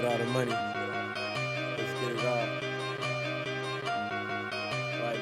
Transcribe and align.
get 0.00 0.04
all 0.10 0.18
the 0.18 0.24
money. 0.26 0.50
Let's 0.50 2.00
get 2.00 2.12
it 2.12 2.24
off. 2.26 2.48
Right 5.02 5.18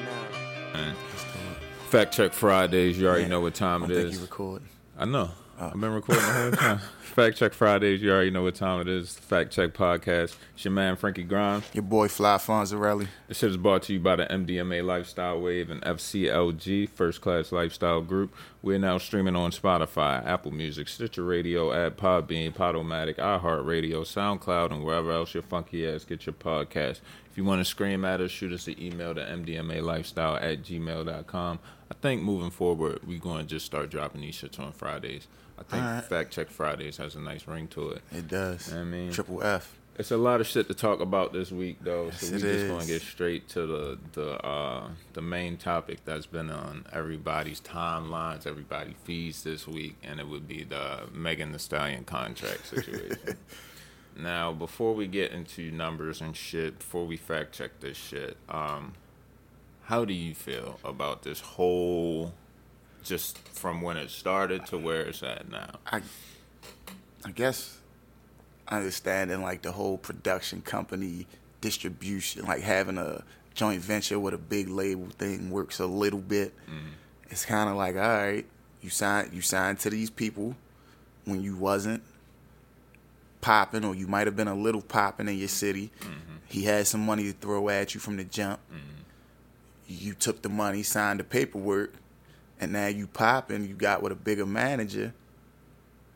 now. 0.73 0.93
Fact 1.89 2.13
check 2.13 2.33
Fridays. 2.33 2.99
You 2.99 3.07
already 3.07 3.23
Man, 3.23 3.29
know 3.31 3.41
what 3.41 3.53
time 3.53 3.83
I 3.83 3.85
it 3.85 3.89
don't 3.89 3.97
think 3.97 4.09
is. 4.09 4.15
you 4.15 4.21
recording. 4.21 4.67
I 4.97 5.05
know. 5.05 5.31
I've 5.57 5.79
been 5.79 5.93
recording 5.93 6.25
the 6.25 6.33
whole 6.33 6.51
time. 6.51 6.79
Fact 6.99 7.37
check 7.37 7.53
Fridays. 7.53 8.01
You 8.01 8.11
already 8.11 8.29
know 8.29 8.43
what 8.43 8.55
time 8.55 8.81
it 8.81 8.89
is. 8.89 9.13
Fact 9.13 9.51
check 9.51 9.73
podcast. 9.73 10.35
It's 10.53 10.65
your 10.65 10.73
man 10.73 10.97
Frankie 10.97 11.23
Grimes. 11.23 11.63
Your 11.71 11.83
boy 11.83 12.09
Fly 12.09 12.35
Fonzarelli. 12.35 13.07
This 13.29 13.37
shit 13.37 13.51
is 13.51 13.57
brought 13.57 13.83
to 13.83 13.93
you 13.93 14.01
by 14.01 14.17
the 14.17 14.25
MDMA 14.25 14.85
Lifestyle 14.85 15.39
Wave 15.39 15.69
and 15.69 15.81
FCLG 15.83 16.89
First 16.89 17.21
Class 17.21 17.53
Lifestyle 17.53 18.01
Group. 18.01 18.35
We're 18.61 18.79
now 18.79 18.97
streaming 18.97 19.37
on 19.37 19.51
Spotify, 19.51 20.25
Apple 20.25 20.51
Music, 20.51 20.89
Stitcher 20.89 21.23
Radio, 21.23 21.71
Ad 21.71 21.97
Podbean, 21.97 22.53
Podomatic, 22.53 23.15
iHeartRadio, 23.15 24.01
SoundCloud, 24.01 24.73
and 24.73 24.83
wherever 24.83 25.11
else 25.11 25.33
your 25.33 25.43
funky 25.43 25.87
ass 25.87 26.03
get 26.03 26.25
your 26.25 26.33
podcast. 26.33 26.99
If 27.31 27.37
you 27.37 27.45
want 27.45 27.61
to 27.61 27.65
scream 27.65 28.03
at 28.03 28.19
us, 28.19 28.31
shoot 28.31 28.51
us 28.51 28.67
an 28.67 28.81
email 28.81 29.15
to 29.15 29.21
mdmalifestyle 29.21 30.35
at 30.41 30.63
gmail.com. 30.63 31.59
I 31.89 31.93
think 32.01 32.23
moving 32.23 32.49
forward, 32.49 32.99
we're 33.07 33.19
going 33.19 33.43
to 33.43 33.45
just 33.45 33.65
start 33.65 33.89
dropping 33.89 34.21
these 34.21 34.35
shits 34.35 34.59
on 34.59 34.73
Fridays. 34.73 35.27
I 35.57 35.63
think 35.63 35.83
Alright. 35.83 36.03
Fact 36.05 36.31
Check 36.31 36.49
Fridays 36.49 36.97
has 36.97 37.15
a 37.15 37.19
nice 37.19 37.47
ring 37.47 37.67
to 37.69 37.89
it. 37.91 38.01
It 38.11 38.27
does. 38.27 38.73
I 38.73 38.83
mean- 38.83 39.11
Triple 39.11 39.41
F. 39.43 39.77
It's 39.97 40.11
a 40.11 40.17
lot 40.17 40.41
of 40.41 40.47
shit 40.47 40.67
to 40.67 40.73
talk 40.73 40.99
about 40.99 41.31
this 41.31 41.53
week, 41.53 41.77
though. 41.81 42.07
Yes, 42.07 42.19
so 42.19 42.31
we're 42.33 42.39
just 42.39 42.67
gonna 42.67 42.85
get 42.85 43.01
straight 43.01 43.47
to 43.49 43.65
the 43.65 43.97
the 44.11 44.45
uh, 44.45 44.89
the 45.13 45.21
main 45.21 45.55
topic 45.55 45.99
that's 46.03 46.25
been 46.25 46.49
on 46.49 46.85
everybody's 46.91 47.61
timelines, 47.61 48.45
everybody 48.45 48.93
feeds 49.05 49.43
this 49.45 49.65
week, 49.65 49.95
and 50.03 50.19
it 50.19 50.27
would 50.27 50.49
be 50.49 50.65
the 50.65 51.03
Megan 51.13 51.53
Thee 51.53 51.59
Stallion 51.59 52.03
contract 52.03 52.67
situation. 52.75 53.37
now, 54.17 54.51
before 54.51 54.93
we 54.93 55.07
get 55.07 55.31
into 55.31 55.71
numbers 55.71 56.19
and 56.19 56.35
shit, 56.35 56.79
before 56.79 57.05
we 57.05 57.15
fact 57.15 57.53
check 57.53 57.79
this 57.79 57.95
shit, 57.95 58.35
um, 58.49 58.95
how 59.83 60.03
do 60.03 60.13
you 60.13 60.35
feel 60.35 60.77
about 60.83 61.23
this 61.23 61.39
whole, 61.39 62.33
just 63.05 63.37
from 63.49 63.81
when 63.81 63.95
it 63.95 64.09
started 64.09 64.65
to 64.67 64.77
where 64.77 65.01
it's 65.03 65.23
at 65.23 65.49
now? 65.49 65.79
I 65.85 66.01
I 67.23 67.31
guess 67.31 67.77
understanding 68.67 69.41
like 69.41 69.61
the 69.61 69.71
whole 69.71 69.97
production 69.97 70.61
company 70.61 71.27
distribution, 71.61 72.45
like 72.45 72.61
having 72.61 72.97
a 72.97 73.23
joint 73.53 73.81
venture 73.81 74.19
with 74.19 74.33
a 74.33 74.37
big 74.37 74.67
label 74.67 75.07
thing 75.17 75.49
works 75.49 75.79
a 75.79 75.85
little 75.85 76.19
bit. 76.19 76.53
Mm-hmm. 76.67 76.89
It's 77.29 77.45
kind 77.45 77.69
of 77.69 77.75
like, 77.75 77.95
all 77.95 78.01
right, 78.01 78.45
you 78.81 78.89
signed 78.89 79.33
you 79.33 79.41
signed 79.41 79.79
to 79.79 79.89
these 79.89 80.09
people 80.09 80.55
when 81.25 81.41
you 81.41 81.55
wasn't 81.55 82.03
popping, 83.41 83.85
or 83.85 83.95
you 83.95 84.07
might 84.07 84.27
have 84.27 84.35
been 84.35 84.47
a 84.47 84.55
little 84.55 84.81
popping 84.81 85.27
in 85.27 85.37
your 85.37 85.47
city. 85.47 85.91
Mm-hmm. 86.01 86.35
He 86.47 86.63
had 86.63 86.85
some 86.87 87.01
money 87.01 87.23
to 87.23 87.33
throw 87.33 87.69
at 87.69 87.93
you 87.93 87.99
from 87.99 88.17
the 88.17 88.23
jump. 88.23 88.59
Mm-hmm. 88.71 88.79
You 89.87 90.13
took 90.13 90.41
the 90.41 90.49
money, 90.49 90.83
signed 90.83 91.19
the 91.19 91.23
paperwork, 91.23 91.93
and 92.59 92.71
now 92.71 92.87
you 92.87 93.07
popping. 93.07 93.67
You 93.67 93.75
got 93.75 94.01
with 94.01 94.11
a 94.11 94.15
bigger 94.15 94.45
manager 94.45 95.13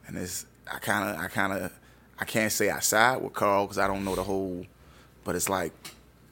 and 0.09 0.17
it's 0.17 0.45
I 0.71 0.79
kind 0.79 1.09
of 1.09 1.23
I 1.23 1.27
kind 1.27 1.53
of 1.53 1.71
I 2.19 2.25
can't 2.25 2.51
say 2.51 2.69
I 2.69 2.79
side 2.79 3.21
with 3.21 3.33
Carl 3.33 3.65
because 3.65 3.77
I 3.77 3.87
don't 3.87 4.03
know 4.03 4.15
the 4.15 4.23
whole, 4.23 4.65
but 5.23 5.35
it's 5.35 5.47
like 5.47 5.71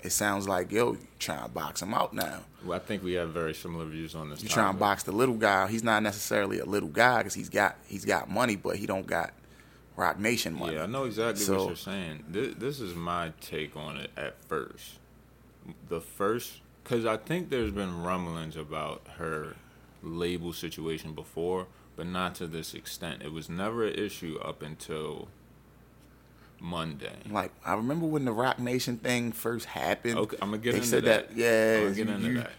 it 0.02 0.11
sounds 0.11 0.47
like 0.47 0.72
yo 0.72 0.94
you 0.94 1.08
trying 1.19 1.44
to 1.44 1.49
box 1.49 1.81
him 1.81 1.94
out 1.94 2.14
now. 2.14 2.41
Well, 2.66 2.75
I 2.75 2.80
think 2.80 3.03
we 3.03 3.14
have 3.14 3.30
very 3.30 3.53
similar 3.53 3.86
views 3.86 4.16
on 4.16 4.30
this. 4.30 4.44
You 4.44 4.49
trying 4.49 4.73
to 4.73 4.80
box 4.80 5.03
the 5.03 5.11
little 5.11 5.36
guy. 5.36 5.67
He's 5.67 5.83
not 5.83 6.03
necessarily 6.03 6.59
a 6.59 6.66
little 6.66 6.89
guy 6.89 7.19
because 7.19 7.36
he's 7.36 7.49
got 7.49 7.77
he's 7.88 8.03
got 8.03 8.30
money, 8.30 8.55
but 8.55 8.75
he 8.75 8.88
don't 8.88 9.08
got 9.08 9.31
Roc 9.95 10.19
Nation 10.19 10.53
money. 10.53 10.75
Yeah, 10.75 10.83
I 10.83 10.86
know 10.88 11.05
exactly 11.05 11.45
what 11.55 11.67
you're 11.67 11.75
saying. 11.75 12.25
This, 12.27 12.55
this 12.58 12.80
is 12.81 12.95
my 12.95 13.31
take 13.42 13.77
on 13.77 13.97
it 13.97 14.11
at 14.17 14.36
first. 14.47 14.99
The 15.89 16.02
first, 16.02 16.61
because 16.83 17.05
I 17.05 17.17
think 17.17 17.49
there's 17.49 17.71
been 17.71 18.03
rumblings 18.03 18.55
about 18.55 19.02
her 19.17 19.55
label 20.03 20.53
situation 20.53 21.13
before, 21.13 21.67
but 21.95 22.05
not 22.08 22.35
to 22.35 22.47
this 22.47 22.73
extent. 22.73 23.21
It 23.23 23.31
was 23.31 23.49
never 23.49 23.85
an 23.85 23.93
issue 23.95 24.37
up 24.43 24.61
until 24.61 25.27
Monday. 26.59 27.15
Like 27.30 27.52
I 27.65 27.73
remember 27.75 28.05
when 28.05 28.25
the 28.25 28.31
Roc 28.31 28.59
Nation 28.59 28.97
thing 28.97 29.31
first 29.31 29.65
happened. 29.67 30.17
Okay, 30.17 30.37
I'm 30.41 30.49
gonna 30.49 30.58
get 30.61 30.71
they 30.71 30.77
into 30.77 30.89
said 30.89 31.03
that. 31.05 31.30
that. 31.30 31.37
yeah, 31.37 31.77
I'm 31.77 31.83
gonna 31.93 31.95
get 31.95 32.08
into 32.09 32.27
you- 32.30 32.37
that. 32.39 32.52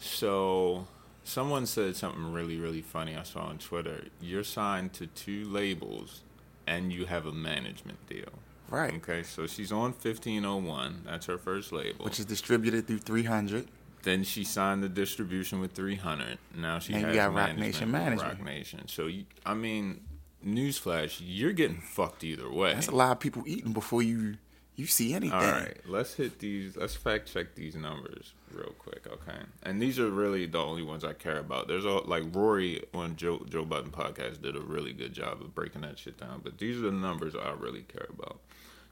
So, 0.00 0.86
someone 1.24 1.66
said 1.66 1.94
something 1.96 2.32
really, 2.32 2.56
really 2.58 2.80
funny. 2.82 3.16
I 3.16 3.22
saw 3.24 3.40
on 3.40 3.58
Twitter. 3.58 4.04
You're 4.20 4.44
signed 4.44 4.92
to 4.94 5.06
two 5.08 5.44
labels, 5.44 6.22
and 6.66 6.92
you 6.92 7.04
have 7.06 7.26
a 7.26 7.32
management 7.32 7.98
deal. 8.08 8.28
Right. 8.70 8.94
Okay, 8.94 9.22
so 9.22 9.46
she's 9.46 9.72
on 9.72 9.92
1501. 9.92 11.02
That's 11.04 11.26
her 11.26 11.36
first 11.38 11.72
label. 11.72 12.04
which 12.04 12.18
is 12.20 12.24
distributed 12.26 12.86
through 12.86 12.98
300. 12.98 13.66
Then 14.02 14.24
she 14.24 14.44
signed 14.44 14.82
the 14.82 14.88
distribution 14.88 15.60
with 15.60 15.72
300. 15.72 16.38
Now 16.56 16.78
she 16.78 16.92
And 16.92 17.02
you 17.02 17.08
has 17.08 17.16
got 17.16 17.26
Rock 17.26 17.34
management 17.34 17.60
Nation 17.60 17.90
management. 17.90 18.38
Roc 18.38 18.44
Nation. 18.44 18.88
So 18.88 19.06
you, 19.06 19.24
I 19.44 19.54
mean, 19.54 20.02
newsflash, 20.44 21.20
you're 21.22 21.52
getting 21.52 21.80
fucked 21.80 22.24
either 22.24 22.50
way. 22.50 22.74
That's 22.74 22.88
a 22.88 22.94
lot 22.94 23.12
of 23.12 23.20
people 23.20 23.42
eating 23.46 23.72
before 23.72 24.02
you 24.02 24.36
you 24.78 24.86
see 24.86 25.12
anything. 25.12 25.36
All 25.36 25.42
right, 25.42 25.76
let's 25.86 26.14
hit 26.14 26.38
these. 26.38 26.76
Let's 26.76 26.94
fact 26.94 27.32
check 27.32 27.56
these 27.56 27.74
numbers 27.74 28.32
real 28.52 28.74
quick, 28.78 29.08
okay? 29.08 29.40
And 29.64 29.82
these 29.82 29.98
are 29.98 30.08
really 30.08 30.46
the 30.46 30.58
only 30.58 30.84
ones 30.84 31.04
I 31.04 31.14
care 31.14 31.38
about. 31.38 31.66
There's 31.66 31.84
a 31.84 31.90
like 31.90 32.22
Rory 32.32 32.84
on 32.94 33.16
Joe 33.16 33.44
Joe 33.48 33.64
Budden 33.64 33.90
podcast 33.90 34.40
did 34.40 34.54
a 34.54 34.60
really 34.60 34.92
good 34.92 35.12
job 35.12 35.40
of 35.40 35.52
breaking 35.52 35.80
that 35.80 35.98
shit 35.98 36.16
down. 36.18 36.42
But 36.44 36.58
these 36.58 36.78
are 36.78 36.82
the 36.82 36.92
numbers 36.92 37.34
I 37.34 37.50
really 37.58 37.82
care 37.82 38.06
about. 38.08 38.38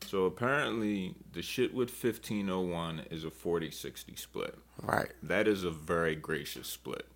So 0.05 0.25
apparently, 0.25 1.15
the 1.33 1.43
shit 1.43 1.75
with 1.75 1.91
1501 1.91 3.07
is 3.11 3.25
a 3.25 3.31
40-60 3.31 4.19
split. 4.19 4.55
Right. 4.83 5.11
That 5.23 5.49
is 5.49 5.65
a 5.65 5.71
very 5.71 6.15
gracious 6.15 6.69
split. 6.69 7.07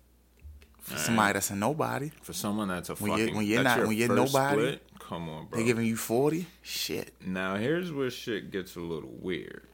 For 0.79 0.97
somebody 0.97 1.33
that's 1.33 1.51
a 1.51 1.55
nobody, 1.55 2.09
For 2.23 2.33
someone 2.33 2.67
that's 2.67 2.89
a 2.89 2.95
When 2.95 3.11
fucking 3.11 3.25
you're- 3.27 3.37
when 3.37 3.45
you're 3.45 3.63
not- 3.63 3.77
your 3.77 3.87
when 3.87 3.97
you're 3.97 4.15
nobody, 4.15 4.61
split, 4.61 4.83
come 4.99 5.29
on, 5.29 5.45
bro. 5.45 5.57
They're 5.57 5.65
giving 5.67 5.85
you 5.85 5.95
40. 5.95 6.47
Shit. 6.63 7.13
Now 7.23 7.55
here's 7.55 7.91
where 7.91 8.09
shit 8.09 8.49
gets 8.51 8.75
a 8.75 8.79
little 8.79 9.11
weird. 9.21 9.67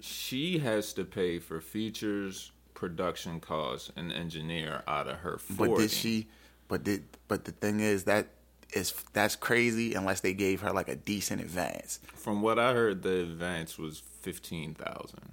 She 0.00 0.58
has 0.60 0.92
to 0.94 1.04
pay 1.04 1.38
for 1.40 1.60
features, 1.60 2.52
production 2.74 3.40
costs, 3.40 3.90
and 3.96 4.12
engineer 4.12 4.82
out 4.86 5.08
of 5.08 5.18
her 5.18 5.38
40. 5.38 5.72
But 5.72 5.78
did 5.80 5.90
she? 5.90 6.28
But 6.68 6.84
did? 6.84 7.04
But 7.28 7.44
the 7.44 7.52
thing 7.52 7.80
is 7.80 8.04
that 8.04 8.28
is 8.72 8.92
that's 9.12 9.36
crazy 9.36 9.94
unless 9.94 10.20
they 10.20 10.32
gave 10.34 10.60
her 10.62 10.72
like 10.72 10.88
a 10.88 10.96
decent 10.96 11.40
advance. 11.40 12.00
From 12.14 12.42
what 12.42 12.58
I 12.58 12.72
heard, 12.72 13.02
the 13.02 13.22
advance 13.22 13.78
was 13.78 14.02
fifteen 14.20 14.74
thousand. 14.74 15.32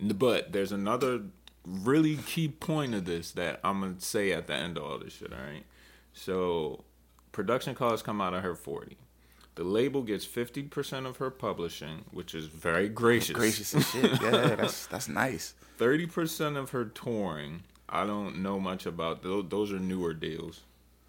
But 0.00 0.52
there's 0.52 0.72
another 0.72 1.22
really 1.66 2.16
key 2.16 2.48
point 2.48 2.94
of 2.94 3.04
this 3.04 3.32
that 3.32 3.60
I'm 3.64 3.80
gonna 3.80 4.00
say 4.00 4.32
at 4.32 4.46
the 4.46 4.54
end 4.54 4.76
of 4.78 4.84
all 4.84 4.98
this 4.98 5.14
shit. 5.14 5.32
All 5.32 5.38
right. 5.38 5.64
So, 6.12 6.84
production 7.32 7.74
costs 7.74 8.02
come 8.02 8.20
out 8.20 8.34
of 8.34 8.42
her 8.42 8.54
forty. 8.54 8.96
The 9.54 9.64
label 9.64 10.02
gets 10.02 10.24
fifty 10.24 10.62
percent 10.62 11.06
of 11.06 11.16
her 11.16 11.30
publishing, 11.30 12.04
which 12.12 12.34
is 12.34 12.46
very 12.46 12.88
gracious. 12.88 13.34
Gracious 13.34 13.74
and 13.74 13.84
shit. 13.84 14.22
Yeah, 14.22 14.54
that's 14.54 14.86
that's 14.88 15.08
nice. 15.08 15.54
Thirty 15.76 16.06
percent 16.06 16.56
of 16.56 16.70
her 16.70 16.84
touring. 16.84 17.64
I 17.88 18.06
don't 18.06 18.42
know 18.42 18.60
much 18.60 18.86
about 18.86 19.22
those. 19.22 19.46
Those 19.48 19.72
are 19.72 19.78
newer 19.78 20.14
deals. 20.14 20.60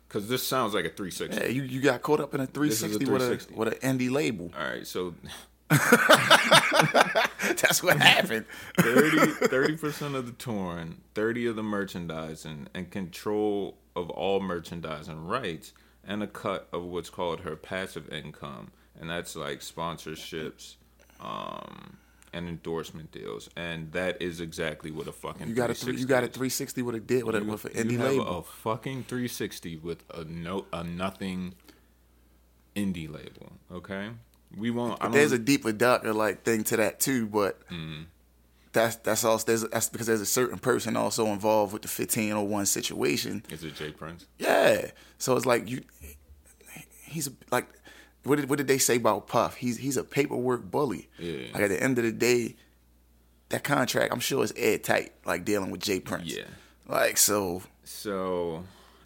Cause 0.10 0.28
this 0.28 0.46
sounds 0.46 0.74
like 0.74 0.86
a 0.86 0.90
three 0.90 1.12
sixty. 1.12 1.40
Yeah, 1.40 1.50
you, 1.50 1.62
you 1.62 1.82
got 1.82 2.02
caught 2.02 2.20
up 2.20 2.34
in 2.34 2.40
a 2.40 2.44
is 2.44 2.50
a 2.50 2.54
360, 2.54 3.06
with 3.06 3.22
360. 3.22 3.54
a 3.54 3.58
with 3.58 3.84
an 3.84 4.00
indie 4.00 4.12
label. 4.12 4.52
All 4.58 4.66
right, 4.66 4.86
so 4.86 5.14
That's 5.70 7.84
what 7.84 7.98
happened. 7.98 8.46
30 8.80 9.78
percent 9.78 10.16
of 10.16 10.26
the 10.26 10.32
touring, 10.32 11.02
thirty 11.14 11.46
of 11.46 11.56
the 11.56 11.62
merchandising, 11.64 12.68
and 12.74 12.90
control 12.90 13.78
of 13.96 14.10
all 14.10 14.40
merchandising 14.40 15.28
rights, 15.28 15.74
and 16.04 16.24
a 16.24 16.28
cut 16.28 16.68
of 16.74 16.86
what's 16.86 17.12
called 17.12 17.42
her 17.42 17.56
passive 17.56 18.12
income, 18.12 18.72
and 19.00 19.12
that's 19.12 19.36
like 19.36 19.60
sponsorships, 19.60 20.78
um, 21.22 21.98
and 22.34 22.48
endorsement 22.48 23.12
deals, 23.12 23.50
and 23.56 23.92
that 23.94 24.22
is 24.22 24.40
exactly 24.42 24.92
what 24.92 25.08
a 25.08 25.12
fucking 25.12 25.48
You 25.48 25.54
got 25.56 25.70
a 25.70 25.74
three, 25.74 25.96
you 25.98 26.06
got 26.06 26.24
a 26.24 26.28
360 26.28 26.82
with 26.82 26.96
a 26.96 27.00
did 27.00 27.24
with 27.24 27.36
a 27.36 27.44
with 27.44 27.66
an 27.66 27.72
indie 27.72 27.92
you 27.94 27.98
have 28.00 28.12
label. 28.12 28.40
a 28.40 28.44
fucking 28.44 29.04
360 29.06 29.78
with 29.78 30.04
a 30.14 30.24
no 30.26 30.66
a 30.74 30.84
nothing 30.84 31.56
indie 32.76 33.12
label. 33.12 33.52
Okay, 33.72 34.10
we 34.58 34.72
won't. 34.72 35.02
I 35.04 35.10
there's 35.10 35.32
a 35.32 35.40
deeper, 35.40 35.72
darker 35.72 36.14
like 36.14 36.44
thing 36.44 36.64
to 36.66 36.78
that 36.78 37.00
too. 37.00 37.26
But 37.28 37.68
Mm. 37.70 38.06
that's 38.74 38.96
that's 38.98 39.24
also 39.24 39.46
there's 39.46 39.64
that's 39.70 39.90
because 39.90 40.08
there's 40.08 40.22
a 40.22 40.26
certain 40.26 40.60
person 40.60 40.96
also 40.96 41.26
involved 41.28 41.74
with 41.74 41.82
the 41.82 41.88
1501 41.88 42.66
situation. 42.68 43.44
Is 43.50 43.64
it 43.64 43.76
J 43.76 43.92
Prince? 43.92 44.26
Yeah, 44.38 44.92
so 45.18 45.36
it's 45.36 45.46
like 45.46 45.70
you, 45.70 45.82
he's 47.04 47.30
like, 47.52 47.68
what 48.24 48.38
did 48.38 48.50
what 48.50 48.58
did 48.58 48.68
they 48.68 48.78
say 48.78 48.98
about 48.98 49.28
Puff? 49.28 49.56
He's 49.56 49.78
he's 49.78 49.98
a 49.98 50.04
paperwork 50.04 50.70
bully. 50.70 51.10
Yeah. 51.18 51.48
Like 51.54 51.64
at 51.64 51.70
the 51.70 51.82
end 51.82 51.98
of 51.98 52.04
the 52.04 52.12
day, 52.12 52.56
that 53.50 53.64
contract 53.64 54.14
I'm 54.14 54.20
sure 54.20 54.44
is 54.44 54.54
airtight. 54.56 55.14
Like 55.26 55.46
dealing 55.46 55.72
with 55.72 55.82
J 55.82 56.00
Prince. 56.00 56.36
Yeah. 56.36 56.44
Like 56.88 57.18
so, 57.18 57.62
So, 57.84 58.64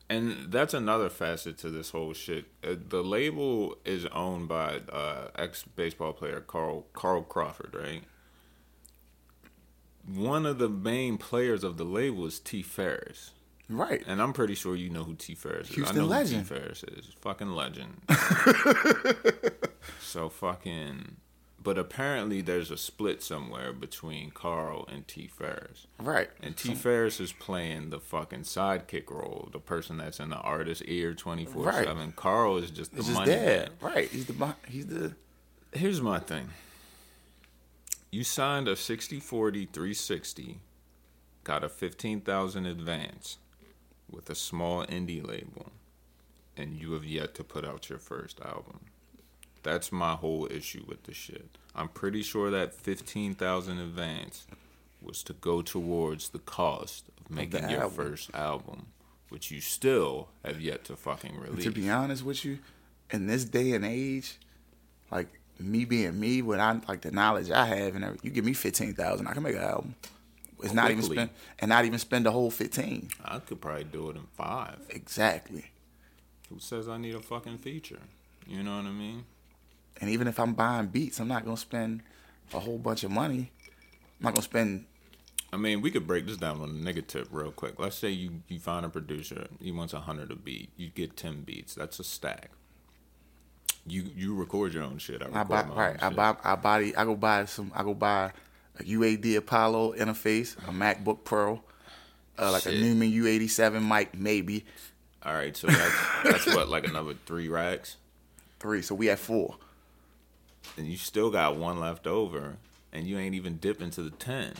And 0.10 0.52
that's 0.52 0.74
another 0.74 1.10
facet 1.10 1.58
to 1.60 1.70
this 1.70 1.90
whole 1.90 2.14
shit. 2.14 2.46
Uh, 2.64 2.76
the 2.88 3.04
label 3.04 3.78
is 3.84 4.06
owned 4.08 4.48
by 4.48 4.82
uh, 4.92 5.28
ex 5.36 5.64
baseball 5.64 6.14
player 6.14 6.40
Carl 6.40 6.88
Carl 6.94 7.24
Crawford, 7.24 7.76
right? 7.76 8.04
One 10.06 10.46
of 10.46 10.60
the 10.60 10.70
main 10.70 11.18
players 11.18 11.64
of 11.64 11.78
the 11.78 11.86
label 11.86 12.26
is 12.26 12.40
T. 12.40 12.62
Ferris. 12.62 13.32
Right. 13.70 14.04
And 14.06 14.22
I'm 14.22 14.34
pretty 14.34 14.56
sure 14.56 14.76
you 14.76 14.90
know 14.90 15.04
who 15.04 15.16
T. 15.16 15.36
Ferris 15.36 15.70
is. 15.70 15.76
Houston 15.76 15.98
I 15.98 16.02
know 16.02 16.08
legend. 16.08 16.48
who 16.48 16.56
T. 16.56 16.62
Ferris 16.62 16.84
is. 16.84 17.06
Fucking 17.22 17.52
legend. 17.52 18.02
so 20.02 20.30
fucking. 20.30 21.18
But 21.62 21.78
apparently 21.78 22.42
there's 22.42 22.72
a 22.72 22.78
split 22.78 23.24
somewhere 23.24 23.72
between 23.72 24.32
Carl 24.32 24.86
and 24.92 25.08
T. 25.08 25.28
Ferris. 25.28 25.88
Right. 25.98 26.30
And 26.42 26.58
T. 26.58 26.76
Ferris 26.76 27.22
is 27.22 27.32
playing 27.32 27.90
the 27.90 28.02
fucking 28.02 28.42
sidekick 28.42 29.10
role, 29.10 29.48
the 29.54 29.60
person 29.60 29.98
that's 29.98 30.20
in 30.20 30.30
the 30.30 30.36
artist's 30.38 30.84
ear 30.86 31.14
24 31.14 31.64
Right. 31.64 31.86
7. 31.88 32.12
Carl 32.18 32.58
is 32.58 32.70
just 32.70 32.92
the 32.92 32.98
It's 32.98 33.08
just 33.08 33.18
money 33.18 33.32
man. 33.34 33.70
Right. 33.80 34.10
He's 34.10 34.26
the 34.26 34.56
he's 34.68 34.88
the 34.88 35.16
Here's 35.72 36.02
my 36.02 36.20
thing 36.20 36.50
you 38.12 38.24
signed 38.26 38.68
a 38.68 38.76
60 38.76 39.20
40 39.22 39.66
360, 39.66 40.60
got 41.46 41.64
a 41.64 41.70
15,000 41.70 42.66
advance 42.68 43.38
with 44.14 44.30
a 44.30 44.36
small 44.36 44.86
indie 44.86 45.26
label, 45.26 45.72
and 46.56 46.74
you 46.74 46.94
have 46.94 47.06
yet 47.06 47.34
to 47.36 47.44
put 47.44 47.66
out 47.66 47.90
your 47.90 48.00
first 48.00 48.40
album. 48.42 48.82
That's 49.64 49.92
my 49.92 50.14
whole 50.14 50.48
issue 50.52 50.84
with 50.88 51.04
the 51.04 51.14
shit. 51.14 51.58
I'm 51.76 51.88
pretty 51.88 52.22
sure 52.22 52.52
that 52.52 52.74
15,000 52.74 53.80
advance 53.80 54.46
was 55.02 55.24
to 55.24 55.34
go 55.34 55.62
towards 55.62 56.30
the 56.30 56.40
cost 56.40 57.10
of 57.20 57.32
making 57.32 57.70
your 57.70 57.84
album. 57.84 58.06
first 58.06 58.34
album, 58.36 58.88
which 59.30 59.52
you 59.52 59.62
still 59.62 60.28
have 60.46 60.62
yet 60.62 60.84
to 60.86 60.96
fucking 60.96 61.40
release. 61.40 61.64
to 61.64 61.72
be 61.72 61.90
honest 61.90 62.24
with 62.24 62.46
you, 62.46 62.60
in 63.10 63.28
this 63.28 63.46
day 63.46 63.72
and 63.74 63.86
age, 63.86 64.38
like 65.12 65.28
me 65.60 65.86
being 65.86 66.20
me, 66.20 66.42
with 66.42 66.60
I 66.60 66.80
like 66.88 67.02
the 67.02 67.12
knowledge 67.12 67.50
I 67.52 67.66
have 67.66 67.96
and 67.96 68.04
everything, 68.04 68.26
you 68.28 68.32
give 68.32 68.46
me 68.46 68.54
fifteen 68.54 68.94
thousand, 68.94 69.28
I 69.28 69.34
can 69.34 69.44
make 69.44 69.56
an 69.56 69.62
album. 69.62 69.96
It's 70.64 70.74
not 70.74 70.92
even 70.92 71.04
spend 71.04 71.30
and 71.60 71.70
not 71.70 71.86
even 71.86 72.00
spend 72.00 72.26
the 72.26 72.32
whole 72.32 72.52
fifteen. 72.52 73.10
I 73.24 73.40
could 73.40 73.62
probably 73.62 73.84
do 73.86 74.10
it 74.10 74.16
in 74.16 74.24
five. 74.36 74.78
Exactly. 74.90 75.72
Who 76.50 76.60
says 76.60 76.88
I 76.88 76.98
need 76.98 77.16
a 77.16 77.20
fucking 77.20 77.60
feature? 77.60 78.00
You 78.48 78.64
know 78.64 78.78
what 78.78 78.86
I 78.86 78.92
mean? 78.92 79.26
And 80.02 80.10
even 80.10 80.28
if 80.28 80.40
I'm 80.40 80.54
buying 80.54 80.88
beats, 80.88 81.20
I'm 81.20 81.28
not 81.28 81.46
gonna 81.46 81.58
spend 81.58 82.02
a 82.54 82.60
whole 82.60 82.78
bunch 82.78 83.04
of 83.04 83.12
money. 83.12 83.52
I'm 84.20 84.26
not 84.26 84.34
gonna 84.34 84.44
spend 84.44 84.86
I 85.54 85.58
mean, 85.58 85.82
we 85.82 85.92
could 85.92 86.08
break 86.08 86.26
this 86.26 86.38
down 86.38 86.62
on 86.62 86.70
a 86.70 86.74
negative 86.74 87.28
real 87.32 87.52
quick. 87.52 87.80
Let's 87.80 87.96
say 87.96 88.10
you, 88.10 88.42
you 88.48 88.60
find 88.60 88.88
a 88.88 88.90
producer, 88.90 89.46
he 89.62 89.72
wants 89.72 89.94
a 89.94 90.00
hundred 90.00 90.32
a 90.32 90.36
beat. 90.36 90.72
You 90.78 90.90
get 90.90 91.16
ten 91.16 91.42
beats. 91.42 91.76
That's 91.76 92.00
a 92.00 92.04
stack. 92.04 92.50
You 93.86 94.06
you 94.16 94.34
record 94.34 94.74
your 94.74 94.84
own 94.84 94.98
shit. 94.98 95.22
I 95.22 95.26
record 95.26 95.38
I 95.38 95.44
buy 95.44 95.64
right. 95.76 95.90
own 95.92 95.98
I 96.02 96.08
shit. 96.08 96.16
buy 96.16 96.36
I 96.44 96.56
buy 96.56 96.94
I 96.98 97.06
go 97.06 97.16
buy 97.16 97.46
some 97.46 97.72
I 97.76 97.84
go 97.84 97.94
buy 97.94 98.32
a 98.80 98.84
UAD 98.84 99.38
Apollo 99.38 99.94
interface, 99.96 100.58
a 100.68 100.72
MacBook 100.72 101.24
Pro, 101.24 101.62
uh, 102.40 102.52
like 102.52 102.64
Shit. 102.64 102.74
a 102.76 102.82
Neumann 102.82 103.12
U87 103.12 103.88
mic, 103.88 104.18
maybe 104.18 104.66
All 105.26 105.34
right, 105.34 105.56
so 105.56 105.68
that's 105.68 105.96
that's 106.24 106.46
what 106.48 106.70
like 106.70 106.88
another 106.88 107.14
three 107.26 107.48
racks, 107.50 107.98
three. 108.60 108.82
So 108.82 108.96
we 108.96 109.08
have 109.08 109.20
four. 109.20 109.56
and 110.78 110.88
you 110.88 110.98
still 110.98 111.30
got 111.30 111.56
one 111.58 111.80
left 111.80 112.08
over, 112.08 112.58
and 112.92 113.06
you 113.08 113.18
ain't 113.20 113.36
even 113.36 113.58
dipping 113.58 113.92
to 113.92 114.02
the 114.04 114.10
ten. 114.12 114.54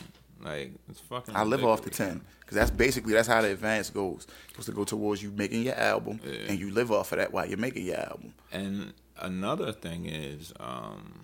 Like 0.44 0.72
it's 0.90 1.00
fucking. 1.00 1.36
I 1.36 1.44
live 1.44 1.64
off 1.64 1.82
the 1.84 1.90
ten 1.90 2.22
because 2.42 2.56
that's 2.56 2.72
basically 2.72 3.14
that's 3.14 3.28
how 3.28 3.42
the 3.42 3.52
advance 3.52 3.90
goes. 3.90 4.28
It's 4.28 4.52
supposed 4.52 4.68
to 4.68 4.74
go 4.74 4.84
towards 4.84 5.24
you 5.24 5.32
making 5.32 5.64
your 5.64 5.76
album, 5.76 6.20
Yeah. 6.26 6.34
and 6.50 6.60
you 6.60 6.72
live 6.72 6.92
off 6.92 7.12
of 7.14 7.18
that 7.18 7.32
while 7.34 7.48
you're 7.48 7.58
making 7.58 7.86
your 7.86 7.98
album. 8.00 8.34
And 8.52 8.94
another 9.20 9.72
thing 9.72 10.06
is, 10.06 10.52
um, 10.60 11.22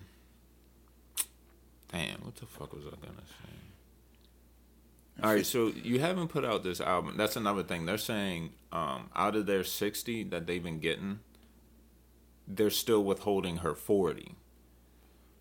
damn, 1.92 2.20
what 2.22 2.36
the 2.36 2.46
fuck 2.46 2.72
was 2.72 2.84
I 2.86 2.90
gonna 2.90 3.18
say? 3.26 3.54
All 5.22 5.34
right, 5.34 5.44
so 5.44 5.68
you 5.68 6.00
haven't 6.00 6.28
put 6.28 6.44
out 6.46 6.62
this 6.62 6.80
album. 6.80 7.16
That's 7.16 7.36
another 7.36 7.62
thing. 7.62 7.84
They're 7.84 7.98
saying 7.98 8.50
um, 8.72 9.10
out 9.14 9.36
of 9.36 9.46
their 9.46 9.64
sixty 9.64 10.24
that 10.24 10.46
they've 10.46 10.62
been 10.62 10.78
getting, 10.78 11.18
they're 12.48 12.70
still 12.70 13.04
withholding 13.04 13.58
her 13.58 13.74
forty. 13.74 14.34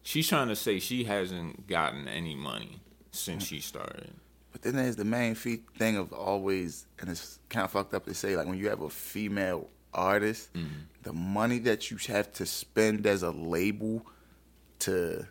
She's 0.01 0.27
trying 0.27 0.47
to 0.49 0.55
say 0.55 0.79
she 0.79 1.03
hasn't 1.05 1.67
gotten 1.67 2.07
any 2.07 2.35
money 2.35 2.81
since 3.11 3.45
she 3.45 3.59
started. 3.59 4.11
But 4.51 4.63
then 4.63 4.75
there's 4.75 4.95
the 4.95 5.05
main 5.05 5.35
fe- 5.35 5.61
thing 5.77 5.95
of 5.97 6.11
always, 6.11 6.87
and 6.99 7.09
it's 7.09 7.37
kind 7.49 7.63
of 7.63 7.71
fucked 7.71 7.93
up 7.93 8.05
to 8.05 8.13
say, 8.13 8.35
like 8.35 8.47
when 8.47 8.57
you 8.57 8.69
have 8.69 8.81
a 8.81 8.89
female 8.89 9.69
artist, 9.93 10.51
Mm-hmm. 10.53 10.67
the 11.03 11.13
money 11.13 11.59
that 11.59 11.89
you 11.91 11.97
have 12.07 12.33
to 12.33 12.45
spend 12.45 13.05
as 13.05 13.21
a 13.23 13.29
label 13.31 14.05
to 14.79 15.25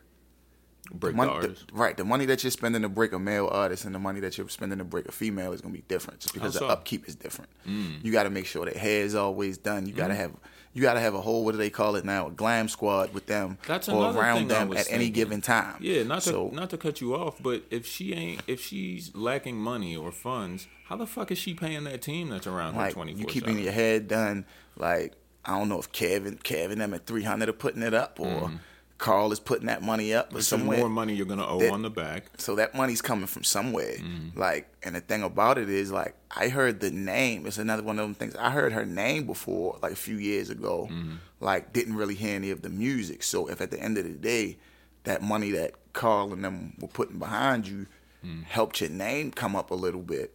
Break 0.90 1.14
money, 1.14 1.30
the 1.30 1.34
artist. 1.34 1.64
right, 1.72 1.96
the 1.96 2.04
money 2.04 2.24
that 2.26 2.42
you're 2.42 2.50
spending 2.50 2.82
to 2.82 2.88
break 2.88 3.12
a 3.12 3.18
male 3.18 3.48
artist 3.48 3.84
and 3.84 3.94
the 3.94 3.98
money 3.98 4.20
that 4.20 4.38
you're 4.38 4.48
spending 4.48 4.78
to 4.78 4.84
break 4.84 5.06
a 5.06 5.12
female 5.12 5.52
is 5.52 5.60
gonna 5.60 5.74
be 5.74 5.84
different, 5.88 6.20
just 6.20 6.34
because 6.34 6.54
the 6.54 6.66
upkeep 6.66 7.06
is 7.08 7.14
different. 7.14 7.50
Mm. 7.66 8.02
You 8.04 8.12
got 8.12 8.22
to 8.22 8.30
make 8.30 8.46
sure 8.46 8.64
that 8.64 8.76
hair 8.76 9.02
is 9.02 9.14
always 9.14 9.58
done. 9.58 9.86
You 9.86 9.92
got 9.92 10.08
to 10.08 10.14
have 10.14 10.32
you 10.72 10.82
got 10.82 10.94
to 10.94 11.00
have 11.00 11.14
a 11.14 11.20
whole 11.20 11.44
what 11.44 11.52
do 11.52 11.58
they 11.58 11.70
call 11.70 11.96
it 11.96 12.04
now, 12.04 12.28
a 12.28 12.30
glam 12.30 12.68
squad 12.68 13.12
with 13.12 13.26
them 13.26 13.58
That's 13.66 13.88
or 13.88 14.12
around 14.14 14.48
them 14.48 14.72
at 14.76 14.90
any 14.90 15.10
given 15.10 15.40
time. 15.40 15.76
Yeah, 15.80 16.04
not 16.04 16.22
to 16.22 16.30
so 16.30 16.50
not 16.52 16.70
to 16.70 16.78
cut 16.78 17.00
you 17.00 17.14
off, 17.14 17.42
but 17.42 17.64
if 17.70 17.86
she 17.86 18.14
ain't 18.14 18.42
if 18.46 18.60
she's 18.60 19.14
lacking 19.14 19.56
money 19.56 19.96
or 19.96 20.12
funds, 20.12 20.68
how 20.84 20.96
the 20.96 21.06
fuck 21.06 21.30
is 21.30 21.38
she 21.38 21.54
paying 21.54 21.84
that 21.84 22.02
team 22.02 22.28
that's 22.28 22.46
around 22.46 22.74
her 22.74 22.80
like 22.80 22.94
twenty 22.94 23.12
you 23.12 23.22
four 23.22 23.30
keeping 23.30 23.54
seven? 23.54 23.64
your 23.64 23.72
head 23.72 24.08
done. 24.08 24.46
Like 24.76 25.14
I 25.44 25.58
don't 25.58 25.68
know 25.68 25.78
if 25.78 25.90
Kevin 25.92 26.38
Kevin 26.38 26.78
them 26.78 26.94
at 26.94 27.06
three 27.06 27.24
hundred 27.24 27.48
are 27.48 27.54
putting 27.54 27.82
it 27.82 27.94
up 27.94 28.20
or 28.20 28.52
Carl 28.98 29.30
is 29.32 29.38
putting 29.38 29.66
that 29.66 29.80
money 29.80 30.12
up 30.12 30.34
It's 30.34 30.48
some 30.48 30.60
somewhere. 30.60 30.78
more 30.78 30.88
money 30.88 31.14
you're 31.14 31.24
gonna 31.26 31.46
owe 31.46 31.60
that- 31.60 31.72
on 31.72 31.82
the 31.82 31.90
back. 31.90 32.24
So 32.36 32.56
that 32.56 32.74
money's 32.74 33.00
coming 33.00 33.26
from 33.28 33.44
somewhere. 33.44 33.94
Mm-hmm. 33.96 34.38
Like, 34.38 34.68
and 34.82 34.96
the 34.96 35.00
thing 35.00 35.22
about 35.22 35.56
it 35.56 35.70
is, 35.70 35.92
like, 35.92 36.14
I 36.36 36.48
heard 36.48 36.80
the 36.80 36.90
name. 36.90 37.46
It's 37.46 37.58
another 37.58 37.82
one 37.84 37.98
of 38.00 38.04
them 38.04 38.14
things. 38.14 38.34
I 38.34 38.50
heard 38.50 38.72
her 38.72 38.84
name 38.84 39.24
before, 39.26 39.78
like 39.82 39.92
a 39.92 39.96
few 39.96 40.16
years 40.16 40.50
ago. 40.50 40.88
Mm-hmm. 40.90 41.14
Like, 41.40 41.72
didn't 41.72 41.94
really 41.94 42.16
hear 42.16 42.34
any 42.34 42.50
of 42.50 42.62
the 42.62 42.68
music. 42.70 43.22
So 43.22 43.48
if 43.48 43.60
at 43.60 43.70
the 43.70 43.80
end 43.80 43.98
of 43.98 44.04
the 44.04 44.10
day, 44.10 44.58
that 45.04 45.22
money 45.22 45.52
that 45.52 45.74
Carl 45.92 46.32
and 46.32 46.44
them 46.44 46.74
were 46.80 46.88
putting 46.88 47.18
behind 47.18 47.66
you 47.68 47.86
Mm. 48.26 48.42
helped 48.46 48.80
your 48.80 48.90
name 48.90 49.30
come 49.30 49.54
up 49.54 49.70
a 49.70 49.74
little 49.76 50.02
bit. 50.02 50.34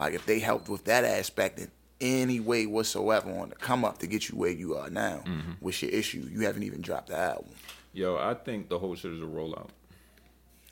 Like, 0.00 0.14
if 0.14 0.24
they 0.24 0.38
helped 0.38 0.70
with 0.70 0.84
that 0.86 1.04
aspect 1.04 1.58
in 1.58 1.70
any 2.00 2.40
way 2.40 2.64
whatsoever 2.64 3.30
on 3.30 3.50
the 3.50 3.54
come 3.56 3.84
up 3.84 3.98
to 3.98 4.06
get 4.06 4.30
you 4.30 4.36
where 4.38 4.50
you 4.50 4.74
are 4.76 4.88
now, 4.88 5.22
Mm-hmm. 5.26 5.50
what's 5.60 5.82
your 5.82 5.90
issue? 5.90 6.26
You 6.32 6.46
haven't 6.46 6.62
even 6.62 6.80
dropped 6.80 7.08
the 7.08 7.18
album. 7.18 7.50
Yo, 7.98 8.16
I 8.16 8.34
think 8.34 8.68
the 8.68 8.78
whole 8.78 8.94
shit 8.94 9.12
is 9.12 9.20
a 9.20 9.24
rollout. 9.24 9.70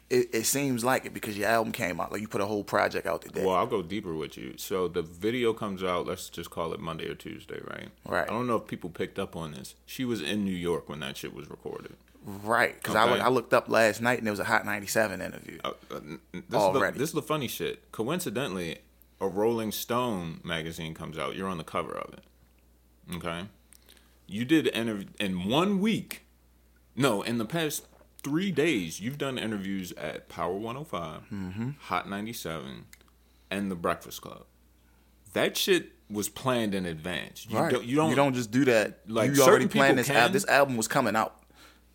It, 0.09 0.33
it 0.33 0.45
seems 0.45 0.85
like 0.85 1.05
it 1.05 1.13
because 1.13 1.37
your 1.37 1.49
album 1.49 1.73
came 1.73 2.01
out. 2.01 2.13
Like 2.13 2.21
you 2.21 2.29
put 2.29 2.41
a 2.41 2.47
whole 2.47 2.63
project 2.63 3.05
out 3.05 3.23
today. 3.23 3.45
Well, 3.45 3.57
I'll 3.57 3.67
go 3.67 3.83
deeper 3.83 4.15
with 4.15 4.39
you. 4.39 4.55
So 4.57 4.87
the 4.87 5.03
video 5.03 5.53
comes 5.53 5.83
out. 5.83 6.07
Let's 6.07 6.29
just 6.29 6.51
call 6.51 6.73
it 6.73 6.79
Monday 6.79 7.09
or 7.09 7.17
Tuesday, 7.17 7.59
right? 7.69 7.89
Right. 8.07 8.31
I 8.31 8.33
don't 8.33 8.47
know 8.47 8.55
if 8.55 8.69
people 8.69 8.91
picked 8.91 9.19
up 9.19 9.35
on 9.35 9.51
this. 9.51 9.75
She 9.85 10.05
was 10.05 10.23
in 10.23 10.45
New 10.45 10.55
York 10.55 10.89
when 10.89 11.01
that 11.01 11.17
shit 11.17 11.35
was 11.35 11.51
recorded. 11.51 11.97
Right, 12.25 12.75
because 12.75 12.95
I, 12.95 13.05
Okay. 13.05 13.13
look, 13.15 13.21
I 13.23 13.29
looked 13.29 13.55
up 13.55 13.69
last 13.69 14.01
night 14.01 14.19
and 14.19 14.27
there 14.27 14.33
was 14.33 14.41
a 14.41 14.45
Hot 14.45 14.65
97 14.65 15.21
interview. 15.21 15.59
Uh, 15.65 15.73
uh, 15.91 16.01
this, 16.01 16.13
is 16.35 16.43
the, 16.49 16.57
Already. 16.57 16.99
this 16.99 17.09
is 17.11 17.15
the 17.15 17.23
funny 17.23 17.47
shit. 17.49 17.91
Coincidentally, 17.93 18.79
a 19.21 19.27
Rolling 19.29 19.71
Stone 19.73 20.41
magazine 20.45 20.95
comes 20.95 21.19
out. 21.19 21.35
You're 21.37 21.49
on 21.49 21.59
the 21.59 21.65
cover 21.65 21.93
of 21.93 22.15
it. 22.15 22.25
Okay. 23.17 23.45
You 24.27 24.45
did 24.45 24.69
interview 24.69 25.07
in 25.21 25.49
one 25.49 25.81
week. 25.81 26.26
No, 26.97 27.23
in 27.23 27.39
the 27.39 27.45
past 27.45 27.87
three 28.23 28.51
days, 28.51 29.01
you've 29.01 29.19
done 29.19 29.39
interviews 29.39 29.93
at 29.93 30.29
Power 30.29 30.55
105, 30.55 31.23
Mm-hmm. 31.33 31.71
Hot 31.81 32.09
97, 32.09 32.87
and 33.51 33.71
The 33.71 33.75
Breakfast 33.77 34.23
Club. 34.23 34.45
That 35.35 35.57
shit 35.57 35.93
was 36.11 36.29
planned 36.29 36.75
in 36.75 36.87
advance. 36.87 37.47
You 37.49 37.59
right. 37.59 37.73
don't. 37.73 37.85
You 37.85 38.15
don't. 38.15 38.35
just 38.35 38.51
do 38.51 38.65
that. 38.67 39.01
like, 39.07 39.35
you 39.35 39.43
already 39.43 39.67
planned 39.69 39.99
this 39.99 40.09
album. 40.09 40.33
This 40.33 40.47
album 40.47 40.77
was 40.77 40.89
coming 40.89 41.15
out 41.17 41.37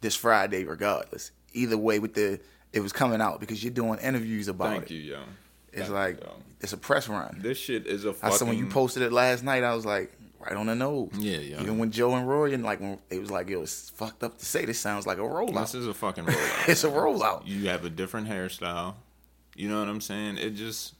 this 0.01 0.15
Friday, 0.15 0.63
regardless. 0.63 1.31
Either 1.53 1.77
way, 1.77 1.97
with 1.99 2.13
the 2.13 2.39
it 2.71 2.79
was 2.81 2.93
coming 2.93 3.19
out 3.19 3.39
because 3.39 3.63
you're 3.63 3.73
doing 3.73 3.99
interviews 3.99 4.47
about 4.47 4.69
Thank 4.69 4.83
it. 4.85 4.91
you, 4.93 5.01
yo. 5.01 5.19
It's 5.73 5.81
Thank 5.83 5.91
like 5.93 6.15
you, 6.19 6.25
yo. 6.27 6.33
it's 6.61 6.73
a 6.73 6.77
press 6.77 7.07
run. 7.09 7.39
This 7.41 7.57
shit 7.57 7.87
is 7.87 8.05
a 8.05 8.09
I 8.09 8.13
fucking. 8.13 8.37
saw 8.37 8.45
when 8.45 8.57
you 8.57 8.67
posted 8.67 9.03
it 9.03 9.11
last 9.11 9.43
night. 9.43 9.63
I 9.63 9.73
was 9.73 9.85
like, 9.85 10.13
right 10.45 10.55
on 10.55 10.65
the 10.67 10.75
nose. 10.75 11.09
Yeah, 11.17 11.37
yeah. 11.37 11.61
Even 11.61 11.77
when 11.77 11.91
Joe 11.91 12.15
and 12.15 12.27
Roy 12.27 12.53
and 12.53 12.63
like 12.63 12.79
when 12.79 12.99
it 13.09 13.19
was 13.19 13.31
like, 13.31 13.49
yo, 13.49 13.61
it's 13.61 13.89
fucked 13.91 14.23
up 14.23 14.37
to 14.37 14.45
say 14.45 14.65
this 14.65 14.79
sounds 14.79 15.05
like 15.07 15.17
a 15.17 15.21
rollout. 15.21 15.61
This 15.61 15.75
is 15.75 15.87
a 15.87 15.93
fucking 15.93 16.25
rollout. 16.25 16.67
it's 16.69 16.83
a 16.83 16.89
rollout. 16.89 17.43
you 17.45 17.67
have 17.69 17.85
a 17.85 17.89
different 17.89 18.27
hairstyle. 18.27 18.95
You 19.55 19.69
know 19.69 19.79
what 19.79 19.89
I'm 19.89 20.01
saying? 20.01 20.37
It 20.37 20.51
just, 20.51 20.93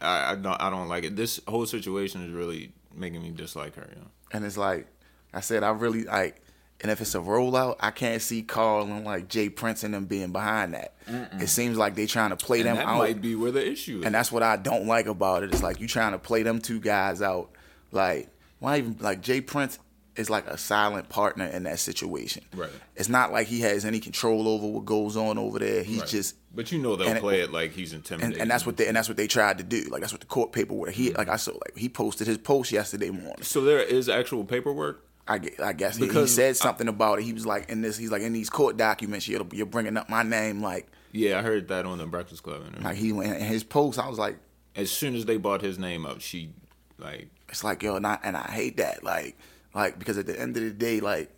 I, 0.00 0.32
I 0.32 0.34
don't, 0.36 0.60
I 0.60 0.70
don't 0.70 0.88
like 0.88 1.04
it. 1.04 1.16
This 1.16 1.40
whole 1.48 1.66
situation 1.66 2.24
is 2.24 2.32
really 2.32 2.72
making 2.94 3.22
me 3.22 3.30
dislike 3.30 3.74
her. 3.76 3.88
Know? 3.96 4.06
And 4.32 4.44
it's 4.44 4.56
like 4.56 4.86
I 5.32 5.40
said, 5.40 5.62
I 5.62 5.70
really 5.70 6.04
like 6.04 6.42
And 6.82 6.90
if 6.92 7.00
it's 7.00 7.14
a 7.14 7.18
rollout, 7.18 7.76
I 7.80 7.90
can't 7.90 8.20
see 8.22 8.42
Carl 8.42 8.84
and 8.84 9.04
like 9.04 9.28
J 9.28 9.48
Prince 9.48 9.82
and 9.84 9.94
them 9.94 10.04
being 10.04 10.32
behind 10.32 10.74
that. 10.74 10.94
It 11.40 11.48
seems 11.48 11.76
like 11.78 11.94
they 11.94 12.06
trying 12.06 12.30
to 12.30 12.36
play 12.36 12.58
And 12.60 12.68
them 12.68 12.76
that 12.76 12.86
out. 12.86 12.98
might 12.98 13.20
be 13.22 13.34
where 13.34 13.50
the 13.50 13.66
issue 13.66 14.00
is. 14.00 14.04
And 14.06 14.14
that's 14.14 14.30
what 14.30 14.42
I 14.42 14.56
don't 14.56 14.86
like 14.86 15.06
about 15.06 15.42
it. 15.42 15.52
It's 15.52 15.62
like 15.62 15.80
you 15.80 15.88
trying 15.88 16.12
to 16.12 16.18
play 16.18 16.42
them 16.42 16.60
two 16.60 16.78
guys 16.80 17.22
out. 17.22 17.50
Like 17.92 18.28
why 18.58 18.78
even 18.78 18.96
like 19.00 19.20
J 19.22 19.40
Prince 19.40 19.78
is 20.16 20.28
like 20.28 20.46
a 20.48 20.58
silent 20.58 21.08
partner 21.08 21.44
in 21.46 21.62
that 21.62 21.78
situation. 21.78 22.42
Right. 22.54 22.70
It's 22.96 23.08
not 23.08 23.32
like 23.32 23.46
he 23.46 23.60
has 23.60 23.84
any 23.84 24.00
control 24.00 24.48
over 24.48 24.66
what 24.66 24.84
goes 24.84 25.16
on 25.16 25.38
over 25.38 25.60
there. 25.60 25.84
He's 25.84 26.00
Right. 26.00 26.08
just 26.08 26.34
But 26.52 26.72
you 26.72 26.78
know 26.80 26.96
they'll 26.96 27.06
and 27.08 27.18
it- 27.18 27.20
play 27.20 27.40
it 27.40 27.52
like 27.52 27.70
he's 27.72 27.92
intimidating. 27.92 28.32
and, 28.34 28.42
and 28.42 28.50
that's 28.50 28.66
what 28.66 28.76
they 28.76 28.88
and 28.88 28.96
that's 28.96 29.06
what 29.08 29.16
they 29.16 29.28
tried 29.28 29.58
to 29.58 29.64
do. 29.64 29.82
Like 29.90 30.00
that's 30.00 30.12
what 30.12 30.20
the 30.20 30.26
court 30.26 30.52
paperwork. 30.52 30.90
He 30.90 31.12
like 31.12 31.28
I 31.28 31.36
saw 31.36 31.52
like 31.52 31.76
he 31.76 31.88
posted 31.88 32.26
his 32.26 32.38
post 32.38 32.72
yesterday 32.72 33.10
morning. 33.10 33.42
So 33.42 33.60
there 33.62 33.80
is 33.80 34.08
actual 34.08 34.44
paperwork. 34.44 35.04
I, 35.30 35.38
gue- 35.38 35.62
I 35.62 35.74
guess 35.74 35.96
he, 35.98 36.08
he 36.08 36.26
said 36.26 36.56
something 36.56 36.88
about 36.88 37.18
it. 37.18 37.22
He 37.24 37.34
was 37.34 37.44
like 37.46 37.68
in 37.68 37.82
this. 37.82 37.98
He's 37.98 38.10
like 38.10 38.22
in 38.22 38.32
these 38.32 38.48
court 38.48 38.78
documents. 38.78 39.28
You're, 39.28 39.46
you're 39.52 39.66
bringing 39.66 39.98
up 39.98 40.08
my 40.08 40.22
name 40.22 40.62
like 40.62 40.88
Yeah, 41.12 41.38
I 41.38 41.42
heard 41.42 41.68
that 41.68 41.84
on 41.84 41.98
the 41.98 42.06
Breakfast 42.06 42.42
Club 42.42 42.62
interview. 42.62 42.82
like 42.84 42.96
he 42.96 43.12
went 43.12 43.34
in 43.36 43.42
his 43.46 43.62
post. 43.62 43.98
I 43.98 44.08
was 44.08 44.18
like, 44.18 44.36
as 44.74 44.90
soon 44.90 45.14
as 45.14 45.26
they 45.26 45.36
brought 45.36 45.60
his 45.60 45.78
name 45.78 46.06
up, 46.06 46.22
she 46.22 46.54
like 46.98 47.28
it's 47.48 47.64
like 47.64 47.82
yo, 47.82 47.96
and 47.96 48.06
I, 48.06 48.18
and 48.22 48.36
I 48.36 48.50
hate 48.50 48.76
that. 48.78 49.02
Like 49.04 49.36
like 49.74 49.98
because 49.98 50.18
at 50.18 50.26
the 50.26 50.38
end 50.38 50.56
of 50.56 50.62
the 50.62 50.70
day, 50.70 51.00
like 51.00 51.30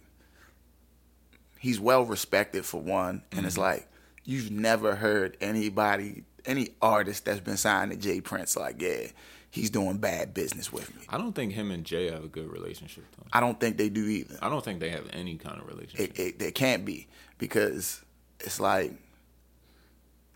he's 1.59 1.79
well 1.81 2.05
respected 2.05 2.65
for 2.65 2.81
one, 2.81 3.23
and 3.33 3.47
it's 3.47 3.59
like 3.59 3.87
you've 4.25 4.51
never 4.51 4.95
heard 4.97 5.37
anybody, 5.41 6.25
any 6.47 6.71
artist 6.81 7.25
that's 7.25 7.41
been 7.41 7.57
signed 7.57 7.91
to 7.93 7.97
J 7.97 8.21
Prince, 8.21 8.57
like 8.57 8.81
yeah, 8.81 9.07
he's 9.51 9.71
doing 9.71 9.99
bad 9.99 10.35
business 10.35 10.73
with 10.73 10.95
me. 10.97 11.03
I 11.09 11.19
don't 11.19 11.35
think 11.35 11.53
him 11.53 11.71
and 11.71 11.85
Jay 11.85 12.11
have 12.11 12.25
a 12.25 12.29
good 12.29 12.51
relationship 12.51 13.05
though. 13.17 13.27
I 13.33 13.41
don't 13.41 13.59
think 13.61 13.77
they 13.77 13.89
do 13.89 14.05
either. 14.07 14.39
I 14.43 14.49
don't 14.49 14.65
think 14.65 14.81
they 14.81 14.91
have 14.91 15.07
any 15.13 15.37
kind 15.37 15.61
of 15.61 15.67
relationship. 15.69 16.19
it, 16.19 16.23
it, 16.23 16.39
they 16.39 16.51
can't 16.53 16.85
be 16.85 17.09
because 17.39 18.01
it's 18.41 18.61
like 18.61 18.93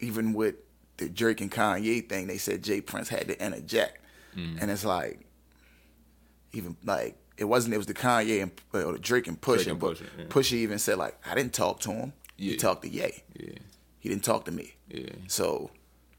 even 0.01 0.33
with 0.35 0.57
the 0.97 1.09
Drake 1.09 1.41
and 1.41 1.51
Kanye 1.51 2.09
thing, 2.09 2.27
they 2.27 2.39
said 2.39 2.63
J 2.63 2.81
Prince 2.81 3.09
had 3.09 3.29
to 3.29 3.45
interject, 3.45 3.99
Mm-hmm. 4.37 4.59
and 4.61 4.69
it's 4.73 4.85
like 4.85 5.21
even 6.55 6.77
like 6.85 7.17
it 7.37 7.45
wasn't 7.45 7.75
it 7.75 7.79
was 7.79 7.87
the 7.87 7.95
Kanye 7.95 8.43
and 8.43 8.53
or 8.73 8.93
the 8.93 8.99
Drake 8.99 9.27
and 9.27 9.41
Pusha, 9.41 9.65
Drake 9.65 9.69
and 9.69 9.81
Pusha, 9.81 10.07
yeah. 10.19 10.25
Pusha 10.27 10.53
even 10.55 10.79
said 10.79 10.99
like 10.99 11.19
I 11.29 11.35
didn't 11.35 11.53
talk 11.53 11.81
to 11.81 11.93
him, 11.93 12.13
he 12.37 12.53
Yeah. 12.53 12.57
talked 12.59 12.83
to 12.83 12.89
Ye, 12.89 13.23
yeah, 13.39 13.55
he 14.01 14.09
didn't 14.09 14.25
talk 14.25 14.45
to 14.47 14.53
me, 14.53 14.75
yeah. 14.89 15.11
so 15.29 15.71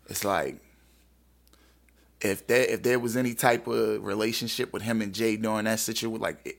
it's 0.07 0.23
like. 0.25 0.61
If 2.21 2.47
there 2.47 2.63
if 2.63 2.81
there 2.81 2.97
was 2.97 3.17
any 3.17 3.33
type 3.35 3.67
of 3.67 4.03
relationship 4.03 4.71
with 4.73 4.81
him 4.81 5.01
and 5.01 5.13
Jay 5.13 5.35
during 5.35 5.65
that 5.65 5.79
situation, 5.79 6.19
like 6.21 6.39
it, 6.45 6.57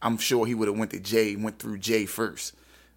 I'm 0.00 0.16
sure 0.16 0.46
he 0.46 0.54
would 0.54 0.68
have 0.68 0.78
went 0.78 0.92
to 0.92 1.00
Jay, 1.00 1.36
went 1.36 1.58
through 1.58 1.78
Jay 1.78 2.06
first, 2.06 2.54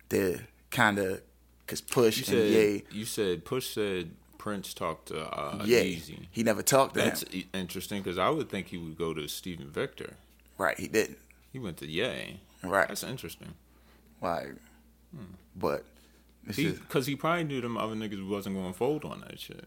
to 0.09 0.39
kind 0.69 0.99
of 0.99 1.21
cause 1.67 1.81
Push 1.81 2.17
You 2.29 2.37
and 2.37 2.43
said 2.43 2.51
Ye, 2.51 2.83
you 2.99 3.05
said 3.05 3.43
Push 3.43 3.73
said 3.73 4.11
Prince 4.45 4.75
talked 4.75 5.07
to 5.07 5.21
uh, 5.25 5.63
yeah, 5.65 5.79
Yeezy. 5.79 6.27
he 6.29 6.43
never 6.43 6.61
talked 6.61 6.93
to 6.93 6.99
That's 7.01 7.23
him. 7.23 7.45
interesting 7.51 8.03
because 8.03 8.19
I 8.19 8.29
would 8.29 8.47
think 8.47 8.67
he 8.67 8.77
would 8.77 8.95
go 8.95 9.11
to 9.11 9.27
Steven 9.27 9.71
Victor. 9.71 10.17
Right, 10.59 10.79
he 10.79 10.87
didn't. 10.87 11.17
He 11.51 11.57
went 11.57 11.77
to 11.77 11.87
Ye. 11.87 12.39
Right, 12.63 12.87
That's 12.87 13.03
interesting. 13.03 13.55
like, 14.21 14.53
but 15.55 15.83
it's 16.45 16.57
Because 16.57 17.07
he, 17.07 17.15
probably 17.15 17.45
knew 17.45 17.59
them 17.59 17.75
other 17.75 17.95
niggas 17.95 18.27
wasn't 18.29 18.55
going 18.55 18.71
to 18.71 18.77
fold 18.77 19.03
on 19.03 19.21
that 19.21 19.39
shit. 19.39 19.65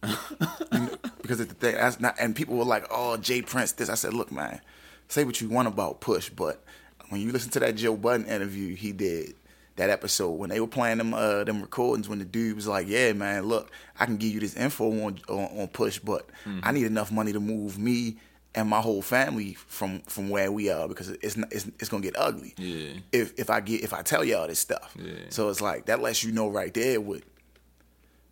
because 0.00 1.40
it's 1.40 1.52
the 1.52 1.58
thing. 1.58 1.74
That's 1.74 1.98
not, 1.98 2.14
and 2.20 2.36
people 2.36 2.56
were 2.56 2.64
like, 2.64 2.86
"Oh, 2.88 3.16
J 3.16 3.42
Prince." 3.42 3.72
This, 3.72 3.88
I 3.88 3.94
said, 3.96 4.14
"Look, 4.14 4.30
man, 4.30 4.60
say 5.08 5.24
what 5.24 5.40
you 5.40 5.48
want 5.48 5.66
about 5.66 6.00
Push, 6.00 6.30
but 6.30 6.62
when 7.08 7.20
you 7.20 7.32
listen 7.32 7.50
to 7.50 7.60
that 7.60 7.74
Joe 7.74 7.96
Budden 7.96 8.26
interview 8.26 8.76
he 8.76 8.92
did." 8.92 9.34
That 9.80 9.88
episode 9.90 10.32
when 10.32 10.50
they 10.50 10.60
were 10.60 10.66
playing 10.66 10.98
them 10.98 11.14
uh, 11.14 11.42
them 11.44 11.62
recordings 11.62 12.06
when 12.06 12.18
the 12.18 12.24
dude 12.26 12.54
was 12.54 12.66
like, 12.66 12.86
"Yeah, 12.86 13.14
man, 13.14 13.44
look, 13.46 13.70
I 13.98 14.04
can 14.04 14.18
give 14.18 14.30
you 14.34 14.40
this 14.40 14.54
info 14.54 14.90
on 15.06 15.18
on, 15.28 15.58
on 15.58 15.68
Push, 15.68 16.00
but 16.00 16.28
I 16.62 16.70
need 16.72 16.84
enough 16.84 17.10
money 17.10 17.32
to 17.32 17.40
move 17.40 17.78
me 17.78 18.16
and 18.54 18.68
my 18.68 18.80
whole 18.80 19.00
family 19.00 19.54
from 19.54 20.00
from 20.02 20.28
where 20.28 20.50
we 20.52 20.70
are 20.70 20.86
because 20.88 21.08
it's 21.08 21.36
not, 21.36 21.50
it's, 21.52 21.66
it's 21.78 21.88
gonna 21.88 22.02
get 22.02 22.14
ugly. 22.18 22.52
Yeah. 22.58 23.00
If 23.12 23.38
if 23.38 23.48
I 23.48 23.60
get 23.60 23.82
if 23.82 23.92
I 23.94 24.02
tell 24.02 24.22
y'all 24.24 24.46
this 24.48 24.58
stuff, 24.58 24.94
Yeah. 24.98 25.12
so 25.30 25.48
it's 25.48 25.60
like 25.62 25.86
that 25.86 26.00
lets 26.02 26.22
you 26.24 26.32
know 26.32 26.48
right 26.50 26.74
there 26.74 27.00
what 27.00 27.22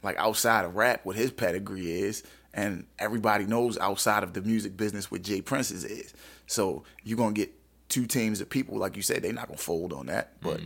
like 0.02 0.16
outside 0.18 0.64
of 0.64 0.76
rap 0.76 1.00
what 1.04 1.16
his 1.16 1.30
pedigree 1.30 1.90
is 1.90 2.22
and 2.54 2.84
everybody 2.98 3.44
knows 3.46 3.78
outside 3.78 4.22
of 4.22 4.32
the 4.32 4.42
music 4.42 4.76
business 4.76 5.10
what 5.10 5.22
J 5.22 5.40
Prince's 5.40 5.84
is. 5.84 6.12
So 6.46 6.84
you're 7.04 7.16
gonna 7.18 7.32
get 7.32 7.52
two 7.88 8.06
teams 8.06 8.40
of 8.42 8.50
people, 8.50 8.76
like 8.76 8.96
you 8.96 9.02
said, 9.02 9.22
they're 9.22 9.32
not 9.32 9.46
gonna 9.48 9.56
fold 9.58 9.92
on 9.94 10.06
that. 10.06 10.32
But 10.42 10.60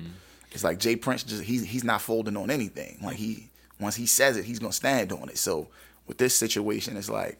it's 0.52 0.64
like 0.64 0.78
J 0.78 0.96
Prince 0.96 1.22
just 1.22 1.42
he's 1.42 1.64
he's 1.64 1.84
not 1.84 2.00
folding 2.02 2.36
on 2.36 2.50
anything. 2.50 2.98
Like 3.02 3.16
he 3.16 3.50
once 3.80 3.96
he 3.96 4.06
says 4.06 4.36
it, 4.36 4.44
he's 4.44 4.58
gonna 4.58 4.72
stand 4.72 5.12
on 5.12 5.28
it. 5.28 5.38
So 5.38 5.68
with 6.06 6.18
this 6.18 6.34
situation, 6.36 6.96
it's 6.96 7.08
like 7.10 7.38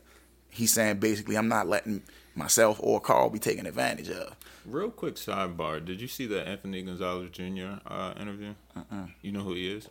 he's 0.51 0.73
saying 0.73 0.99
basically 0.99 1.37
I'm 1.37 1.49
not 1.49 1.69
letting 1.69 2.03
myself 2.35 2.79
or 2.83 3.01
Carl 3.01 3.31
be 3.31 3.39
taken 3.39 3.67
advantage 3.67 4.09
of. 4.11 4.35
Real 4.65 4.91
quick 4.91 5.17
sidebar. 5.17 5.85
Did 5.85 6.01
you 6.01 6.09
see 6.09 6.27
the 6.27 6.47
Anthony 6.47 6.83
Gonzalez 6.83 7.31
Jr. 7.31 7.81
Uh, 7.87 8.15
interview? 8.21 8.55
uh 8.77 9.07
You 9.21 9.33
know 9.33 9.41
who 9.41 9.55
he 9.55 9.69
is? 9.73 9.89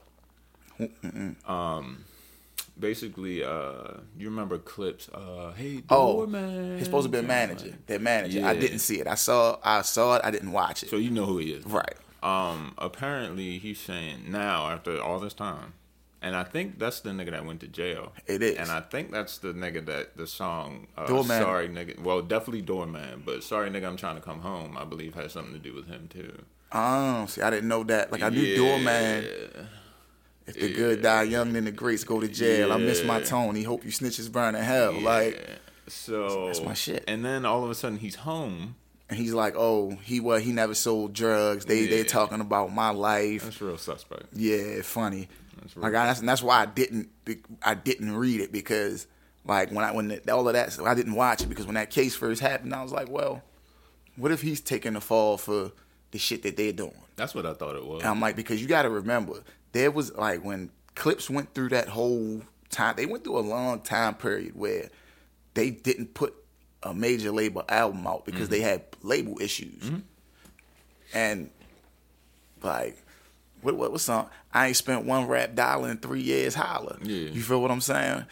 Um, 1.45 2.05
basically, 2.79 3.43
uh, 3.43 3.97
you 4.17 4.29
remember 4.29 4.57
Clipse? 4.57 5.09
Uh, 5.13 5.51
hey, 5.53 5.83
Oh, 5.89 6.13
doorman. 6.25 6.77
he's 6.77 6.85
supposed 6.85 7.05
to 7.05 7.09
be 7.11 7.19
a 7.19 7.23
manager. 7.23 7.75
Their 7.87 7.99
manager. 7.99 8.43
I 8.45 8.55
didn't 8.55 8.79
see 8.79 8.99
it. 8.99 9.07
I 9.07 9.15
saw 9.15 9.57
I 9.63 9.81
saw 9.81 10.15
it. 10.15 10.21
I 10.23 10.31
didn't 10.31 10.51
watch 10.51 10.83
it. 10.83 10.89
So 10.89 10.95
you 10.97 11.11
know 11.11 11.25
who 11.25 11.37
he 11.37 11.51
is, 11.51 11.65
right. 11.65 11.93
Um, 12.23 12.73
apparently 12.77 13.57
he's 13.57 13.79
saying 13.79 14.25
now 14.27 14.67
after 14.69 15.01
all 15.01 15.19
this 15.19 15.33
time, 15.33 15.73
and 16.21 16.35
I 16.35 16.43
think 16.43 16.77
that's 16.77 16.99
the 16.99 17.09
nigga 17.09 17.31
that 17.31 17.45
went 17.45 17.61
to 17.61 17.67
jail. 17.67 18.13
It 18.27 18.43
is. 18.43 18.57
and 18.57 18.69
I 18.69 18.81
think 18.81 19.11
that's 19.11 19.39
the 19.39 19.53
nigga 19.53 19.83
that 19.87 20.17
the 20.17 20.27
song 20.27 20.87
uh, 20.97 21.07
Doorman. 21.07 21.41
"Sorry 21.41 21.67
Nigga." 21.67 21.99
Well, 21.99 22.21
definitely 22.21 22.61
Doorman, 22.61 23.23
but 23.25 23.43
"Sorry 23.43 23.69
Nigga, 23.71 23.87
I'm 23.87 23.97
Trying 23.97 24.15
to 24.15 24.21
Come 24.21 24.41
Home." 24.41 24.77
I 24.77 24.83
believe 24.83 25.15
has 25.15 25.31
something 25.33 25.53
to 25.53 25.59
do 25.59 25.73
with 25.73 25.87
him 25.87 26.07
too. 26.09 26.43
Oh, 26.71 27.25
see, 27.25 27.41
I 27.41 27.49
didn't 27.49 27.67
know 27.69 27.83
that. 27.85 28.11
Like 28.11 28.21
I 28.21 28.29
knew 28.29 28.39
Yeah. 28.41 28.57
Doorman. 28.57 29.25
If 30.47 30.59
the 30.59 30.73
good 30.73 31.01
die 31.01 31.23
young, 31.23 31.53
then 31.53 31.65
the 31.65 31.71
greats 31.71 32.03
go 32.03 32.19
to 32.19 32.27
jail. 32.27 32.71
I 32.73 32.77
miss 32.77 33.03
my 33.03 33.19
Yeah. 33.19 33.25
Tony. 33.25 33.63
Hope 33.63 33.83
you 33.85 33.91
snitches 33.91 34.31
burn 34.31 34.55
in 34.55 34.63
hell. 34.63 34.91
Like, 34.93 35.39
so 35.87 36.47
That's 36.47 36.61
my 36.61 36.73
shit. 36.73 37.03
And 37.07 37.23
then 37.25 37.45
all 37.45 37.63
of 37.63 37.69
a 37.69 37.75
sudden 37.75 37.97
he's 37.99 38.15
home. 38.15 38.75
And 39.11 39.19
he's 39.19 39.33
like, 39.33 39.55
oh, 39.57 39.91
he 40.03 40.21
what? 40.21 40.41
He 40.41 40.53
never 40.53 40.73
sold 40.73 41.13
drugs. 41.13 41.65
They 41.65 41.85
they 41.85 41.97
Yeah. 41.99 42.03
talking 42.05 42.39
about 42.39 42.73
my 42.73 42.89
life. 42.91 43.43
That's 43.43 43.61
real 43.61 43.77
suspect. 43.77 44.27
Yeah, 44.33 44.81
funny. 44.83 45.27
That's 45.61 45.75
Like. 45.75 45.93
I, 45.93 46.05
that's, 46.05 46.21
and 46.21 46.29
that's 46.29 46.41
why 46.41 46.61
I 46.61 46.65
didn't 46.65 47.09
I 47.61 47.73
didn't 47.75 48.15
read 48.15 48.39
it 48.39 48.53
because 48.53 49.07
like 49.45 49.69
when 49.69 49.83
I 49.83 49.91
when 49.91 50.07
the, 50.07 50.31
all 50.33 50.47
of 50.47 50.53
that 50.53 50.79
I 50.79 50.93
didn't 50.93 51.15
watch 51.15 51.41
it 51.43 51.47
because 51.47 51.65
when 51.65 51.75
that 51.75 51.89
case 51.89 52.15
first 52.15 52.39
happened 52.41 52.73
I 52.73 52.81
was 52.81 52.93
like, 52.93 53.09
well, 53.09 53.43
what 54.15 54.31
if 54.31 54.41
he's 54.41 54.61
taking 54.61 54.93
the 54.93 55.01
fall 55.01 55.37
for 55.37 55.73
the 56.11 56.17
shit 56.17 56.43
that 56.43 56.55
they're 56.55 56.71
doing? 56.71 56.93
That's 57.17 57.35
what 57.35 57.45
I 57.45 57.53
thought 57.53 57.75
it 57.75 57.85
was. 57.85 58.01
And 58.03 58.09
I'm 58.09 58.21
like, 58.21 58.37
because 58.37 58.61
you 58.61 58.67
got 58.69 58.83
to 58.83 58.89
remember, 58.89 59.43
there 59.73 59.91
was 59.91 60.15
like 60.15 60.43
when 60.45 60.69
Clipse 60.95 61.29
went 61.29 61.53
through 61.53 61.69
that 61.69 61.89
whole 61.89 62.43
time, 62.69 62.95
they 62.95 63.05
went 63.05 63.25
through 63.25 63.39
a 63.39 63.41
long 63.41 63.81
time 63.81 64.15
period 64.15 64.55
where 64.55 64.89
they 65.53 65.69
didn't 65.69 66.13
put 66.13 66.33
a 66.83 66.93
major 66.93 67.31
label 67.31 67.63
album 67.69 68.05
out 68.07 68.25
because 68.25 68.49
they 68.49 68.59
mm-hmm. 68.59 68.67
had 68.67 68.83
label 69.01 69.39
issues. 69.41 69.83
Mm-hmm. 69.83 69.99
And 71.13 71.49
like, 72.63 72.97
what 73.61 73.75
what 73.75 73.91
was 73.91 74.01
song? 74.01 74.29
I 74.53 74.67
ain't 74.67 74.77
spent 74.77 75.05
one 75.05 75.27
rap 75.27 75.55
dollar 75.55 75.89
in 75.89 75.97
three 75.97 76.21
years. 76.21 76.55
Holla, 76.55 76.97
Yeah. 77.01 77.29
you 77.29 77.41
feel 77.41 77.61
what 77.61 77.71
I'm 77.71 77.81
saying? 77.81 78.25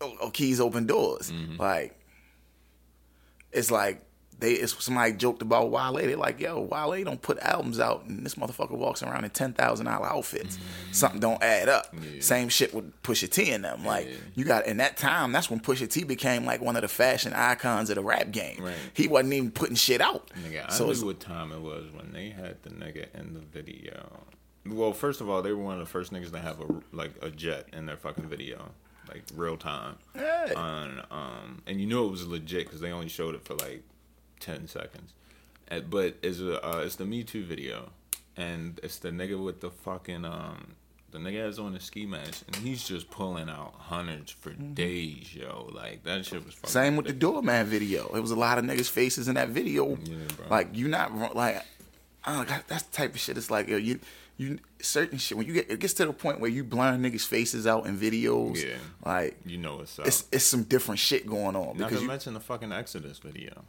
Oh, 0.00 0.16
oh, 0.20 0.30
keys 0.30 0.60
open 0.60 0.86
doors. 0.86 1.30
Mm-hmm. 1.30 1.60
Like, 1.60 1.98
it's 3.52 3.70
like 3.70 4.02
they 4.44 4.52
it's 4.52 4.82
somebody 4.84 5.12
joked 5.14 5.42
about 5.42 5.70
Wale. 5.70 5.94
They 5.94 6.14
like, 6.14 6.38
yo, 6.40 6.60
Wale 6.60 7.02
don't 7.04 7.20
put 7.20 7.38
albums 7.38 7.80
out, 7.80 8.04
and 8.06 8.24
this 8.24 8.34
motherfucker 8.34 8.72
walks 8.72 9.02
around 9.02 9.24
in 9.24 9.30
ten 9.30 9.52
thousand 9.52 9.86
dollar 9.86 10.06
outfits. 10.06 10.58
Something 10.92 11.20
don't 11.20 11.42
add 11.42 11.68
up. 11.68 11.86
Yeah. 11.94 12.20
Same 12.20 12.48
shit 12.48 12.74
with 12.74 13.00
Pusha 13.02 13.28
T 13.30 13.50
and 13.50 13.64
them. 13.64 13.84
Like, 13.84 14.06
Yeah. 14.06 14.16
you 14.34 14.44
got 14.44 14.66
in 14.66 14.76
that 14.76 14.96
time. 14.96 15.32
That's 15.32 15.50
when 15.50 15.60
Pusha 15.60 15.88
T 15.90 16.04
became 16.04 16.44
like 16.44 16.60
one 16.60 16.76
of 16.76 16.82
the 16.82 16.88
fashion 16.88 17.32
icons 17.32 17.88
of 17.90 17.96
the 17.96 18.02
rap 18.02 18.30
game. 18.30 18.62
Right. 18.62 18.74
He 18.92 19.08
wasn't 19.08 19.32
even 19.32 19.50
putting 19.50 19.76
shit 19.76 20.00
out. 20.00 20.30
Nigga, 20.46 20.68
I 20.68 20.72
so 20.72 20.90
it's, 20.90 21.00
knew 21.00 21.06
what 21.06 21.20
time 21.20 21.50
it 21.52 21.60
was 21.60 21.86
when 21.92 22.12
they 22.12 22.28
had 22.30 22.62
the 22.62 22.70
nigga 22.70 23.06
in 23.18 23.34
the 23.34 23.40
video. 23.40 24.24
Well, 24.66 24.92
first 24.92 25.20
of 25.20 25.28
all, 25.28 25.42
they 25.42 25.52
were 25.52 25.62
one 25.62 25.74
of 25.74 25.80
the 25.80 25.86
first 25.86 26.12
niggas 26.12 26.30
to 26.32 26.38
have 26.38 26.60
a 26.60 26.66
like 26.92 27.12
a 27.22 27.30
jet 27.30 27.68
in 27.72 27.86
their 27.86 27.96
fucking 27.96 28.28
video, 28.28 28.70
like 29.08 29.22
real 29.34 29.56
time. 29.56 29.96
Hey. 30.14 30.52
On 30.56 31.02
um, 31.10 31.62
and 31.66 31.80
you 31.80 31.86
knew 31.86 32.06
it 32.06 32.10
was 32.10 32.26
legit 32.26 32.66
because 32.66 32.80
they 32.80 32.90
only 32.90 33.08
showed 33.08 33.34
it 33.34 33.44
for 33.44 33.54
like 33.54 33.82
ten 34.40 34.66
seconds. 34.68 35.12
Uh, 35.70 35.80
but 35.80 36.16
it's 36.22 36.40
a 36.40 36.64
uh, 36.64 36.78
it's 36.80 36.96
the 36.96 37.04
Me 37.04 37.22
Too 37.24 37.44
video, 37.44 37.90
and 38.36 38.78
it's 38.82 38.98
the 38.98 39.10
nigga 39.10 39.42
with 39.42 39.60
the 39.60 39.70
fucking 39.70 40.24
um. 40.24 40.74
The 41.10 41.20
nigga 41.20 41.44
has 41.46 41.60
on 41.60 41.76
a 41.76 41.78
ski 41.80 42.06
mask 42.06 42.42
and 42.48 42.56
he's 42.56 42.82
just 42.82 43.08
pulling 43.08 43.48
out 43.48 43.74
hundreds 43.78 44.32
for 44.32 44.50
days, 44.50 45.32
yo. 45.32 45.70
Like 45.72 46.02
that 46.02 46.26
shit 46.26 46.44
was 46.44 46.54
fucking 46.54 46.68
Mm-hmm. 46.70 46.72
Same 46.72 46.96
with 46.96 47.06
the 47.06 47.12
Doorman 47.12 47.66
video. 47.66 48.12
It 48.16 48.20
was 48.20 48.32
a 48.32 48.36
lot 48.36 48.58
of 48.58 48.64
niggas' 48.64 48.90
faces 48.90 49.28
in 49.28 49.36
that 49.36 49.50
video. 49.50 49.90
Yeah, 50.02 50.16
bro. 50.36 50.46
like 50.50 50.70
you 50.74 50.88
not 50.88 51.36
like 51.36 51.64
I 52.24 52.34
don't 52.34 52.66
that's 52.66 52.82
the 52.82 52.96
type 52.96 53.14
of 53.14 53.20
shit. 53.20 53.38
It's 53.38 53.48
like 53.48 53.68
yo, 53.68 53.76
you 53.76 54.00
you 54.38 54.58
certain 54.82 55.18
shit 55.18 55.38
when 55.38 55.46
you 55.46 55.52
get 55.52 55.70
it 55.70 55.78
gets 55.78 55.94
to 55.94 56.04
the 56.06 56.12
point 56.12 56.40
where 56.40 56.50
you 56.50 56.64
blur 56.64 56.96
niggas' 56.96 57.24
faces 57.24 57.64
out 57.64 57.86
in 57.86 57.96
videos. 57.96 58.60
Yeah. 58.60 58.74
like 59.04 59.38
You 59.46 59.58
know 59.58 59.76
what's 59.76 59.96
up. 60.00 60.08
it's 60.08 60.24
it's 60.32 60.44
some 60.44 60.64
different 60.64 60.98
shit 60.98 61.28
going 61.28 61.54
on 61.54 61.76
Not 61.76 61.76
because 61.76 61.98
to 61.98 62.02
you, 62.02 62.08
mention 62.08 62.34
the 62.34 62.40
fucking 62.40 62.72
Exodus 62.72 63.20
video, 63.20 63.62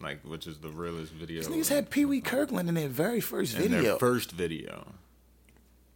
like 0.00 0.20
which 0.22 0.46
is 0.46 0.58
the 0.58 0.68
realest 0.68 1.12
video. 1.12 1.42
these 1.42 1.48
niggas 1.48 1.68
had 1.68 1.90
Pee 1.90 2.04
Wee 2.04 2.20
Kirkland 2.20 2.68
in 2.68 2.74
their 2.74 2.88
very 2.88 3.20
first 3.20 3.56
in 3.56 3.62
video. 3.62 3.82
their 3.82 3.96
first 3.96 4.32
video. 4.32 4.86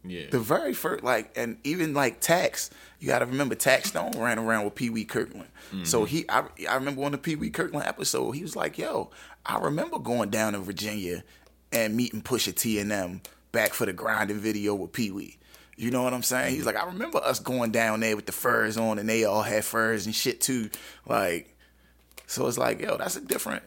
Yeah. 0.05 0.25
the 0.31 0.39
very 0.39 0.73
first, 0.73 1.01
like, 1.01 1.31
and 1.37 1.57
even 1.63 1.93
like 1.93 2.19
Tax, 2.19 2.69
you 2.99 3.07
got 3.07 3.19
to 3.19 3.25
remember 3.25 3.55
Taxstone 3.55 4.19
ran 4.19 4.37
around 4.37 4.65
with 4.65 4.75
Pee 4.75 4.89
Wee 4.89 5.05
Kirkland. 5.05 5.47
Mm-hmm. 5.71 5.85
So 5.85 6.03
he, 6.03 6.25
I, 6.27 6.43
I 6.69 6.75
remember 6.75 7.03
on 7.03 7.13
the 7.13 7.17
Pee 7.17 7.37
Wee 7.37 7.49
Kirkland 7.49 7.87
episode, 7.87 8.31
he 8.31 8.41
was 8.41 8.53
like, 8.53 8.77
"Yo, 8.77 9.11
I 9.45 9.59
remember 9.59 9.99
going 9.99 10.29
down 10.29 10.53
to 10.53 10.59
Virginia 10.59 11.23
and 11.71 11.95
meeting 11.95 12.21
Pusha 12.21 12.53
T 12.53 12.79
and 12.79 12.91
them 12.91 13.21
back 13.53 13.73
for 13.73 13.85
the 13.85 13.93
grinding 13.93 14.39
video 14.39 14.75
with 14.75 14.91
Pee 14.91 15.11
Wee." 15.11 15.37
You 15.77 15.89
know 15.89 16.03
what 16.03 16.13
I'm 16.13 16.21
saying? 16.21 16.53
He's 16.53 16.65
like, 16.65 16.75
I 16.75 16.85
remember 16.85 17.19
us 17.19 17.39
going 17.39 17.71
down 17.71 18.01
there 18.01 18.15
with 18.15 18.25
the 18.25 18.31
furs 18.31 18.77
on, 18.77 18.99
and 18.99 19.07
they 19.09 19.23
all 19.23 19.41
had 19.41 19.63
furs 19.65 20.05
and 20.05 20.13
shit 20.13 20.39
too. 20.41 20.69
Like, 21.07 21.55
so 22.27 22.47
it's 22.47 22.57
like, 22.57 22.81
yo, 22.81 22.97
that's 22.97 23.15
a 23.15 23.21
different. 23.21 23.63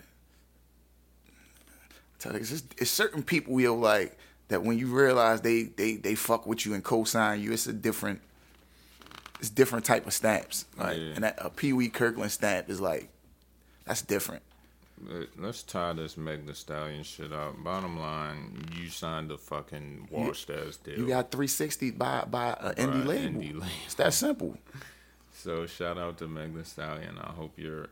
Tell 2.18 2.34
It's, 2.34 2.50
it's 2.78 2.90
certain 2.90 3.22
people 3.22 3.60
you'll 3.60 3.78
like 3.78 4.16
that 4.48 4.62
when 4.62 4.78
you 4.78 4.86
realize 4.86 5.40
they 5.40 5.64
they 5.64 5.96
they 5.96 6.14
fuck 6.14 6.46
with 6.46 6.64
you 6.64 6.74
and 6.74 6.82
co-sign 6.84 7.40
you, 7.40 7.52
it's 7.52 7.66
a 7.66 7.72
different, 7.72 8.20
it's 9.40 9.50
different 9.50 9.84
type 9.84 10.06
of 10.06 10.12
stamps. 10.12 10.64
Like, 10.78 10.96
Yeah. 10.96 11.12
and 11.14 11.24
that 11.24 11.38
a 11.40 11.50
Pee 11.50 11.72
Wee 11.72 11.88
Kirkland 11.88 12.32
stamp 12.32 12.70
is 12.70 12.80
like, 12.80 13.08
that's 13.84 14.02
different. 14.02 14.42
Let's 15.36 15.62
tie 15.62 15.92
this 15.92 16.16
Meg 16.16 16.46
Thee 16.46 16.54
Stallion 16.54 17.02
shit 17.02 17.30
up. 17.30 17.62
Bottom 17.62 17.98
line, 17.98 18.64
you 18.74 18.88
signed 18.88 19.30
a 19.30 19.36
fucking 19.36 20.08
washed 20.10 20.48
ass 20.48 20.76
deal. 20.76 20.98
You 20.98 21.06
got 21.06 21.30
360 21.30 21.90
by 21.90 22.24
by 22.24 22.52
uh, 22.52 22.72
an 22.78 22.90
indie 22.90 23.04
label. 23.06 23.40
indie 23.42 23.52
label. 23.52 23.66
It's 23.84 23.94
that 23.96 24.14
simple. 24.14 24.56
so 25.34 25.66
shout 25.66 25.98
out 25.98 26.16
to 26.18 26.26
Meg 26.28 26.54
Thee 26.56 26.62
Stallion. 26.64 27.18
I 27.20 27.32
hope 27.32 27.58
your 27.58 27.88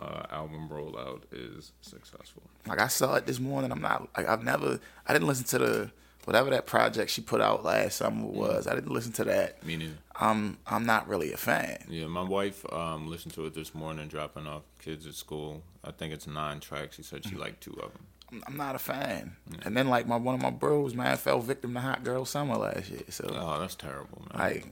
uh, 0.00 0.22
album 0.30 0.68
rollout 0.70 1.22
is 1.32 1.72
successful. 1.80 2.42
Like 2.66 2.80
I 2.80 2.88
saw 2.88 3.14
it 3.16 3.26
this 3.26 3.40
morning. 3.40 3.72
I'm 3.72 3.80
not 3.82 4.08
like 4.16 4.28
I've 4.28 4.42
never. 4.44 4.78
I 5.06 5.12
didn't 5.12 5.28
listen 5.28 5.44
to 5.46 5.58
the 5.58 5.90
whatever 6.24 6.50
that 6.50 6.66
project 6.66 7.10
she 7.10 7.20
put 7.22 7.40
out 7.40 7.64
last 7.64 7.96
summer 7.96 8.26
was. 8.26 8.66
I 8.66 8.74
didn't 8.74 8.92
listen 8.92 9.12
to 9.12 9.24
that. 9.24 9.64
Me 9.64 9.76
neither. 9.76 9.94
I'm 10.20 10.58
I'm 10.66 10.84
not 10.84 11.08
really 11.08 11.32
a 11.32 11.36
fan. 11.36 11.84
Yeah, 11.88 12.06
my 12.06 12.22
wife 12.22 12.70
um, 12.72 13.08
listened 13.08 13.34
to 13.34 13.46
it 13.46 13.54
this 13.54 13.74
morning, 13.74 14.08
dropping 14.08 14.46
off 14.46 14.62
kids 14.80 15.06
at 15.06 15.14
school. 15.14 15.62
I 15.84 15.90
think 15.90 16.12
it's 16.12 16.26
nine 16.26 16.60
tracks. 16.60 16.96
She 16.96 17.02
said 17.02 17.24
she 17.24 17.34
liked 17.34 17.62
two 17.62 17.72
of 17.82 17.92
them. 17.92 18.42
I'm, 18.46 18.58
not 18.58 18.74
a 18.74 18.78
fan. 18.78 19.36
And 19.62 19.74
then 19.74 19.88
like 19.88 20.06
my 20.06 20.16
one 20.16 20.34
of 20.34 20.42
my 20.42 20.50
bros, 20.50 20.94
man, 20.94 21.16
fell 21.16 21.40
victim 21.40 21.72
to 21.74 21.80
hot 21.80 22.04
girl 22.04 22.24
summer 22.26 22.56
last 22.56 22.90
year. 22.90 23.00
So 23.08 23.24
Oh, 23.30 23.58
that's 23.58 23.74
terrible, 23.74 24.22
man. 24.34 24.38
like, 24.38 24.66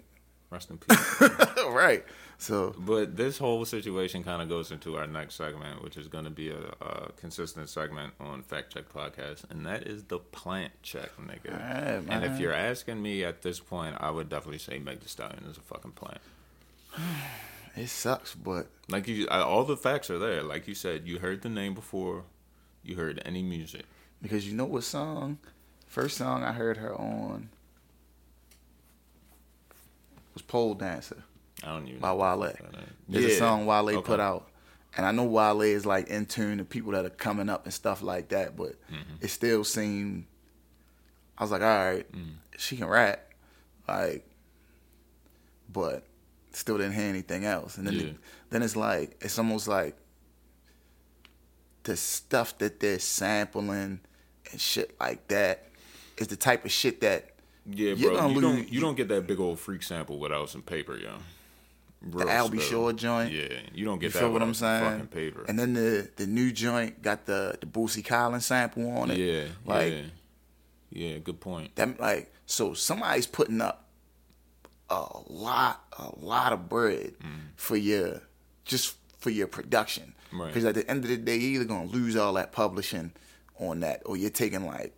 Rest 0.50 0.70
in 0.70 0.78
peace. 0.78 1.20
right. 1.70 2.04
So 2.38 2.74
But 2.78 3.16
this 3.16 3.38
whole 3.38 3.64
situation 3.64 4.22
kind 4.22 4.42
of 4.42 4.48
goes 4.48 4.70
into 4.70 4.96
our 4.96 5.06
next 5.06 5.36
segment, 5.36 5.82
which 5.82 5.96
is 5.96 6.06
going 6.06 6.24
to 6.24 6.30
be 6.30 6.50
a, 6.50 6.58
a 6.80 7.12
consistent 7.16 7.68
segment 7.68 8.12
on 8.20 8.42
Fact 8.42 8.72
Check 8.74 8.92
Podcast, 8.92 9.50
and 9.50 9.64
that 9.66 9.84
is 9.84 10.04
the 10.04 10.18
plant 10.18 10.72
check, 10.82 11.10
nigga. 11.16 12.04
And 12.08 12.24
if 12.24 12.38
you're 12.38 12.52
asking 12.52 13.00
me 13.02 13.24
at 13.24 13.42
this 13.42 13.58
point, 13.58 13.96
I 14.00 14.10
would 14.10 14.28
definitely 14.28 14.58
say 14.58 14.78
Meg 14.78 15.00
Thee 15.00 15.08
Stallion 15.08 15.44
is 15.50 15.56
a 15.56 15.60
fucking 15.60 15.92
plant. 15.92 16.20
it 17.76 17.88
sucks, 17.88 18.34
but 18.34 18.66
Like 18.88 19.08
you, 19.08 19.26
I, 19.30 19.40
all 19.40 19.64
the 19.64 19.76
facts 19.76 20.10
are 20.10 20.18
there. 20.18 20.42
Like 20.42 20.68
you 20.68 20.74
said, 20.74 21.06
you 21.06 21.18
heard 21.18 21.40
the 21.42 21.48
name 21.48 21.72
before, 21.74 22.24
you 22.84 22.96
heard 22.96 23.20
any 23.24 23.42
music. 23.42 23.84
because 24.22 24.46
you 24.46 24.54
know 24.54 24.66
what 24.66 24.84
song? 24.84 25.38
First 25.86 26.18
song 26.18 26.42
I 26.42 26.52
heard 26.52 26.76
her 26.76 26.94
on 26.94 27.48
was 30.34 30.42
Pole 30.42 30.74
Dancer. 30.74 31.24
I 31.62 31.68
don't 31.68 31.86
even 31.88 32.00
by 32.00 32.08
know 32.08 32.16
Wale. 32.16 32.38
what 32.38 32.56
that 32.58 32.74
is. 32.74 32.88
There's 33.08 33.24
a 33.24 33.38
song 33.38 33.66
Wale 33.66 33.88
Okay. 33.90 34.02
put 34.06 34.20
out, 34.20 34.48
and 34.96 35.06
I 35.06 35.10
know 35.12 35.24
Wale 35.24 35.62
is 35.62 35.86
like 35.86 36.08
in 36.08 36.26
tune 36.26 36.58
to 36.58 36.64
people 36.64 36.92
that 36.92 37.04
are 37.04 37.10
coming 37.10 37.48
up 37.48 37.64
and 37.64 37.72
stuff 37.74 38.02
like 38.02 38.28
that, 38.28 38.56
but 38.56 38.72
Mm-hmm. 38.90 39.16
it 39.20 39.28
still 39.28 39.64
seemed. 39.64 40.26
I 41.38 41.42
was 41.44 41.50
like, 41.50 41.62
all 41.62 41.68
right, 41.68 42.10
Mm. 42.12 42.34
she 42.56 42.76
can 42.76 42.86
rap, 42.86 43.20
like, 43.88 44.26
but 45.72 46.04
still 46.52 46.78
didn't 46.78 46.94
hear 46.94 47.04
anything 47.08 47.44
else. 47.44 47.76
And 47.76 47.86
then, 47.86 47.94
Yeah. 47.98 48.12
then 48.50 48.62
it's 48.62 48.76
like 48.76 49.16
it's 49.20 49.38
almost 49.38 49.68
like 49.68 49.96
the 51.84 51.96
stuff 51.96 52.56
that 52.58 52.80
they're 52.80 52.98
sampling 52.98 54.00
and 54.50 54.60
shit 54.60 54.96
like 54.98 55.28
that 55.28 55.68
is 56.16 56.28
the 56.28 56.36
type 56.36 56.64
of 56.64 56.72
shit 56.72 57.00
that 57.02 57.32
Yeah, 57.68 57.94
You're 57.94 58.12
bro. 58.12 58.28
You 58.28 58.40
don't, 58.40 58.68
you 58.72 58.80
don't 58.80 58.94
get 58.96 59.08
that 59.08 59.26
big 59.26 59.40
old 59.40 59.58
freak 59.60 59.82
sample 59.82 60.18
without 60.18 60.48
some 60.50 60.62
paper, 60.62 60.96
yo. 60.96 61.16
The 62.10 62.24
Albie. 62.24 62.60
Shore 62.60 62.92
joint. 62.92 63.32
Yeah, 63.32 63.48
you 63.74 63.84
don't 63.84 63.98
get 63.98 64.06
You 64.06 64.12
that 64.12 64.18
feel 64.20 64.32
what 64.32 64.42
I'm 64.42 64.54
saying? 64.54 64.84
fucking 64.84 65.06
paper. 65.08 65.44
And 65.48 65.58
then 65.58 65.74
the 65.74 66.08
the 66.16 66.26
new 66.26 66.52
joint 66.52 67.02
got 67.02 67.26
the 67.26 67.56
the 67.60 67.66
Bootsy 67.66 68.04
Collins 68.04 68.46
sample 68.46 68.88
on 68.96 69.10
it. 69.10 69.18
yeah, 69.18 69.44
like 69.64 69.92
yeah, 69.92 70.02
yeah. 70.90 71.18
Good 71.18 71.40
point. 71.40 71.74
that. 71.76 71.98
Like 72.00 72.32
so, 72.46 72.74
somebody's 72.74 73.26
putting 73.26 73.60
up 73.60 73.88
a 74.88 75.04
lot, 75.28 75.84
a 75.98 76.10
lot 76.24 76.52
of 76.52 76.68
bread 76.68 77.14
for 77.56 77.76
your 77.76 78.22
just 78.64 78.96
for 79.18 79.30
your 79.30 79.46
production. 79.48 80.14
Mm. 80.32 80.38
Right. 80.40 80.46
Because 80.48 80.64
at 80.64 80.74
the 80.74 80.88
end 80.90 81.04
of 81.04 81.10
the 81.10 81.16
day, 81.16 81.36
you're 81.36 81.60
either 81.62 81.64
gonna 81.64 81.86
lose 81.90 82.16
all 82.16 82.32
that 82.34 82.52
publishing 82.52 83.12
on 83.58 83.80
that, 83.80 84.02
or 84.04 84.16
you're 84.16 84.30
taking 84.30 84.66
like 84.66 84.94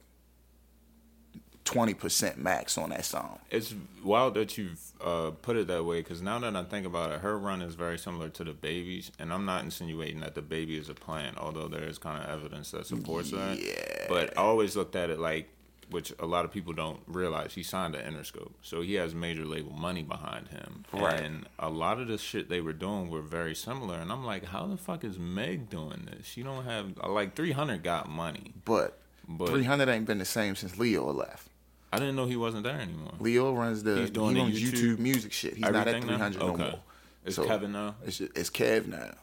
twenty 1.68 1.92
percent 1.92 2.38
max 2.38 2.78
on 2.78 2.88
that 2.90 3.04
song. 3.04 3.38
It's 3.50 3.74
wild 4.02 4.34
that 4.34 4.56
you've 4.56 4.80
uh, 5.04 5.32
put 5.42 5.56
it 5.56 5.66
that 5.68 5.84
way 5.84 6.00
because 6.00 6.22
now 6.22 6.38
that 6.38 6.56
I 6.56 6.64
think 6.64 6.86
about 6.86 7.12
it, 7.12 7.20
her 7.20 7.38
run 7.38 7.60
is 7.60 7.74
very 7.74 7.98
similar 7.98 8.30
to 8.30 8.44
DaBaby's, 8.44 9.12
and 9.18 9.32
I'm 9.32 9.44
not 9.44 9.64
insinuating 9.64 10.20
that 10.20 10.34
the 10.34 10.40
baby 10.42 10.78
is 10.78 10.88
a 10.88 10.94
plant, 10.94 11.36
although 11.36 11.68
there 11.68 11.84
is 11.84 11.98
kind 11.98 12.22
of 12.22 12.30
evidence 12.30 12.70
that 12.70 12.86
supports 12.86 13.30
that. 13.32 13.58
Yeah. 13.60 14.06
But 14.08 14.36
I 14.38 14.40
always 14.40 14.76
looked 14.76 14.96
at 14.96 15.10
it 15.10 15.18
like, 15.18 15.50
which 15.90 16.12
a 16.18 16.24
lot 16.26 16.46
of 16.46 16.50
people 16.50 16.72
don't 16.72 17.00
realize, 17.06 17.52
he 17.54 17.62
signed 17.62 17.92
to 17.94 18.02
Interscope, 18.02 18.52
so 18.62 18.80
he 18.80 18.94
has 18.94 19.14
major 19.14 19.44
label 19.44 19.72
money 19.72 20.02
behind 20.02 20.48
him. 20.48 20.84
Right. 20.92 21.20
And 21.20 21.46
a 21.58 21.68
lot 21.68 22.00
of 22.00 22.08
the 22.08 22.16
shit 22.16 22.48
they 22.48 22.62
were 22.62 22.72
doing 22.72 23.10
were 23.10 23.22
very 23.22 23.54
similar, 23.54 23.96
and 23.96 24.10
I'm 24.10 24.24
like, 24.24 24.46
how 24.46 24.66
the 24.66 24.78
fuck 24.78 25.04
is 25.04 25.18
Meg 25.18 25.68
doing 25.68 26.08
this? 26.10 26.26
She 26.26 26.42
don't 26.42 26.64
have 26.64 26.96
like 27.06 27.36
300 27.36 27.82
got 27.82 28.08
money, 28.08 28.52
But, 28.64 28.98
but 29.28 29.50
300 29.50 29.88
ain't 29.90 30.06
been 30.06 30.18
the 30.18 30.24
same 30.24 30.56
since 30.56 30.72
Lyor 30.76 31.14
left. 31.14 31.48
I 31.92 31.98
didn't 31.98 32.16
know 32.16 32.26
he 32.26 32.36
wasn't 32.36 32.64
there 32.64 32.78
anymore. 32.78 33.12
Lyor 33.18 33.56
runs 33.56 33.82
the 33.82 33.96
He's 34.00 34.10
doing 34.10 34.36
he 34.36 34.42
runs 34.42 34.60
YouTube- 34.60 34.96
YouTube, 34.96 34.98
music 34.98 35.32
shit. 35.32 35.54
He's 35.54 35.62
not 35.62 35.74
at 35.74 35.88
Everything 35.88 36.06
now? 36.10 36.16
300 36.16 36.38
no 36.40 36.46
Okay. 36.52 36.62
more. 36.70 36.80
It's 37.24 37.36
So- 37.36 37.46
Kevin 37.46 37.72
now. 37.72 37.94
It's 38.04 38.20
it's 38.20 38.50
Kev 38.50 38.86
now, 38.86 39.14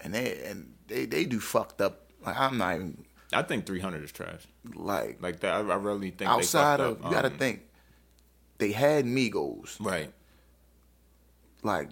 and 0.00 0.12
they 0.14 0.42
and 0.44 0.74
they 0.88 1.06
they 1.06 1.24
do 1.24 1.38
fucked 1.40 1.80
up. 1.80 2.06
Like 2.24 2.36
I'm 2.38 2.58
not 2.58 2.74
even 2.76 3.04
I 3.32 3.42
think 3.42 3.66
300 3.66 4.02
is 4.04 4.12
trash. 4.12 4.42
like, 4.74 5.22
Like 5.22 5.40
that, 5.40 5.54
I, 5.54 5.58
I 5.60 5.76
really 5.76 6.10
think 6.10 6.28
outside 6.30 6.80
of 6.80 6.98
fucked 6.98 7.04
you 7.04 7.10
got 7.10 7.22
to 7.22 7.28
um, 7.28 7.38
think 7.38 7.62
they 8.58 8.72
had 8.72 9.06
Migos. 9.06 9.76
right. 9.80 10.12
Like 11.62 11.90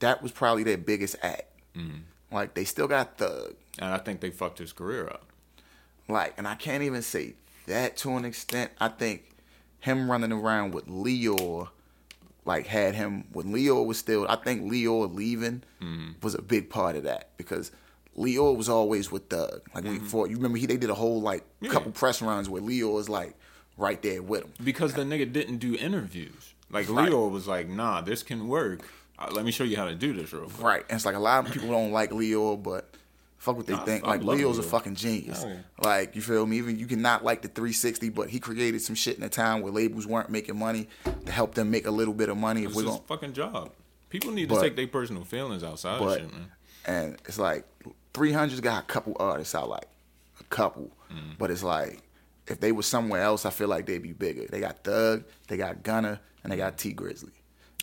that 0.00 0.22
was 0.22 0.32
probably 0.32 0.62
their 0.62 0.78
biggest 0.78 1.16
act. 1.22 1.44
Mm-hmm. 1.76 1.98
Like 2.34 2.54
they 2.54 2.64
still 2.64 2.86
got 2.88 3.18
Thug. 3.18 3.54
And 3.78 3.92
I 3.92 3.98
think 3.98 4.20
they 4.20 4.30
fucked 4.30 4.58
his 4.58 4.72
career 4.72 5.06
up. 5.06 5.24
Like, 6.08 6.34
and 6.38 6.46
I 6.46 6.54
can't 6.54 6.82
even 6.82 7.02
say 7.02 7.34
that 7.66 7.96
to 7.98 8.16
an 8.16 8.24
extent. 8.24 8.70
I 8.80 8.88
think 8.88 9.30
him 9.80 10.10
running 10.10 10.32
around 10.32 10.74
with 10.74 10.86
Lyor, 10.86 11.68
like 12.44 12.66
had 12.66 12.94
him 12.94 13.24
when 13.32 13.46
Lyor 13.52 13.84
was 13.84 13.98
still. 13.98 14.26
I 14.28 14.36
think 14.36 14.62
Lyor 14.70 15.12
leaving 15.14 15.62
Mm-hmm. 15.82 16.12
was 16.22 16.34
a 16.34 16.42
big 16.42 16.70
part 16.70 16.96
of 16.96 17.02
that 17.04 17.30
because 17.36 17.70
Lyor 18.16 18.56
was 18.56 18.68
always 18.68 19.12
with 19.12 19.28
Thug. 19.28 19.60
Like 19.74 19.84
we 19.84 19.98
for 19.98 20.26
you 20.26 20.36
remember 20.36 20.58
he 20.58 20.66
they 20.66 20.76
did 20.76 20.90
a 20.90 20.94
whole 20.94 21.20
like 21.20 21.42
Mm-hmm. 21.42 21.66
Yeah. 21.66 21.70
couple 21.72 21.92
press 21.92 22.20
runs 22.22 22.48
where 22.48 22.62
Lyor 22.62 22.92
was 22.92 23.08
like 23.08 23.34
right 23.76 24.00
there 24.02 24.22
with 24.22 24.44
him. 24.44 24.52
Because 24.64 24.94
the 24.94 25.02
nigga 25.02 25.30
didn't 25.32 25.58
do 25.58 25.74
interviews. 25.76 26.54
Like 26.70 26.88
Right. 26.88 27.10
Lyor 27.10 27.30
was 27.30 27.46
like, 27.46 27.68
"Nah, 27.68 28.00
this 28.00 28.22
can 28.22 28.48
work. 28.48 28.80
Uh, 29.18 29.28
let 29.32 29.44
me 29.44 29.50
show 29.52 29.64
you 29.64 29.76
how 29.76 29.84
to 29.86 29.94
do 29.94 30.12
this 30.12 30.32
real 30.32 30.44
quick." 30.44 30.62
Right, 30.62 30.84
and 30.88 30.96
it's 30.96 31.06
like 31.06 31.14
a 31.14 31.18
lot 31.20 31.46
of 31.46 31.52
people 31.52 31.68
don't 31.68 31.92
like 31.92 32.10
Lyor, 32.10 32.60
but. 32.62 32.90
Fuck 33.46 33.56
what 33.58 33.66
they 33.66 33.76
think. 33.76 34.02
I 34.04 34.08
Like 34.08 34.22
love 34.24 34.38
Lyor's 34.38 34.58
a 34.58 34.62
fucking 34.64 34.96
genius. 34.96 35.42
Hell 35.44 35.52
yeah. 35.52 35.58
Like 35.80 36.16
you 36.16 36.20
feel 36.22 36.44
me? 36.46 36.56
Even 36.58 36.78
you 36.78 36.86
cannot 36.86 37.22
like 37.24 37.42
the 37.42 37.48
360, 37.48 38.08
but 38.10 38.28
he 38.28 38.40
created 38.40 38.82
some 38.82 38.96
shit 38.96 39.16
in 39.16 39.22
a 39.22 39.28
time 39.28 39.62
where 39.62 39.72
labels 39.72 40.04
weren't 40.06 40.30
making 40.30 40.58
money 40.58 40.88
to 41.26 41.30
help 41.32 41.54
them 41.54 41.70
make 41.70 41.86
a 41.86 41.90
little 41.92 42.12
bit 42.12 42.28
of 42.28 42.36
money. 42.36 42.62
If 42.62 42.68
It's 42.70 42.76
we're 42.76 42.82
his 42.82 42.90
going, 42.90 43.02
fucking 43.06 43.32
job. 43.34 43.70
People 44.10 44.32
need 44.32 44.48
to 44.48 44.60
take 44.60 44.74
their 44.74 44.88
personal 44.88 45.22
feelings 45.24 45.62
outside 45.62 45.94
of 45.94 46.00
but 46.00 46.18
shit, 46.18 46.32
man. 46.32 46.50
and 46.86 47.16
it's 47.26 47.38
like 47.38 47.64
300's 48.14 48.60
got 48.60 48.82
a 48.82 48.86
couple 48.86 49.16
artists 49.20 49.54
I 49.54 49.62
like, 49.62 49.88
a 50.40 50.44
couple, 50.44 50.90
Mm-hmm. 51.12 51.34
but 51.38 51.52
it's 51.52 51.62
like 51.62 52.02
if 52.48 52.58
they 52.58 52.72
were 52.72 52.82
somewhere 52.82 53.22
else, 53.22 53.46
I 53.46 53.50
feel 53.50 53.68
like 53.68 53.86
they'd 53.86 54.02
be 54.02 54.12
bigger. 54.12 54.46
They 54.50 54.58
got 54.58 54.82
Thug, 54.82 55.22
they 55.46 55.56
got 55.56 55.84
Gunna, 55.84 56.20
and 56.42 56.52
they 56.52 56.56
got 56.56 56.78
Tee 56.78 56.94
Grizzley. 56.94 57.30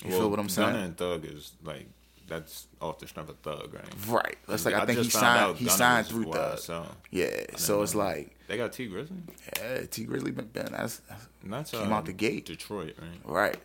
You 0.03 0.11
feel 0.11 0.29
what 0.29 0.39
I'm 0.39 0.49
saying? 0.49 0.73
Gunna 0.73 0.83
and 0.85 0.97
Thug 0.97 1.23
is 1.25 1.53
like 1.63 1.87
that's 2.27 2.67
off 2.81 2.99
the 2.99 3.07
strength 3.07 3.29
of 3.29 3.37
Thug, 3.39 3.73
right? 3.73 4.07
Right. 4.07 4.37
That's 4.47 4.65
like 4.65 4.75
I, 4.75 4.85
think 4.85 4.99
he 4.99 5.09
signed. 5.09 5.57
He 5.57 5.65
Gunna 5.65 5.77
signed 5.77 6.07
through 6.07 6.23
Wild 6.23 6.35
Thug. 6.35 6.59
Son. 6.59 6.87
Yeah. 7.11 7.45
So 7.57 7.81
it's 7.81 7.93
know. 7.93 8.01
like, 8.01 8.37
They 8.47 8.57
got 8.57 8.73
Tee 8.73 8.89
Grizzley. 8.89 9.21
yeah, 9.57 9.85
Tee 9.89 10.05
Grizzley 10.05 10.35
been, 10.35 10.45
been 10.47 10.71
that's, 10.71 11.01
that's 11.43 11.71
Came 11.71 11.91
uh, 11.91 11.95
out 11.95 12.05
the 12.05 12.13
gate. 12.13 12.45
Detroit, 12.45 12.95
right? 13.25 13.33
right. 13.51 13.57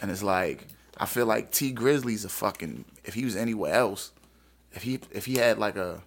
And 0.00 0.10
it's 0.10 0.22
like 0.22 0.66
I 0.98 1.06
feel 1.06 1.26
like 1.26 1.50
Tee 1.50 1.74
Grizzley's 1.74 2.24
a 2.24 2.28
fucking. 2.28 2.84
If 3.04 3.14
he 3.14 3.24
was 3.24 3.36
anywhere 3.36 3.74
else, 3.74 4.12
if 4.72 4.82
he 4.82 5.00
if 5.10 5.26
he 5.26 5.36
had 5.36 5.58
like 5.58 5.76
a 5.76 6.02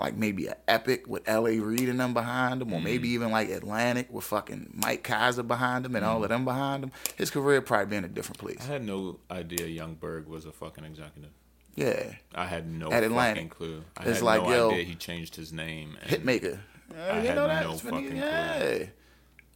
like 0.00 0.16
maybe 0.16 0.46
an 0.46 0.54
epic 0.66 1.06
with 1.08 1.28
L.A. 1.28 1.58
Reid 1.58 1.88
and 1.88 1.98
them 1.98 2.14
behind 2.14 2.62
him, 2.62 2.72
or 2.72 2.80
maybe 2.80 3.08
mm-hmm. 3.08 3.14
even 3.14 3.30
like 3.30 3.48
Atlantic 3.48 4.12
with 4.12 4.24
fucking 4.24 4.70
Mike 4.74 5.02
Kaiser 5.02 5.42
behind 5.42 5.86
him 5.86 5.96
and 5.96 6.04
all 6.04 6.16
of 6.16 6.22
mm-hmm. 6.22 6.32
them 6.32 6.44
behind 6.44 6.84
him, 6.84 6.92
his 7.16 7.30
career 7.30 7.60
probably 7.60 7.86
be 7.86 7.96
in 7.96 8.04
a 8.04 8.08
different 8.08 8.38
place. 8.38 8.58
I 8.60 8.72
had 8.72 8.84
no 8.84 9.18
idea 9.30 9.66
Young 9.66 9.94
Berg 9.94 10.28
was 10.28 10.46
a 10.46 10.52
fucking 10.52 10.84
executive. 10.84 11.30
Yeah, 11.74 12.12
I 12.34 12.46
had 12.46 12.68
no 12.68 12.90
At 12.90 13.04
Atlantic. 13.04 13.54
fucking 13.54 13.68
clue. 13.68 13.84
I 13.96 14.02
It's 14.08 14.18
had 14.18 14.22
like, 14.22 14.42
no 14.42 14.50
yo, 14.50 14.70
idea 14.70 14.84
he 14.84 14.94
changed 14.94 15.36
his 15.36 15.52
name. 15.52 15.96
Hitmaka. 16.06 16.58
Yeah, 16.92 17.04
I 17.04 17.20
you 17.20 17.26
had 17.26 17.36
know 17.36 17.46
that? 17.46 17.64
no 17.64 17.72
It's 17.72 17.82
fucking 17.82 18.16
yeah. 18.16 18.84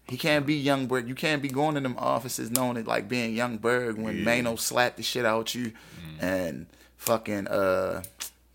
He 0.08 0.16
can't 0.16 0.44
be 0.44 0.54
Young 0.54 0.86
Berg. 0.86 1.08
You 1.08 1.14
can't 1.14 1.40
be 1.40 1.48
going 1.48 1.74
to 1.76 1.80
them 1.80 1.96
offices 1.96 2.50
knowing 2.50 2.76
it 2.76 2.86
like 2.86 3.08
being 3.08 3.34
Young 3.34 3.58
Berg 3.58 3.96
when 3.96 4.18
Yeah. 4.18 4.24
Mano 4.42 4.56
slapped 4.56 4.96
the 4.96 5.02
shit 5.02 5.24
out 5.24 5.54
you 5.54 5.72
mm. 5.72 6.20
and 6.22 6.66
fucking 6.96 7.48
uh 7.48 8.02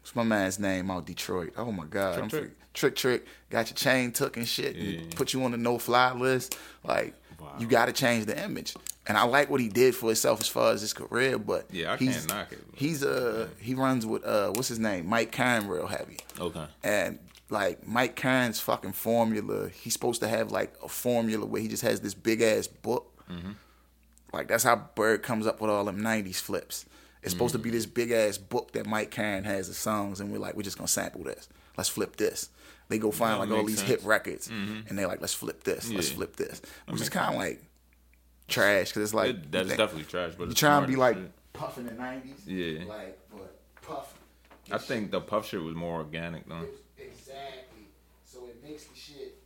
what's 0.07 0.15
my 0.15 0.23
man's 0.23 0.57
name 0.57 0.89
out 0.89 1.05
Detroit? 1.05 1.53
Oh 1.57 1.71
my 1.71 1.85
god. 1.85 2.13
Trick 2.13 2.23
I'm 2.23 2.29
Trick. 2.29 2.51
Trick 2.73 2.95
Trick 2.95 3.25
got 3.49 3.69
your 3.69 3.75
chain 3.75 4.11
took 4.11 4.37
and 4.37 4.47
shit 4.47 4.75
and 4.75 5.13
put 5.15 5.33
you 5.33 5.43
on 5.43 5.51
the 5.51 5.57
no 5.57 5.77
fly 5.77 6.13
list. 6.13 6.57
Like 6.83 7.13
Wow. 7.39 7.53
you 7.59 7.67
gotta 7.67 7.91
change 7.91 8.25
the 8.25 8.41
image. 8.43 8.73
And 9.05 9.15
I 9.17 9.23
like 9.23 9.49
what 9.49 9.61
he 9.61 9.69
did 9.69 9.95
for 9.95 10.07
himself 10.07 10.41
as 10.41 10.47
far 10.47 10.71
as 10.73 10.81
his 10.81 10.91
career, 10.93 11.37
but 11.37 11.65
Yeah, 11.71 11.93
I 11.93 11.97
he's, 11.97 12.17
can't 12.17 12.29
knock 12.29 12.51
it. 12.51 12.59
He's 12.73 13.03
uh 13.03 13.47
he 13.59 13.73
runs 13.75 14.05
with 14.05 14.23
uh 14.25 14.51
what's 14.51 14.69
his 14.69 14.79
name? 14.79 15.07
Mike 15.07 15.31
Caren 15.31 15.67
real 15.67 15.87
heavy. 15.87 16.17
Okay. 16.39 16.65
And 16.83 17.19
like 17.49 17.85
Mike 17.87 18.15
Caren's 18.15 18.59
fucking 18.59 18.93
formula, 18.93 19.69
he's 19.69 19.93
supposed 19.93 20.21
to 20.21 20.27
have 20.27 20.51
like 20.51 20.73
a 20.83 20.87
formula 20.87 21.45
where 21.45 21.61
he 21.61 21.67
just 21.67 21.83
has 21.83 21.99
this 22.01 22.13
big 22.13 22.41
ass 22.41 22.67
book. 22.67 23.13
Like 24.33 24.47
that's 24.47 24.63
how 24.63 24.75
Berg 24.95 25.21
comes 25.23 25.47
up 25.47 25.61
with 25.61 25.69
all 25.71 25.85
them 25.85 26.01
'90s 26.01 26.35
flips. 26.37 26.85
It's 27.23 27.33
supposed 27.33 27.53
to 27.53 27.59
be 27.59 27.69
this 27.69 27.85
big 27.85 28.11
ass 28.11 28.37
book 28.37 28.71
that 28.73 28.85
Mike 28.85 29.11
Caren 29.11 29.43
has 29.43 29.67
of 29.69 29.75
songs, 29.75 30.19
and 30.21 30.31
we're 30.31 30.37
like, 30.39 30.55
we're 30.55 30.61
just 30.63 30.77
gonna 30.77 30.87
sample 30.87 31.23
this. 31.23 31.49
Let's 31.77 31.89
flip 31.89 32.15
this. 32.15 32.49
They 32.89 32.99
go 32.99 33.11
find 33.11 33.33
That 33.35 33.39
like 33.39 33.49
all 33.49 33.57
makes 33.57 33.67
these 33.71 33.77
sense. 33.79 33.89
hit 33.89 34.03
records, 34.03 34.47
and 34.47 34.85
they're 34.97 35.07
like, 35.07 35.19
let's 35.21 35.33
flip 35.33 35.63
this. 35.63 35.91
Let's 35.91 36.09
Yeah. 36.09 36.15
flip 36.15 36.35
this, 36.37 36.61
which 36.85 36.95
is 36.95 36.99
makes 37.01 37.09
kind 37.09 37.33
of 37.35 37.39
like 37.41 37.63
trash 38.47 38.89
because 38.89 39.03
it's 39.03 39.13
like 39.13 39.31
It, 39.31 39.51
that's 39.51 39.63
you 39.63 39.67
think- 39.69 39.77
definitely 39.79 40.03
trash, 40.05 40.33
but 40.37 40.45
you 40.45 40.51
it's 40.51 40.59
trying 40.59 40.81
to 40.83 40.87
be 40.87 40.95
like 40.95 41.17
shit. 41.17 41.31
puffing 41.53 41.85
the 41.85 41.91
'90s, 41.91 42.45
Yeah. 42.45 42.85
like 42.85 43.19
but 43.29 43.59
puff. 43.81 44.13
I 44.71 44.77
think 44.77 45.11
the 45.11 45.19
puff 45.21 45.47
shit 45.47 45.61
was 45.61 45.75
more 45.75 45.97
organic 45.99 46.47
though. 46.47 46.65
Exactly. 46.97 47.87
So 48.23 48.45
it 48.47 48.63
makes 48.63 48.85
the 48.85 48.95
shit 48.95 49.37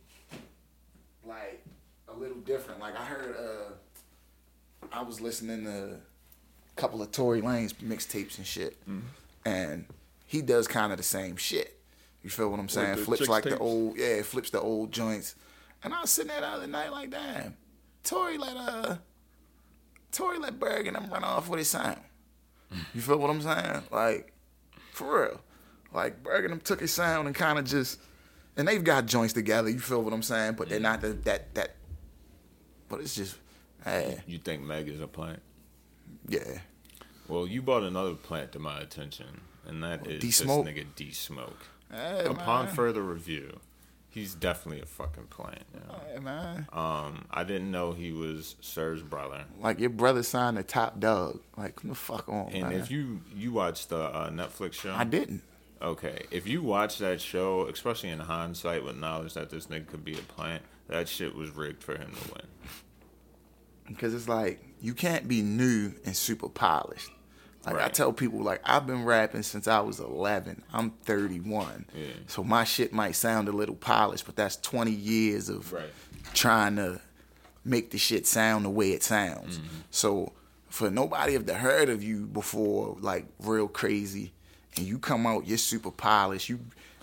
like 1.24 1.64
a 2.08 2.12
little 2.14 2.38
different. 2.38 2.80
Like 2.80 2.96
I 2.98 3.04
heard 3.04 3.36
uh 3.36 3.72
I 4.92 5.02
was 5.02 5.20
listening 5.20 5.64
to 5.64 5.96
couple 6.76 7.02
of 7.02 7.10
Tory 7.12 7.42
Lanez 7.42 7.74
mixtapes 7.74 8.38
and 8.38 8.46
shit. 8.46 8.76
And 9.44 9.86
he 10.26 10.42
does 10.42 10.66
kind 10.68 10.92
of 10.92 10.98
the 10.98 11.04
same 11.04 11.36
shit. 11.36 11.78
You 12.22 12.30
feel 12.30 12.48
what 12.48 12.60
I'm 12.60 12.68
saying? 12.68 12.96
the 12.96 13.02
flips 13.02 13.28
like 13.28 13.44
the 13.44 13.58
old 13.58 13.96
yeah, 13.98 14.22
flips 14.22 14.50
the 14.50 14.60
old 14.60 14.92
joints. 14.92 15.34
And 15.82 15.92
I 15.92 16.00
was 16.00 16.10
sitting 16.10 16.28
there 16.28 16.40
the 16.40 16.46
other 16.46 16.66
night 16.68 16.92
like, 16.92 17.10
damn, 17.10 17.56
Tory 18.04 18.38
let 18.38 18.56
uh 18.56 18.96
Tory 20.12 20.38
let 20.38 20.60
Berg 20.60 20.86
and 20.86 20.96
them 20.96 21.10
run 21.10 21.24
off 21.24 21.48
with 21.48 21.58
his 21.58 21.68
sound. 21.68 21.98
You 22.94 23.00
feel 23.00 23.18
what 23.18 23.30
I'm 23.30 23.42
saying? 23.42 23.82
Like, 23.90 24.32
for 24.92 25.22
real. 25.22 25.40
Like 25.92 26.22
Berg 26.22 26.44
and 26.44 26.52
them 26.52 26.60
took 26.60 26.80
his 26.80 26.92
sound 26.92 27.26
and 27.26 27.34
kind 27.34 27.58
of 27.58 27.64
just, 27.64 28.00
and 28.56 28.66
they've 28.66 28.82
got 28.84 29.06
joints 29.06 29.32
together. 29.32 29.68
You 29.68 29.78
feel 29.78 30.02
what 30.02 30.12
I'm 30.12 30.22
saying? 30.22 30.54
But 30.54 30.68
they're 30.68 30.80
not 30.80 31.00
the, 31.00 31.08
that 31.24 31.54
that. 31.54 31.74
But 32.88 33.00
it's 33.00 33.14
just, 33.14 33.36
eh, 33.84 34.16
You 34.26 34.38
think 34.38 34.62
Meg 34.62 34.88
is 34.88 35.00
a 35.00 35.06
plant? 35.06 35.40
Yeah. 36.28 36.58
Well, 37.28 37.46
you 37.46 37.62
brought 37.62 37.82
another 37.82 38.14
plant 38.14 38.52
to 38.52 38.58
my 38.58 38.80
attention, 38.80 39.40
and 39.66 39.82
that 39.82 40.06
is 40.06 40.20
this 40.22 40.38
D-Smoke? 40.38 40.66
nigga 40.66 40.84
D 40.96 41.10
Smoke. 41.12 41.58
Hey, 41.90 42.24
Upon 42.24 42.66
man. 42.66 42.74
further 42.74 43.02
review, 43.02 43.60
he's 44.10 44.34
definitely 44.34 44.80
a 44.82 44.86
fucking 44.86 45.26
plant. 45.26 45.62
you 45.74 45.80
know. 45.80 46.00
Hey, 46.12 46.18
man. 46.20 46.66
Um, 46.72 47.26
I 47.30 47.44
didn't 47.44 47.70
know 47.70 47.92
he 47.92 48.12
was 48.12 48.56
SiR's 48.62 49.02
brother. 49.02 49.44
Like 49.60 49.78
your 49.78 49.90
brother 49.90 50.22
signed 50.22 50.56
the 50.56 50.62
top 50.62 50.98
dog. 51.00 51.40
Like 51.56 51.76
come 51.76 51.90
the 51.90 51.96
fuck 51.96 52.28
on, 52.28 52.50
And 52.52 52.70
man. 52.70 52.72
if 52.80 52.90
you 52.90 53.20
you 53.34 53.52
watched 53.52 53.88
the 53.90 53.98
uh, 54.04 54.30
Netflix 54.30 54.74
show, 54.74 54.92
I 54.92 55.04
didn't. 55.04 55.42
Okay, 55.80 56.26
if 56.30 56.46
you 56.46 56.62
watch 56.62 56.98
that 56.98 57.20
show, 57.20 57.66
especially 57.66 58.10
in 58.10 58.20
hindsight, 58.20 58.84
with 58.84 58.96
knowledge 58.96 59.34
that 59.34 59.50
this 59.50 59.66
nigga 59.66 59.86
could 59.88 60.04
be 60.04 60.14
a 60.14 60.18
plant, 60.22 60.62
that 60.88 61.08
shit 61.08 61.34
was 61.34 61.50
rigged 61.50 61.82
for 61.82 61.96
him 61.96 62.12
to 62.12 62.32
win. 62.32 62.46
Because 63.86 64.14
it's 64.14 64.28
like 64.28 64.60
you 64.80 64.94
can't 64.94 65.28
be 65.28 65.42
new 65.42 65.92
and 66.04 66.16
super 66.16 66.48
polished. 66.48 67.10
Like 67.64 67.76
I 67.80 67.88
tell 67.88 68.12
people, 68.12 68.40
like 68.42 68.60
I've 68.64 68.86
been 68.86 69.04
rapping 69.04 69.42
since 69.44 69.68
I 69.68 69.80
was 69.80 70.00
11. 70.00 70.62
I'm 70.72 70.90
31, 71.04 71.86
Yeah. 71.94 72.06
so 72.26 72.42
my 72.42 72.64
shit 72.64 72.92
might 72.92 73.12
sound 73.12 73.46
a 73.48 73.52
little 73.52 73.76
polished, 73.76 74.26
but 74.26 74.34
that's 74.34 74.56
20 74.56 74.90
years 74.90 75.48
of 75.48 75.72
Right. 75.72 75.84
trying 76.34 76.74
to 76.76 77.00
make 77.64 77.92
the 77.92 77.98
shit 77.98 78.26
sound 78.26 78.64
the 78.64 78.70
way 78.70 78.90
it 78.90 79.04
sounds. 79.04 79.58
Mm-hmm. 79.58 79.76
So 79.92 80.32
for 80.70 80.90
nobody 80.90 81.34
have 81.34 81.48
heard 81.48 81.88
of 81.88 82.02
you 82.02 82.26
before, 82.26 82.96
like 83.00 83.26
real 83.38 83.68
crazy, 83.68 84.32
and 84.76 84.84
you 84.84 84.98
come 84.98 85.24
out, 85.26 85.46
you're 85.46 85.58
super 85.58 85.92
polished. 85.92 86.48
You 86.48 86.58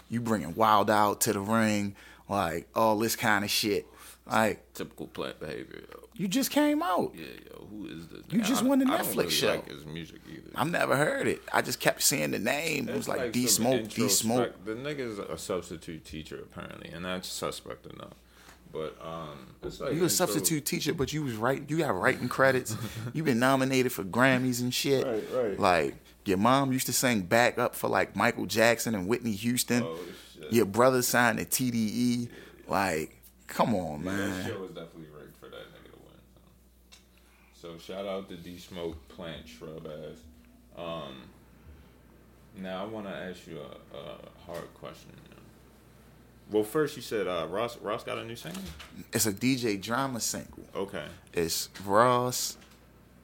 you 0.10 0.20
bringing 0.20 0.56
Wild 0.56 0.90
Out 0.90 1.22
to 1.22 1.32
the 1.34 1.40
ring, 1.40 1.96
like 2.28 2.68
all 2.76 2.98
this 3.00 3.16
kind 3.16 3.46
of 3.46 3.52
shit. 3.52 3.86
Like 4.32 4.74
Typical 4.74 5.08
plant 5.08 5.40
behavior. 5.40 5.84
Yo. 5.92 6.00
you 6.16 6.28
just 6.28 6.52
came 6.52 6.82
out. 6.84 7.14
Yeah, 7.16 7.26
yo, 7.52 7.68
who 7.72 7.86
is 7.88 8.08
this? 8.08 8.22
You 8.30 8.40
nigga? 8.40 8.46
just 8.46 8.64
I- 8.64 8.68
won 8.68 8.80
the 8.80 8.86
I 8.86 8.98
don't 8.98 9.08
Netflix 9.08 9.16
really 9.18 9.30
show. 9.30 9.48
Like 9.50 9.68
his 9.70 9.86
music 9.86 10.22
either. 10.32 10.50
I've 10.56 10.70
never 10.72 10.96
heard 10.96 11.28
it. 11.28 11.42
I 11.54 11.62
just 11.62 11.80
kept 11.80 12.02
seeing 12.04 12.32
the 12.32 12.40
name. 12.40 12.88
It 12.90 12.92
was 12.96 13.08
It's 13.08 13.08
like, 13.08 13.32
D 13.32 13.48
Smoke, 13.48 13.88
D 13.90 14.08
Smoke. 14.10 14.66
The 14.66 14.74
nigga's 14.76 15.20
a 15.20 15.38
substitute 15.38 16.06
teacher 16.06 16.38
apparently, 16.42 16.90
and 16.90 17.06
that's 17.06 17.28
suspect 17.28 17.86
enough. 17.86 18.14
But 18.72 18.96
um, 19.04 19.48
it's 19.64 19.80
like 19.80 19.94
You 19.96 20.04
a 20.06 20.10
substitute 20.10 20.64
teacher, 20.66 20.94
but 20.94 21.12
you 21.12 21.24
was 21.24 21.34
right. 21.36 21.64
You 21.68 21.80
got 21.80 21.96
writing 22.00 22.30
credits. 22.30 22.76
You've 23.14 23.26
been 23.26 23.40
nominated 23.40 23.92
for 23.92 24.04
Grammys 24.04 24.62
and 24.62 24.72
shit. 24.72 25.08
Right, 25.08 25.24
right. 25.34 25.60
Like 25.60 25.96
your 26.26 26.38
mom 26.38 26.72
used 26.72 26.86
to 26.86 26.94
sing 26.94 27.22
back 27.22 27.58
up 27.58 27.74
for 27.74 27.88
like 27.90 28.16
Michael 28.16 28.46
Jackson 28.46 28.94
and 28.94 29.08
Whitney 29.08 29.32
Houston. 29.32 29.82
Oh. 29.84 29.98
Your 30.52 30.66
brother 30.66 31.02
signed 31.02 31.40
to 31.40 31.46
TDE. 31.46 32.30
Like, 32.68 33.19
come 33.50 33.76
on, 33.76 34.00
Yeah, 34.04 34.12
man. 34.12 34.30
That 34.44 34.48
show 34.48 34.60
was 34.60 34.70
definitely 34.72 35.08
rigged 35.18 35.36
for 35.38 35.50
that 35.50 35.60
nigga 35.74 35.92
to 35.92 36.00
win. 36.00 36.20
So, 37.54 37.74
so 37.74 37.78
shout 37.78 38.06
out 38.06 38.30
to 38.30 38.36
D 38.38 38.58
Smoke 38.58 39.08
Plant 39.10 39.48
Shrub 39.48 39.86
ass. 39.88 40.18
Um, 40.78 41.16
now 42.58 42.84
I 42.84 42.86
want 42.88 43.06
to 43.08 43.14
ask 43.14 43.46
you 43.48 43.60
a, 43.60 43.98
a 43.98 44.18
hard 44.46 44.74
question. 44.76 45.12
Well, 46.52 46.64
first 46.64 46.96
you 46.96 47.02
said 47.04 47.28
uh, 47.28 47.46
Ross 47.50 47.78
Ross 47.78 48.04
got 48.04 48.18
a 48.18 48.24
new 48.26 48.36
single. 48.36 48.62
It's 49.14 49.26
a 49.28 49.34
DJ 49.34 49.80
drama 49.82 50.20
single. 50.20 50.64
Okay, 50.76 51.06
It's 51.34 51.70
Ross 51.86 52.58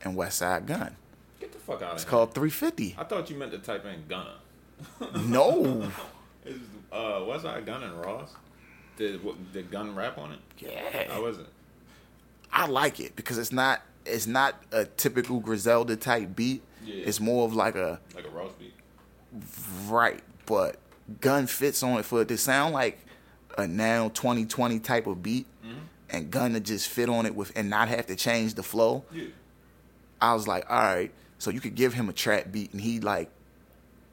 and 0.04 0.16
Westside 0.16 0.68
Gunn. 0.68 0.96
get 1.40 1.52
the 1.52 1.58
fuck 1.58 1.82
out 1.82 1.90
of 1.90 1.94
It's 1.96 2.04
here. 2.04 2.12
called 2.12 2.34
350. 2.36 2.96
I 3.00 3.04
thought 3.06 3.30
you 3.32 3.36
meant 3.38 3.52
to 3.54 3.58
type 3.58 3.84
in 3.86 4.04
Gunna. 4.08 4.36
No. 5.26 5.90
Is 6.46 6.60
uh, 6.92 7.24
was 7.26 7.44
I 7.46 7.62
Gun 7.62 7.82
and 7.82 8.00
Ross? 8.06 8.36
Did 8.98 9.24
what, 9.24 9.52
did 9.54 9.70
Gunn 9.72 9.96
rap 9.96 10.18
on 10.18 10.32
it? 10.32 10.40
I 10.62 11.06
Yeah. 11.10 11.20
wasn't. 11.20 11.48
I 12.52 12.68
like 12.68 13.00
it 13.00 13.16
because 13.16 13.38
it's 13.38 13.52
not 13.52 13.82
it's 14.06 14.28
not 14.28 14.56
a 14.72 14.86
typical 14.86 15.40
Griselda 15.40 15.96
type 15.96 16.36
beat. 16.36 16.62
Yeah. 16.86 17.04
It's 17.06 17.20
more 17.20 17.46
of 17.46 17.54
like 17.56 17.76
a 17.76 18.00
Like 18.16 18.26
a 18.26 18.30
Ross 18.30 18.52
beat. 18.60 18.74
right, 19.88 20.22
but 20.46 20.78
Gunn 21.22 21.48
fits 21.48 21.84
on 21.84 22.00
it 22.00 22.06
for 22.06 22.22
it 22.22 22.28
to 22.30 22.38
sound 22.38 22.74
like 22.74 23.00
a 23.58 23.68
now 23.68 24.10
2020 24.10 24.80
type 24.80 25.08
of 25.08 25.22
beat, 25.24 25.48
Mm-hmm. 25.66 25.80
and 26.12 26.32
Gunn 26.32 26.54
to 26.54 26.60
just 26.60 26.88
fit 26.88 27.10
on 27.10 27.26
it 27.26 27.36
with 27.36 27.52
and 27.56 27.70
not 27.70 27.88
have 27.90 28.06
to 28.08 28.16
change 28.16 28.54
the 28.54 28.64
flow. 28.64 29.04
Yeah. 29.12 29.26
I 30.22 30.34
was 30.34 30.48
like, 30.48 30.70
all 30.70 30.78
right, 30.80 31.12
so 31.40 31.50
you 31.50 31.60
could 31.60 31.76
give 31.76 31.94
him 31.94 32.08
a 32.10 32.14
trap 32.14 32.52
beat 32.52 32.72
and 32.72 32.82
he 32.82 33.00
like 33.00 33.30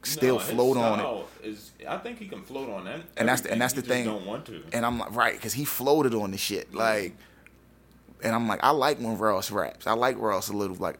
still 0.03 0.37
No, 0.37 0.41
float 0.41 0.77
on 0.77 1.27
it. 1.45 1.59
I 1.89 1.99
think 1.99 2.19
he 2.19 2.27
can 2.29 2.43
float 2.43 2.69
on 2.71 2.85
that. 2.85 3.01
And 3.17 3.29
that's 3.29 3.43
the- 3.43 3.51
and 3.53 3.61
that's 3.61 3.75
He 3.75 3.81
the 3.81 3.87
thing. 3.87 4.05
Don't 4.05 4.27
want 4.27 4.47
to. 4.47 4.63
And 4.73 4.85
I'm 4.87 4.99
like, 4.99 5.15
right, 5.15 5.35
because 5.35 5.53
he 5.53 5.65
floated 5.65 6.15
on 6.15 6.31
the 6.31 6.39
shit. 6.39 6.69
Mm-hmm. 6.69 6.79
Like, 6.79 7.17
and 8.23 8.35
I'm 8.35 8.47
like, 8.49 8.61
I 8.63 8.71
like 8.71 8.99
when 8.99 9.17
Ross 9.19 9.51
raps. 9.51 9.87
I 9.87 9.93
like 9.93 10.19
Ross 10.19 10.49
a 10.49 10.53
little. 10.53 10.77
Like, 10.77 10.97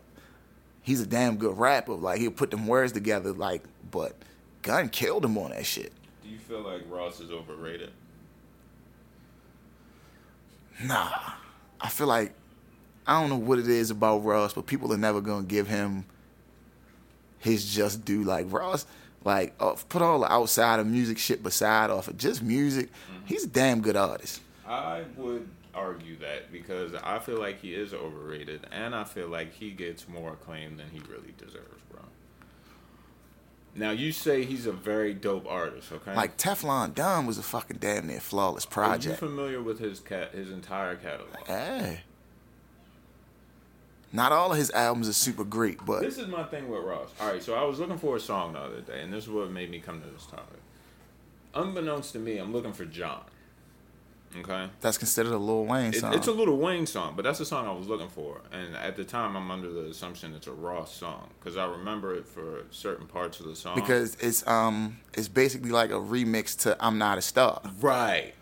he's 0.83 1.01
a 1.01 1.07
damn 1.07 1.37
good 1.37 1.57
rapper. 1.59 1.93
Like, 1.95 2.19
he'll 2.21 2.31
put 2.33 2.51
them 2.51 2.67
words 2.67 2.93
together. 2.93 3.33
Like, 3.33 3.63
but 3.91 4.17
Gunn 4.63 4.89
killed 4.89 5.25
him 5.25 5.39
on 5.39 5.51
that 5.51 5.67
shit. 5.67 5.93
Do 6.23 6.29
you 6.29 6.39
feel 6.39 6.61
like 6.61 6.83
Ross 6.89 7.21
is 7.21 7.31
overrated? 7.31 7.91
Nah, 10.83 11.11
I 11.81 11.89
feel 11.89 12.07
like 12.07 12.33
I 13.07 13.21
don't 13.21 13.31
know 13.31 13.37
what 13.37 13.59
it 13.59 13.69
is 13.69 13.91
about 13.91 14.25
Ross, 14.25 14.53
but 14.53 14.67
people 14.67 14.93
are 14.93 14.97
never 14.99 15.21
gonna 15.21 15.45
give 15.45 15.69
him 15.69 16.05
his 17.43 17.75
just 17.75 18.05
due. 18.05 18.23
Like 18.25 18.47
Ross, 18.51 18.87
like 19.25 19.55
uh, 19.61 19.75
put 19.89 20.03
all 20.03 20.21
the 20.21 20.33
outside 20.33 20.81
of 20.81 20.87
music 20.87 21.19
shit 21.19 21.43
beside 21.43 21.91
off 21.91 22.09
of 22.09 22.17
just 22.17 22.43
music. 22.43 22.89
He's 23.25 23.45
a 23.45 23.49
damn 23.49 23.81
good 23.81 23.97
artist. 23.97 24.41
I 24.67 25.05
would 25.17 25.49
argue 25.75 26.19
that 26.19 26.53
because 26.53 26.95
I 26.95 27.19
feel 27.19 27.39
like 27.39 27.61
he 27.61 27.75
is 27.75 27.95
overrated, 27.95 28.67
and 28.71 28.95
I 28.95 29.05
feel 29.05 29.29
like 29.29 29.53
he 29.53 29.71
gets 29.71 30.09
more 30.09 30.33
acclaim 30.33 30.77
than 30.77 30.91
he 30.91 31.01
really 31.01 31.35
deserves, 31.39 31.83
bro. 31.91 32.01
Now 33.75 33.91
you 33.91 34.13
say 34.13 34.45
he's 34.45 34.67
a 34.67 34.73
very 34.73 35.15
dope 35.15 35.47
artist, 35.49 35.93
okay? 35.93 36.15
Like 36.15 36.37
Teflon 36.37 36.95
Don 36.95 37.27
was 37.27 37.39
a 37.39 37.43
fucking 37.43 37.79
damn 37.81 38.07
near 38.07 38.21
flawless 38.21 38.67
project. 38.67 39.07
Are 39.07 39.11
you 39.27 39.31
familiar 39.31 39.63
with 39.63 39.79
his 39.79 40.01
cat, 40.01 40.33
his 40.33 40.51
entire 40.51 40.97
catalog? 40.97 41.47
Hey. 41.47 42.01
Not 44.13 44.31
all 44.31 44.53
of 44.53 44.59
his 44.59 44.71
albums 44.73 45.09
are 45.09 45.15
super 45.15 45.45
great, 45.45 45.85
but 45.87 46.03
This 46.03 46.19
is 46.19 46.29
my 46.29 46.45
thing 46.45 46.69
with 46.69 46.83
Ross. 46.83 47.09
All 47.21 47.33
right, 47.33 47.43
so 47.43 47.55
I 47.55 47.65
was 47.65 47.79
looking 47.79 47.99
for 47.99 48.17
a 48.17 48.21
song 48.21 48.53
the 48.53 48.59
other 48.59 48.81
day, 48.81 49.01
and 49.01 49.13
this 49.13 49.25
is 49.25 49.31
what 49.31 49.51
made 49.51 49.71
me 49.71 49.81
come 49.81 50.03
to 50.03 50.09
this 50.09 50.27
topic. 50.27 50.61
Unbeknownst 51.55 52.13
to 52.13 52.19
me, 52.19 52.39
I'm 52.39 52.53
looking 52.53 52.73
for 52.73 52.85
John. 52.85 53.23
Okay, 54.39 54.69
that's 54.81 54.97
considered 54.97 55.33
a 55.33 55.39
Lil 55.39 55.67
Wayne 55.67 55.93
it, 55.93 56.01
song. 56.01 56.15
it's 56.15 56.27
a 56.27 56.33
Lil 56.33 56.57
Wayne 56.57 56.87
song, 56.87 57.13
but 57.15 57.23
that's 57.23 57.39
the 57.39 57.45
song 57.45 57.67
I 57.67 57.73
was 57.73 57.87
looking 57.87 58.09
for. 58.09 58.41
And 58.51 58.75
at 58.77 58.97
the 58.97 59.05
time, 59.05 59.37
I'm 59.37 59.51
under 59.51 59.71
the 59.71 59.91
assumption 59.91 60.35
it's 60.35 60.47
a 60.47 60.53
Ross 60.53 60.95
song 60.95 61.29
because 61.39 61.59
I 61.59 61.67
remember 61.67 62.15
it 62.15 62.27
for 62.27 62.65
certain 62.71 63.07
parts 63.07 63.41
of 63.41 63.47
the 63.47 63.55
song. 63.55 63.75
because 63.75 64.17
it's 64.21 64.47
um 64.47 64.99
it's 65.13 65.29
basically 65.29 65.71
like 65.71 65.91
a 65.91 66.01
remix 66.01 66.59
to 66.63 66.77
I'm 66.81 66.97
Not 66.97 67.19
a 67.19 67.23
Star. 67.23 67.61
Right. 67.81 68.33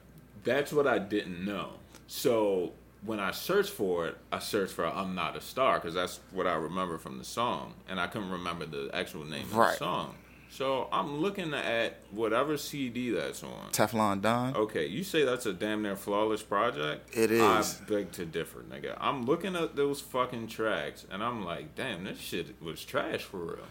That's 0.45 0.73
what 0.73 0.87
I 0.87 1.01
didn't 1.01 1.45
know. 1.45 1.71
So 2.07 2.73
when 3.05 3.21
I 3.21 3.31
searched 3.31 3.71
for 3.71 4.07
it, 4.07 4.17
I 4.31 4.39
searched 4.39 4.73
for 4.73 4.87
"I'm 4.87 5.15
Not 5.15 5.37
a 5.37 5.41
Star" 5.41 5.79
because 5.79 5.95
that's 5.95 6.21
what 6.33 6.47
I 6.47 6.55
remember 6.55 6.99
from 6.99 7.19
the 7.19 7.25
song, 7.25 7.75
and 7.89 8.01
I 8.01 8.07
couldn't 8.07 8.31
remember 8.31 8.67
the 8.67 8.91
actual 8.93 9.25
name 9.25 9.45
of 9.45 9.51
the 9.51 9.77
song. 9.77 10.15
So 10.53 10.89
I'm 10.93 11.21
looking 11.21 11.55
at 11.55 12.01
whatever 12.11 12.57
CD 12.57 13.11
that's 13.11 13.45
on. 13.45 13.71
Teflon 13.71 14.21
Don. 14.21 14.57
Okay, 14.57 14.87
you 14.87 15.05
say 15.05 15.25
that's 15.25 15.47
a 15.47 15.53
damn 15.53 15.83
near 15.83 15.95
flawless 15.95 16.43
project. 16.43 17.17
It 17.17 17.31
is. 17.31 17.41
I 17.41 17.85
beg 17.89 18.13
to 18.13 18.25
differ, 18.27 18.65
nigga. 18.69 18.97
I'm 19.01 19.27
looking 19.27 19.55
at 19.55 19.77
those 19.77 20.01
fucking 20.01 20.49
tracks, 20.49 21.07
and 21.11 21.23
I'm 21.23 21.45
like, 21.45 21.77
damn, 21.77 22.03
this 22.03 22.19
shit 22.19 22.61
was 22.61 22.85
trash 22.85 23.23
for 23.23 23.39
real. 23.39 23.67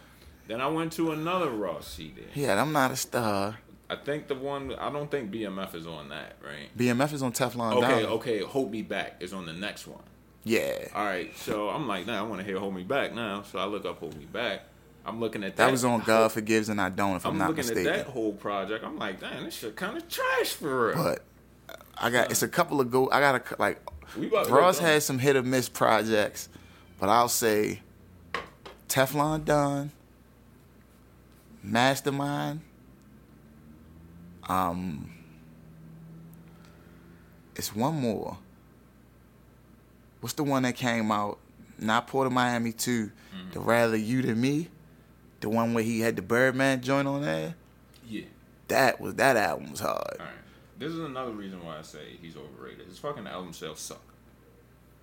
Then 0.47 0.61
I 0.61 0.67
went 0.67 0.93
to 0.93 1.11
another 1.11 1.49
Ross 1.49 1.85
CD. 1.85 2.23
Yeah, 2.33 2.59
I'm 2.59 2.71
Not 2.71 2.91
a 2.91 2.95
Star. 2.95 3.59
I 3.89 3.95
think 3.95 4.27
the 4.27 4.35
one 4.35 4.73
I 4.75 4.91
don't 4.91 5.09
think 5.09 5.31
BMF 5.31 5.73
is 5.73 5.87
on 5.87 6.09
that, 6.09 6.35
right? 6.43 6.69
BMF 6.77 7.11
is 7.13 7.23
on 7.23 7.31
Teflon 7.33 7.73
Okay, 7.83 8.03
Don. 8.03 8.11
okay, 8.13 8.39
Hold 8.39 8.71
Me 8.71 8.81
Back 8.83 9.15
is 9.19 9.33
on 9.33 9.45
the 9.45 9.53
next 9.53 9.87
one. 9.87 10.03
Yeah. 10.43 10.87
All 10.93 11.03
right, 11.05 11.35
so 11.37 11.69
I'm 11.69 11.87
like, 11.87 12.05
nah, 12.05 12.19
I 12.19 12.21
want 12.21 12.39
to 12.41 12.45
hear 12.45 12.59
Hold 12.59 12.75
Me 12.75 12.83
Back 12.83 13.13
now. 13.13 13.41
So 13.43 13.57
I 13.59 13.65
look 13.65 13.85
up 13.85 13.99
Hold 13.99 14.15
Me 14.17 14.25
Back. 14.25 14.61
I'm 15.05 15.19
looking 15.19 15.43
at 15.43 15.55
that. 15.55 15.65
That 15.65 15.71
was 15.71 15.83
on 15.83 16.01
God 16.01 16.31
Forgives 16.31 16.69
and 16.69 16.79
I 16.79 16.89
Don't, 16.89 17.15
if 17.15 17.25
I'm, 17.25 17.31
I'm 17.33 17.37
not 17.39 17.49
looking 17.49 17.65
mistaken. 17.65 17.87
at 17.87 18.05
that 18.05 18.11
whole 18.13 18.33
project. 18.33 18.83
I'm 18.85 18.97
like, 18.99 19.19
damn, 19.19 19.43
this 19.45 19.55
shit 19.55 19.75
kind 19.75 19.97
of 19.97 20.07
trash 20.07 20.53
for 20.53 20.87
real. 20.89 20.95
But 20.95 21.23
I 21.97 22.09
got 22.11 22.29
it's 22.31 22.43
a 22.43 22.47
couple 22.47 22.79
of 22.79 22.91
go. 22.91 23.09
I 23.11 23.19
got 23.19 23.35
a 23.51 23.55
like. 23.57 23.79
We 24.17 24.27
Ross 24.27 24.79
had 24.79 25.01
some 25.03 25.19
hit 25.19 25.35
or 25.35 25.43
miss 25.43 25.67
projects, 25.69 26.49
but 26.99 27.09
I'll 27.09 27.29
say 27.29 27.81
Teflon 28.87 29.45
Don, 29.45 29.91
Mastermind. 31.63 32.61
Um, 34.49 35.11
it's 37.55 37.75
one 37.75 37.95
more. 37.95 38.37
What's 40.21 40.33
the 40.33 40.43
one 40.43 40.63
that 40.63 40.75
came 40.75 41.11
out? 41.11 41.37
Not 41.77 42.07
Port 42.07 42.27
of 42.27 42.33
Miami 42.33 42.71
2. 42.73 43.05
Mm-hmm. 43.05 43.51
The 43.51 43.59
Rather 43.59 43.95
You 43.95 44.21
Than 44.21 44.41
Me. 44.41 44.67
The 45.39 45.49
one 45.49 45.73
where 45.73 45.83
he 45.83 46.01
had 46.01 46.15
the 46.17 46.21
Birdman 46.21 46.81
joint 46.81 47.07
on 47.07 47.21
there. 47.21 47.55
yeah. 48.07 48.23
That 48.67 49.01
was 49.01 49.15
that 49.15 49.35
album 49.35 49.71
was 49.71 49.79
hard. 49.79 50.17
All 50.19 50.25
right. 50.25 50.35
This 50.77 50.91
is 50.93 50.99
another 50.99 51.31
reason 51.31 51.65
why 51.65 51.79
I 51.79 51.81
say 51.81 52.17
he's 52.21 52.35
overrated. 52.37 52.85
His 52.85 52.99
fucking 52.99 53.25
album 53.25 53.51
sales 53.51 53.79
suck. 53.79 54.01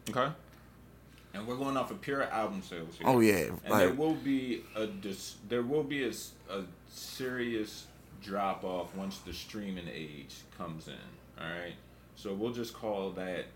Okay. 0.08 0.28
And 1.34 1.46
we're 1.48 1.56
going 1.56 1.76
off 1.76 1.90
of 1.90 2.00
pure 2.00 2.22
album 2.22 2.62
sales 2.62 2.96
here. 2.96 3.08
Oh 3.08 3.18
yeah, 3.18 3.46
And 3.64 3.80
there 3.80 3.92
will 3.92 4.14
be 4.14 4.62
a 4.76 4.86
dis- 4.86 5.34
there 5.48 5.62
will 5.62 5.82
be 5.82 6.04
a 6.04 6.12
serious 6.88 7.86
drop 8.22 8.64
off 8.64 8.94
once 8.94 9.18
the 9.18 9.32
streaming 9.32 9.88
age 9.92 10.34
comes 10.56 10.88
in. 10.88 10.94
All 11.42 11.48
right, 11.50 11.74
so 12.16 12.32
we'll 12.34 12.52
just 12.52 12.74
call 12.74 13.10
that 13.12 13.46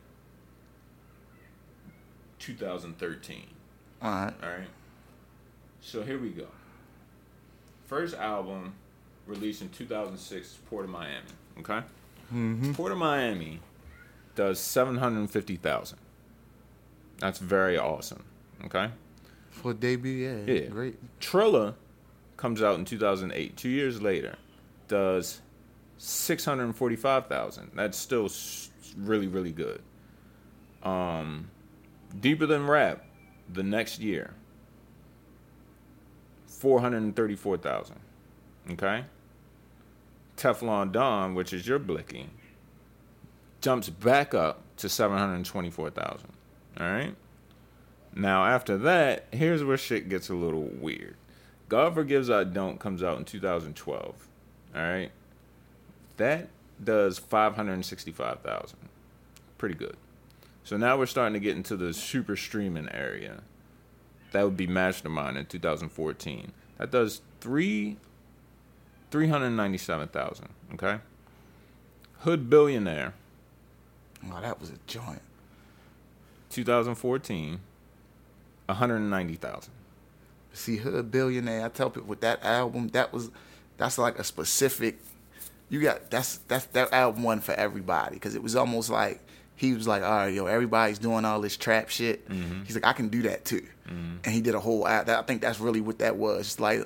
2013. 2.38 3.46
all 4.02 4.10
right. 4.10 4.32
All 4.42 4.48
right. 4.48 4.68
So 5.80 6.02
here 6.02 6.18
we 6.18 6.30
go. 6.30 6.46
First 7.86 8.14
album 8.16 8.74
released 9.26 9.62
in 9.62 9.68
2006, 9.70 10.58
Port 10.68 10.84
of 10.84 10.90
Miami. 10.90 11.24
Okay. 11.58 11.80
Mm-hmm. 12.32 12.72
Port 12.74 12.92
of 12.92 12.98
Miami 12.98 13.60
does 14.34 14.58
750,000. 14.60 15.98
That's 17.18 17.38
very 17.38 17.76
awesome. 17.76 18.24
Okay. 18.64 18.90
For 19.50 19.74
debut, 19.74 20.12
yeah, 20.46 20.52
Yeah. 20.54 20.66
great. 20.68 20.96
Trilla 21.20 21.74
comes 22.36 22.62
out 22.62 22.78
in 22.78 22.84
2008. 22.84 23.56
Two 23.56 23.68
years 23.68 24.00
later, 24.00 24.36
does 24.90 25.40
645,000. 25.96 27.70
That's 27.74 27.96
still 27.96 28.28
really, 28.98 29.28
really 29.28 29.52
good. 29.52 29.80
Um, 30.82 31.50
Deeper 32.20 32.44
Than 32.46 32.66
Rap, 32.66 33.04
the 33.50 33.62
next 33.62 34.00
year, 34.00 34.34
434,000. 36.46 37.96
Okay? 38.72 39.04
Teflon 40.36 40.92
Don, 40.92 41.34
which 41.34 41.52
is 41.52 41.66
your 41.66 41.78
Blicky, 41.78 42.28
jumps 43.60 43.88
back 43.88 44.34
up 44.34 44.62
to 44.78 44.88
724,000. 44.88 46.28
All 46.78 46.86
right? 46.86 47.14
Now, 48.14 48.44
after 48.44 48.76
that, 48.78 49.26
here's 49.32 49.62
where 49.62 49.76
shit 49.76 50.08
gets 50.08 50.28
a 50.28 50.34
little 50.34 50.68
weird. 50.80 51.16
God 51.68 51.94
Forgives 51.94 52.28
I 52.28 52.42
Don't 52.44 52.80
comes 52.80 53.02
out 53.02 53.18
in 53.18 53.24
2012. 53.24 54.29
All 54.74 54.82
right? 54.82 55.10
That 56.16 56.48
does 56.82 57.18
565,000. 57.18 58.76
Pretty 59.58 59.74
good. 59.74 59.96
So 60.64 60.76
now 60.76 60.96
we're 60.96 61.06
starting 61.06 61.34
to 61.34 61.40
get 61.40 61.56
into 61.56 61.76
the 61.76 61.92
super 61.92 62.36
streaming 62.36 62.88
area. 62.90 63.42
That 64.32 64.44
would 64.44 64.56
be 64.56 64.66
Mastermind 64.66 65.36
in 65.36 65.46
2014. 65.46 66.52
That 66.78 66.90
does 66.90 67.20
three 67.40 67.96
397,000, 69.10 70.48
okay? 70.74 71.00
Hood 72.20 72.48
Billionaire 72.48 73.14
Oh, 74.26 74.40
that 74.40 74.60
was 74.60 74.70
a 74.70 74.78
joint. 74.86 75.22
2014 76.50 77.60
190,000. 78.66 79.72
See, 80.52 80.76
Hood 80.76 81.10
Billionaire. 81.10 81.64
I 81.64 81.68
tell 81.68 81.90
people 81.90 82.08
with 82.08 82.20
that 82.20 82.44
album, 82.44 82.88
that 82.88 83.12
was 83.12 83.30
that's 83.80 83.96
like 83.96 84.18
a 84.18 84.24
specific. 84.24 84.98
You 85.70 85.80
got 85.80 86.10
that's 86.10 86.36
that's 86.48 86.66
that 86.66 86.92
album 86.92 87.22
one 87.22 87.40
for 87.40 87.52
everybody 87.52 88.14
because 88.14 88.34
it 88.34 88.42
was 88.42 88.54
almost 88.54 88.90
like 88.90 89.20
he 89.56 89.72
was 89.72 89.88
like, 89.88 90.02
all 90.02 90.10
right, 90.10 90.34
yo, 90.34 90.46
everybody's 90.46 90.98
doing 90.98 91.24
all 91.24 91.40
this 91.40 91.56
trap 91.56 91.88
shit. 91.88 92.28
Mm-hmm. 92.28 92.64
He's 92.64 92.74
like, 92.74 92.86
I 92.86 92.92
can 92.92 93.08
do 93.08 93.22
that 93.22 93.44
too, 93.44 93.66
mm-hmm. 93.88 94.16
and 94.22 94.34
he 94.34 94.42
did 94.42 94.54
a 94.54 94.60
whole. 94.60 94.84
that- 94.84 95.08
I 95.08 95.22
think 95.22 95.40
that's 95.40 95.60
really 95.60 95.80
what 95.80 95.98
that 96.00 96.16
was. 96.16 96.40
It's 96.40 96.60
like, 96.60 96.80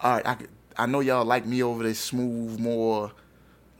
all 0.00 0.14
right, 0.14 0.26
I 0.26 0.34
could, 0.34 0.48
I 0.76 0.86
know 0.86 0.98
y'all 1.00 1.24
like 1.24 1.46
me 1.46 1.62
over 1.62 1.84
this 1.84 2.00
smooth, 2.00 2.58
more 2.58 3.12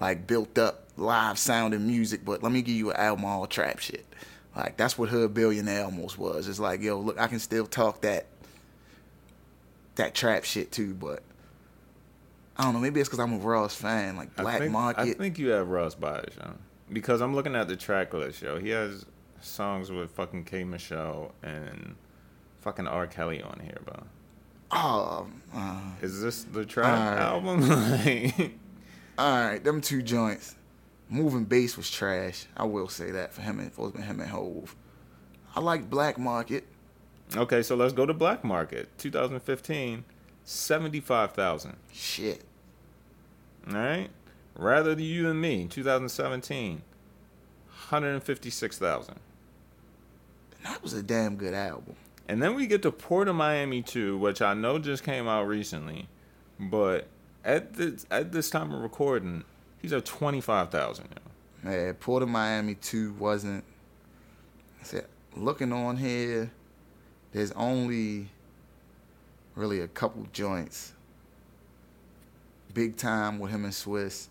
like 0.00 0.26
built 0.26 0.56
up 0.56 0.88
live 0.96 1.38
sounding 1.38 1.84
music, 1.86 2.24
but 2.24 2.44
let 2.44 2.52
me 2.52 2.62
give 2.62 2.76
you 2.76 2.90
an 2.90 2.96
album 2.96 3.24
all 3.24 3.46
trap 3.46 3.80
shit. 3.80 4.06
Like 4.54 4.76
that's 4.76 4.96
what 4.96 5.08
Hood 5.08 5.34
Billionaire 5.34 5.84
almost 5.84 6.16
was. 6.16 6.46
It's 6.46 6.60
like, 6.60 6.80
yo, 6.80 7.00
look, 7.00 7.18
I 7.18 7.26
can 7.26 7.40
still 7.40 7.66
talk 7.66 8.02
that 8.02 8.26
that 9.96 10.14
trap 10.14 10.44
shit 10.44 10.70
too, 10.70 10.94
but 10.94 11.24
I 12.56 12.64
don't 12.64 12.74
know. 12.74 12.80
Maybe 12.80 13.00
it's 13.00 13.08
because 13.08 13.20
I'm 13.20 13.32
a 13.34 13.38
Ross 13.38 13.74
fan, 13.74 14.16
like 14.16 14.34
Black 14.36 14.56
I 14.56 14.58
think, 14.60 14.72
Market. 14.72 15.00
I 15.00 15.12
think 15.12 15.38
you 15.38 15.48
have 15.50 15.68
Ross 15.68 15.94
bias, 15.94 16.34
yo. 16.36 16.52
Because 16.92 17.20
I'm 17.22 17.34
looking 17.34 17.54
at 17.56 17.68
the 17.68 17.76
track 17.76 18.12
list, 18.12 18.42
yo. 18.42 18.58
He 18.58 18.68
has 18.70 19.06
songs 19.40 19.90
with 19.90 20.10
fucking 20.10 20.44
K 20.44 20.62
Michelle 20.64 21.32
and 21.42 21.96
fucking 22.60 22.86
R. 22.86 23.06
Kelly 23.06 23.42
on 23.42 23.60
here, 23.62 23.78
bro. 23.84 24.02
oh, 24.70 25.26
uh, 25.54 25.80
Is 26.02 26.20
this 26.20 26.44
the 26.44 26.64
trap 26.64 27.18
album? 27.18 27.60
Like, 27.68 28.52
all 29.18 29.46
right, 29.46 29.62
them 29.62 29.80
two 29.80 30.02
joints. 30.02 30.54
Moving 31.08 31.44
Bass 31.44 31.76
was 31.76 31.90
trash. 31.90 32.46
I 32.56 32.64
will 32.64 32.88
say 32.88 33.10
that 33.10 33.32
for 33.34 33.42
him 33.42 33.58
and 33.60 33.70
for 33.72 33.90
him 33.90 34.20
and 34.20 34.30
Hove. 34.30 34.74
I 35.54 35.60
like 35.60 35.90
Black 35.90 36.18
Market. 36.18 36.64
okay, 37.36 37.62
so 37.62 37.76
let's 37.76 37.92
go 37.92 38.06
to 38.06 38.14
Black 38.14 38.42
Market. 38.44 38.88
2015, 38.98 40.04
75,000. 40.44 41.76
Shit. 41.92 42.42
All 43.68 43.74
right. 43.74 44.08
Rather 44.56 44.94
than 44.94 45.04
You 45.04 45.30
and 45.30 45.40
Me, 45.40 45.66
2017, 45.66 46.82
156,000. 47.66 49.14
That 50.64 50.82
was 50.82 50.92
a 50.92 51.02
damn 51.02 51.36
good 51.36 51.54
album. 51.54 51.96
And 52.28 52.42
then 52.42 52.54
we 52.54 52.66
get 52.66 52.82
to 52.82 52.92
Port 52.92 53.28
of 53.28 53.34
Miami 53.34 53.82
2, 53.82 54.16
which 54.18 54.40
I 54.40 54.54
know 54.54 54.78
just 54.78 55.04
came 55.04 55.26
out 55.26 55.46
recently, 55.48 56.08
but 56.58 57.08
at 57.44 57.74
this 57.74 58.06
at 58.10 58.32
this 58.32 58.50
time 58.50 58.72
of 58.72 58.80
recording, 58.80 59.44
he's 59.80 59.92
at 59.92 60.04
twenty 60.04 60.40
five 60.40 60.70
thousand. 60.70 61.08
Yeah, 61.64 61.92
Port 61.98 62.22
of 62.22 62.28
Miami 62.28 62.74
two 62.74 63.12
wasn't. 63.14 63.64
I 64.80 64.84
said, 64.84 65.06
looking 65.36 65.72
on 65.72 65.96
here, 65.96 66.50
there's 67.32 67.52
only 67.52 68.28
really 69.54 69.80
a 69.80 69.88
couple 69.88 70.26
joints. 70.32 70.92
Big 72.74 72.96
time 72.96 73.38
with 73.38 73.50
him 73.50 73.64
and 73.64 73.74
Swiss. 73.74 74.28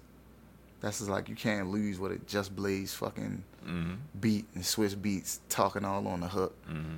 That's 0.80 0.98
just 0.98 1.10
like 1.10 1.30
you 1.30 1.36
can't 1.36 1.70
lose 1.70 2.00
with 2.00 2.12
it. 2.12 2.28
Just 2.28 2.56
Blaze 2.56 2.94
fucking 2.94 3.44
Mm-hmm. 3.68 3.94
beat 4.20 4.48
and 4.56 4.66
Swiss 4.66 4.96
beats 4.96 5.40
talking 5.48 5.86
all 5.86 6.08
on 6.08 6.22
the 6.22 6.28
hook. 6.28 6.56
Mm-hmm. 6.68 6.98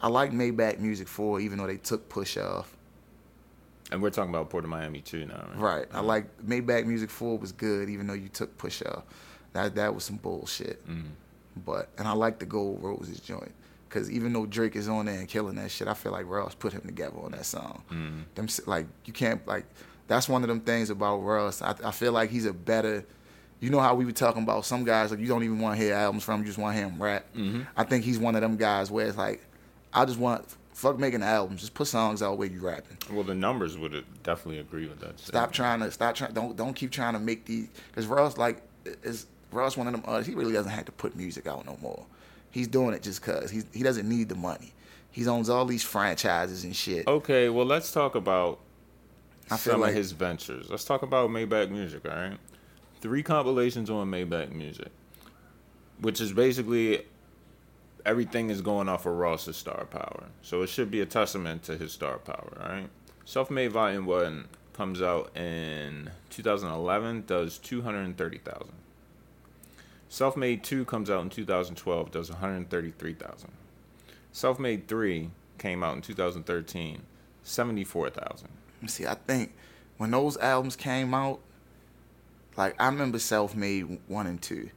I 0.00 0.06
like 0.08 0.30
Maybach 0.30 0.78
Music 0.78 1.08
4, 1.08 1.40
even 1.40 1.58
though 1.58 1.66
they 1.66 1.78
took 1.78 2.08
Push 2.08 2.36
off. 2.36 2.76
And 3.90 4.00
we're 4.00 4.10
talking 4.10 4.30
about 4.30 4.48
Port 4.48 4.62
of 4.62 4.70
Miami 4.70 5.00
too 5.00 5.26
now, 5.26 5.44
right? 5.54 5.58
Right. 5.58 5.86
I 5.92 6.00
like 6.02 6.26
Maybach 6.46 6.86
Music 6.86 7.10
4 7.10 7.38
was 7.38 7.50
good, 7.50 7.88
even 7.88 8.06
though 8.06 8.14
you 8.14 8.28
took 8.28 8.56
Push 8.58 8.82
off. 8.82 9.02
That 9.54 9.74
that 9.74 9.92
was 9.92 10.04
some 10.04 10.18
bullshit. 10.18 10.86
Mm-hmm. 10.88 11.08
But 11.64 11.88
and 11.98 12.06
I 12.06 12.12
like 12.12 12.38
the 12.38 12.46
Gold 12.46 12.80
Roses 12.80 13.18
joint. 13.18 13.52
Cause 13.88 14.10
even 14.10 14.32
though 14.32 14.46
Drake 14.46 14.76
is 14.76 14.88
on 14.88 15.06
there 15.06 15.18
and 15.18 15.28
killing 15.28 15.54
that 15.56 15.70
shit, 15.70 15.88
I 15.88 15.94
feel 15.94 16.12
like 16.12 16.26
Ross 16.26 16.54
put 16.54 16.72
him 16.72 16.82
together 16.82 17.18
on 17.22 17.32
that 17.32 17.46
song. 17.46 17.82
Mm-hmm. 17.90 18.20
Them 18.34 18.48
like 18.66 18.86
you 19.04 19.12
can't 19.12 19.46
like 19.46 19.64
that's 20.08 20.28
one 20.28 20.42
of 20.42 20.48
them 20.48 20.60
things 20.60 20.90
about 20.90 21.18
Ross. 21.18 21.62
I, 21.62 21.74
I 21.84 21.90
feel 21.90 22.12
like 22.12 22.30
he's 22.30 22.46
a 22.46 22.52
better. 22.52 23.04
You 23.60 23.70
know 23.70 23.80
how 23.80 23.94
we 23.94 24.04
were 24.04 24.12
talking 24.12 24.42
about 24.42 24.66
some 24.66 24.84
guys 24.84 25.10
like 25.10 25.20
you 25.20 25.26
don't 25.28 25.42
even 25.42 25.58
want 25.60 25.78
to 25.78 25.84
hear 25.84 25.94
albums 25.94 26.24
from, 26.24 26.40
you 26.40 26.46
just 26.46 26.58
want 26.58 26.74
to 26.74 26.78
hear 26.78 26.88
him 26.88 27.02
rap. 27.02 27.26
Mm-hmm. 27.34 27.62
I 27.76 27.84
think 27.84 28.04
he's 28.04 28.18
one 28.18 28.34
of 28.34 28.42
them 28.42 28.56
guys 28.56 28.90
where 28.90 29.06
it's 29.06 29.16
like, 29.16 29.46
I 29.94 30.04
just 30.04 30.18
want 30.18 30.44
fuck 30.76 30.98
making 30.98 31.22
albums, 31.22 31.62
just 31.62 31.72
put 31.72 31.86
songs 31.86 32.22
out 32.22 32.36
where 32.36 32.48
you 32.48 32.60
rapping. 32.60 32.98
Well, 33.10 33.24
the 33.24 33.34
numbers 33.34 33.78
would 33.78 34.04
definitely 34.22 34.60
agree 34.60 34.86
with 34.86 35.00
that. 35.00 35.18
Stop 35.18 35.50
trying 35.52 35.80
to 35.80 35.90
stop 35.90 36.14
trying. 36.14 36.34
Don't 36.34 36.54
don't 36.56 36.74
keep 36.74 36.90
trying 36.90 37.14
to 37.14 37.18
make 37.18 37.46
these 37.46 37.68
because 37.88 38.06
Ross 38.06 38.36
like 38.36 38.62
is 39.02 39.26
Ross 39.52 39.76
one 39.76 39.86
of 39.86 39.94
them 39.94 40.02
artists. 40.06 40.28
He 40.28 40.34
really 40.34 40.52
doesn't 40.52 40.70
have 40.70 40.84
to 40.84 40.92
put 40.92 41.16
music 41.16 41.46
out 41.46 41.64
no 41.64 41.78
more. 41.80 42.04
He's 42.56 42.68
doing 42.68 42.94
it 42.94 43.02
just 43.02 43.20
cause 43.20 43.50
he's 43.50 43.66
he 43.74 43.82
doesn't 43.82 44.08
need 44.08 44.30
the 44.30 44.34
money. 44.34 44.72
He 45.10 45.26
owns 45.28 45.50
all 45.50 45.66
these 45.66 45.82
franchises 45.82 46.64
and 46.64 46.74
shit. 46.74 47.06
Okay, 47.06 47.50
well, 47.50 47.66
let's 47.66 47.92
talk 47.92 48.14
about 48.14 48.60
I 49.50 49.58
feel 49.58 49.74
some 49.74 49.80
like- 49.82 49.90
of 49.90 49.96
his 49.96 50.12
ventures. 50.12 50.70
Let's 50.70 50.84
talk 50.84 51.02
about 51.02 51.28
Maybach 51.28 51.68
Music, 51.70 52.08
all 52.08 52.16
right? 52.16 52.38
Three 53.02 53.22
compilations 53.22 53.90
on 53.90 54.10
Maybach 54.10 54.52
Music, 54.52 54.88
which 56.00 56.18
is 56.18 56.32
basically 56.32 57.02
everything 58.06 58.48
is 58.48 58.62
going 58.62 58.88
off 58.88 59.04
of 59.04 59.12
Ross's 59.16 59.58
star 59.58 59.84
power. 59.84 60.24
So 60.40 60.62
it 60.62 60.68
should 60.70 60.90
be 60.90 61.02
a 61.02 61.06
testament 61.06 61.62
to 61.64 61.76
his 61.76 61.92
star 61.92 62.16
power, 62.16 62.56
all 62.62 62.68
right? 62.70 62.88
Self 63.26 63.50
Made 63.50 63.70
Volume 63.72 64.06
1 64.06 64.48
comes 64.72 65.02
out 65.02 65.36
in 65.36 66.10
2011, 66.30 67.24
does 67.26 67.58
230,000. 67.58 68.72
Self 70.08 70.36
Made 70.36 70.62
2 70.62 70.84
comes 70.84 71.10
out 71.10 71.22
in 71.22 71.30
2012, 71.30 72.10
does 72.10 72.30
133,000. 72.30 73.50
Self 74.32 74.58
Made 74.58 74.86
3 74.88 75.30
came 75.58 75.82
out 75.82 75.96
in 75.96 76.02
2013, 76.02 77.02
74,000. 77.42 78.48
See, 78.86 79.06
I 79.06 79.14
think 79.14 79.52
when 79.96 80.10
those 80.10 80.36
albums 80.36 80.76
came 80.76 81.14
out, 81.14 81.40
like 82.56 82.74
I 82.80 82.86
remember 82.86 83.18
Self 83.18 83.54
Made 83.56 83.98
one 84.08 84.26
and 84.26 84.40
two. 84.40 84.70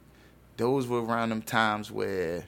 Those 0.56 0.86
were 0.86 1.02
around 1.02 1.30
them 1.30 1.40
times 1.42 1.90
where 1.90 2.44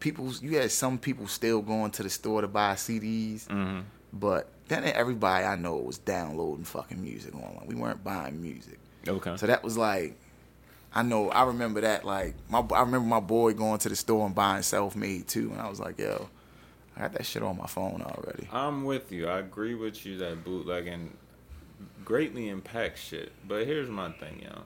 people 0.00 0.32
you 0.40 0.56
had 0.58 0.70
some 0.70 0.98
people 0.98 1.26
still 1.26 1.60
going 1.60 1.90
to 1.92 2.02
the 2.02 2.10
store 2.10 2.40
to 2.40 2.48
buy 2.48 2.74
CDs, 2.74 3.46
Mm-hmm. 3.46 3.80
but 4.12 4.48
then 4.68 4.84
everybody 4.84 5.44
I 5.44 5.56
know 5.56 5.76
was 5.76 5.98
downloading 5.98 6.64
fucking 6.64 7.02
music 7.02 7.34
online. 7.34 7.66
We 7.66 7.74
weren't 7.74 8.02
buying 8.02 8.40
music. 8.40 8.78
Okay. 9.06 9.36
So 9.36 9.46
that 9.46 9.62
was 9.62 9.76
like, 9.76 10.16
I 10.94 11.02
know, 11.02 11.28
I 11.30 11.44
remember 11.44 11.80
that. 11.80 12.04
Like, 12.04 12.34
my, 12.48 12.60
I 12.60 12.80
remember 12.80 13.08
my 13.08 13.20
boy 13.20 13.52
going 13.52 13.78
to 13.80 13.88
the 13.88 13.96
store 13.96 14.24
and 14.26 14.34
buying 14.34 14.62
self 14.62 14.94
made 14.94 15.26
too, 15.26 15.50
and 15.50 15.60
I 15.60 15.68
was 15.68 15.80
like, 15.80 15.98
yo, 15.98 16.28
I 16.96 17.00
got 17.00 17.12
that 17.14 17.26
shit 17.26 17.42
on 17.42 17.58
my 17.58 17.66
phone 17.66 18.00
already. 18.02 18.48
I'm 18.52 18.84
with 18.84 19.10
you. 19.10 19.26
I 19.26 19.40
agree 19.40 19.74
with 19.74 20.06
you 20.06 20.16
that 20.18 20.44
bootlegging 20.44 21.16
greatly 22.04 22.48
impacts 22.48 23.00
shit. 23.00 23.32
But 23.46 23.66
here's 23.66 23.90
my 23.90 24.12
thing, 24.12 24.42
yo. 24.44 24.62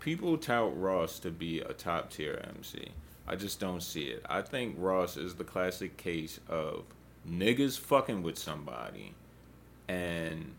People 0.00 0.38
tout 0.38 0.72
Ross 0.80 1.18
to 1.20 1.30
be 1.30 1.60
a 1.60 1.72
top 1.72 2.10
tier 2.10 2.42
MC. 2.56 2.88
I 3.28 3.36
just 3.36 3.60
don't 3.60 3.82
see 3.82 4.04
it. 4.04 4.24
I 4.28 4.40
think 4.40 4.76
Ross 4.78 5.16
is 5.16 5.34
the 5.34 5.44
classic 5.44 5.96
case 5.96 6.40
of 6.48 6.84
niggas 7.28 7.78
fucking 7.78 8.22
with 8.22 8.38
somebody 8.38 9.14
and 9.88 10.54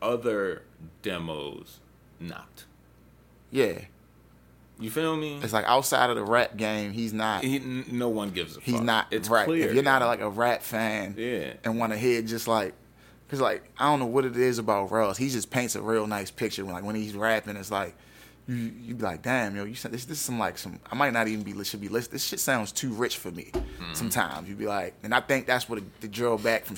other 0.00 0.62
demos 1.02 1.80
not. 2.18 2.64
Yeah, 3.50 3.80
You 4.78 4.90
feel 4.90 5.16
me? 5.16 5.40
it's 5.42 5.52
like 5.52 5.64
outside 5.66 6.10
of 6.10 6.16
the 6.16 6.24
rap 6.24 6.56
game, 6.56 6.92
he's 6.92 7.12
not. 7.12 7.42
He, 7.44 7.58
no 7.58 8.08
one 8.08 8.30
gives 8.30 8.56
a 8.56 8.60
He's 8.60 8.76
fuck. 8.76 8.84
not 8.84 9.06
It's 9.10 9.28
right. 9.28 9.44
clear. 9.46 9.68
If 9.68 9.74
you're 9.74 9.82
not 9.82 10.02
like 10.02 10.20
a 10.20 10.30
rap 10.30 10.62
fan, 10.62 11.14
Yeah. 11.18 11.54
and 11.64 11.78
want 11.78 11.92
to 11.92 11.98
hear 11.98 12.22
just 12.22 12.46
like, 12.48 12.74
cause 13.28 13.40
like 13.40 13.62
I 13.78 13.86
don't 13.90 13.98
know 14.00 14.06
what 14.06 14.24
it 14.24 14.36
is 14.36 14.58
about 14.58 14.90
Ross. 14.90 15.16
He 15.16 15.28
just 15.28 15.50
paints 15.50 15.74
a 15.74 15.82
real 15.82 16.06
nice 16.06 16.30
picture. 16.30 16.64
When, 16.64 16.74
like 16.74 16.84
when 16.84 16.94
he's 16.96 17.14
rapping, 17.14 17.56
it's 17.56 17.70
like 17.70 17.94
you 18.48 18.56
you 18.56 18.94
be 18.94 19.02
like, 19.02 19.22
damn, 19.22 19.54
yo, 19.54 19.64
you 19.64 19.74
said 19.74 19.92
this 19.92 20.04
this 20.06 20.18
is 20.18 20.24
some 20.24 20.38
like 20.38 20.56
some. 20.58 20.80
I 20.90 20.94
might 20.94 21.12
not 21.12 21.28
even 21.28 21.44
be 21.44 21.62
should 21.64 21.80
be 21.80 21.88
listening. 21.88 22.12
This 22.14 22.24
shit 22.24 22.40
sounds 22.40 22.72
too 22.72 22.90
rich 22.92 23.18
for 23.18 23.30
me. 23.30 23.50
Mm-hmm. 23.52 23.94
Sometimes 23.94 24.48
you'd 24.48 24.58
be 24.58 24.66
like, 24.66 24.94
and 25.02 25.14
I 25.14 25.20
think 25.20 25.46
that's 25.46 25.68
what 25.68 25.78
the, 25.80 25.84
the 26.00 26.08
drill 26.08 26.38
back 26.38 26.64
from 26.64 26.76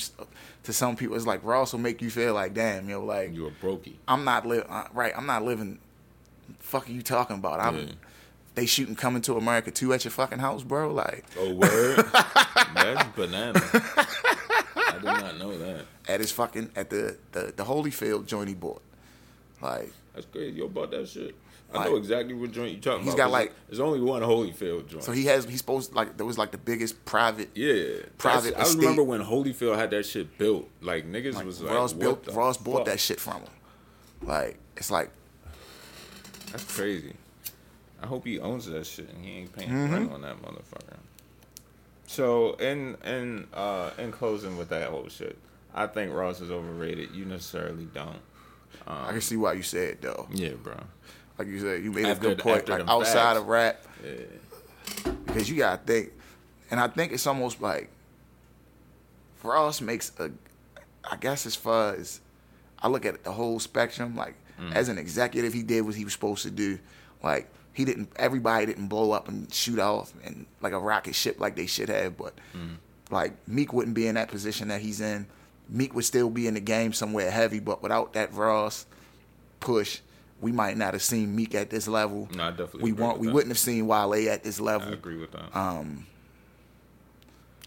to 0.64 0.72
some 0.72 0.96
people 0.96 1.16
is 1.16 1.26
like 1.26 1.42
Ross 1.44 1.72
will 1.72 1.80
make 1.80 2.02
you 2.02 2.10
feel 2.10 2.34
like, 2.34 2.52
damn, 2.54 2.88
yo, 2.88 3.02
like 3.04 3.32
You 3.34 3.46
a 3.46 3.50
brokey. 3.64 3.94
I'm 4.08 4.24
not 4.24 4.44
living 4.44 4.68
right. 4.92 5.12
I'm 5.16 5.26
not 5.26 5.44
living. 5.44 5.78
Fuck 6.72 6.88
are 6.88 6.92
you 6.92 7.02
talking 7.02 7.36
about? 7.36 7.60
I'm. 7.60 7.76
Yeah. 7.76 7.84
They 8.54 8.64
shooting 8.64 8.94
coming 8.96 9.20
to 9.22 9.36
America 9.36 9.70
two 9.70 9.92
at 9.92 10.04
your 10.04 10.10
fucking 10.10 10.38
house, 10.38 10.62
bro. 10.62 10.90
Like 10.90 11.24
Oh, 11.38 11.52
word? 11.52 11.96
That's 12.74 13.08
banana. 13.14 13.60
I 13.62 14.92
did 14.94 15.04
not 15.04 15.38
know 15.38 15.56
that. 15.58 15.84
at 16.08 16.20
his 16.20 16.32
fucking 16.32 16.70
at 16.74 16.88
the 16.88 17.18
the, 17.32 17.52
the 17.54 17.64
Holyfield 17.64 18.24
joint 18.26 18.48
he 18.48 18.54
bought. 18.54 18.80
Like 19.60 19.92
That's 20.14 20.24
crazy. 20.26 20.56
You 20.56 20.68
bought 20.68 20.90
that 20.92 21.06
shit. 21.08 21.34
I 21.74 21.78
Like- 21.78 21.90
know 21.90 21.96
exactly 21.96 22.34
what 22.34 22.52
joint 22.52 22.72
you 22.74 22.80
talking 22.80 23.04
He's 23.04 23.14
about. 23.14 23.24
got 23.26 23.30
like- 23.32 23.52
there's 23.68 23.80
only 23.80 24.00
one 24.00 24.22
Holyfield 24.22 24.86
joint. 24.88 25.04
so 25.04 25.12
he 25.12 25.24
has 25.26 25.44
he's 25.44 25.58
supposed 25.58 25.94
like 25.94 26.16
there 26.16 26.26
was 26.26 26.36
like 26.38 26.52
the 26.52 26.58
biggest 26.58 27.02
private 27.04 27.50
yeah, 27.54 28.00
private 28.18 28.54
I 28.58 28.66
remember 28.70 29.02
when 29.02 29.22
Holyfield 29.22 29.76
had 29.76 29.90
that 29.90 30.04
shit 30.06 30.38
built. 30.38 30.68
Like 30.80 31.06
niggas 31.10 31.34
like, 31.34 31.44
was 31.46 31.60
like, 31.62 31.74
Ross 31.74 31.92
built 31.92 32.28
Ross 32.32 32.56
bought 32.56 32.78
fuck? 32.78 32.86
that 32.86 33.00
shit 33.00 33.20
from 33.20 33.42
him. 33.42 33.50
Like 34.22 34.58
it's 34.76 34.90
like 34.90 35.10
That's 36.52 36.76
crazy. 36.76 37.14
I 38.02 38.06
hope 38.06 38.24
he 38.26 38.38
owns 38.38 38.66
that 38.66 38.86
shit 38.86 39.08
and 39.10 39.24
he 39.24 39.30
ain't 39.38 39.56
paying 39.56 39.68
Mm-hmm. 39.70 39.92
rent 39.92 40.12
on 40.12 40.22
that 40.22 40.40
motherfucker. 40.42 40.96
So 42.06 42.54
in 42.54 42.96
in 43.04 43.46
uh 43.54 43.90
in 43.98 44.12
closing 44.12 44.56
with 44.56 44.68
that 44.68 44.90
whole 44.90 45.08
shit, 45.08 45.38
I 45.74 45.86
think 45.86 46.12
Ross 46.12 46.40
is 46.40 46.50
overrated. 46.50 47.12
You 47.12 47.24
necessarily 47.24 47.86
don't. 47.94 48.20
I 48.86 49.12
can 49.12 49.20
see 49.20 49.36
why 49.36 49.52
you 49.54 49.62
said 49.62 49.98
though. 50.02 50.26
Yeah, 50.32 50.50
bro. 50.62 50.74
Like 51.38 51.48
you 51.48 51.60
said, 51.60 51.82
you 51.82 51.92
made 51.92 52.04
After- 52.06 52.26
a 52.26 52.30
good 52.34 52.38
point. 52.38 52.68
Like 52.68 52.86
outside 52.88 53.14
facts. 53.14 53.38
of 53.38 53.46
rap, 53.46 53.82
Yeah. 54.04 55.12
because 55.26 55.48
you 55.48 55.56
gotta 55.56 55.80
think, 55.82 56.10
and 56.70 56.78
I 56.80 56.88
think 56.88 57.12
it's 57.12 57.26
almost 57.26 57.62
like 57.62 57.88
Ross 59.42 59.80
makes 59.80 60.12
a. 60.18 60.30
I 61.10 61.16
guess 61.16 61.46
as 61.46 61.54
far 61.56 61.94
as 61.94 62.20
I 62.80 62.88
look 62.88 63.04
at 63.06 63.24
the 63.24 63.32
whole 63.32 63.58
spectrum, 63.58 64.14
like 64.16 64.34
Mm. 64.62 64.72
as 64.74 64.88
an 64.88 64.98
executive, 64.98 65.52
he 65.52 65.62
did 65.62 65.82
what 65.82 65.94
he 65.94 66.04
was 66.04 66.12
supposed 66.12 66.42
to 66.44 66.50
do. 66.50 66.78
Like 67.22 67.50
he 67.72 67.84
didn't, 67.84 68.10
everybody 68.16 68.66
didn't 68.66 68.86
blow 68.88 69.12
up 69.12 69.28
and 69.28 69.52
shoot 69.52 69.78
off 69.78 70.12
and 70.24 70.46
like 70.60 70.72
a 70.72 70.78
rocket 70.78 71.14
ship 71.14 71.40
like 71.40 71.56
they 71.56 71.66
should 71.66 71.88
have. 71.88 72.16
But 72.16 72.34
Mm. 72.54 72.76
like 73.10 73.32
Meek 73.48 73.72
wouldn't 73.72 73.94
be 73.94 74.06
in 74.06 74.14
that 74.16 74.28
position 74.28 74.68
that 74.68 74.80
he's 74.80 75.00
in. 75.00 75.26
Meek 75.68 75.94
would 75.94 76.04
still 76.04 76.28
be 76.30 76.46
in 76.46 76.54
the 76.54 76.60
game 76.60 76.92
somewhere 76.92 77.30
heavy, 77.30 77.58
but 77.60 77.82
without 77.82 78.12
that 78.12 78.32
Ross 78.34 78.84
push, 79.60 80.00
we 80.40 80.52
might 80.52 80.76
not 80.76 80.92
have 80.92 81.02
seen 81.02 81.34
Meek 81.36 81.54
at 81.54 81.70
this 81.70 81.86
level. 81.88 82.28
No, 82.34 82.44
I 82.44 82.50
definitely 82.50 82.82
we 82.82 82.92
want 82.92 83.18
we 83.20 83.28
that. 83.28 83.32
wouldn't 83.32 83.50
have 83.52 83.58
seen 83.58 83.86
Wale 83.86 84.28
at 84.30 84.42
this 84.42 84.60
level. 84.60 84.88
I 84.88 84.92
agree 84.92 85.16
with 85.16 85.30
that. 85.32 85.56
Um, 85.56 86.06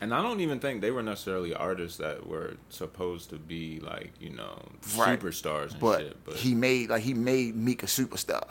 And 0.02 0.14
I 0.14 0.22
don't 0.22 0.42
even 0.42 0.60
think 0.60 0.82
they 0.82 0.92
were 0.92 1.02
necessarily 1.02 1.54
artists 1.54 1.98
that 2.00 2.28
were 2.28 2.56
supposed 2.70 3.30
to 3.30 3.38
be 3.38 3.80
like 3.80 4.12
you 4.20 4.30
know 4.32 4.62
Right. 4.98 5.20
superstars 5.20 5.72
and 5.72 5.80
but, 5.80 6.00
shit. 6.02 6.26
But 6.26 6.36
he 6.36 6.54
made 6.54 6.90
like 6.90 7.02
he 7.04 7.14
made 7.14 7.56
Meek 7.56 7.82
a 7.84 7.86
superstar. 7.86 8.46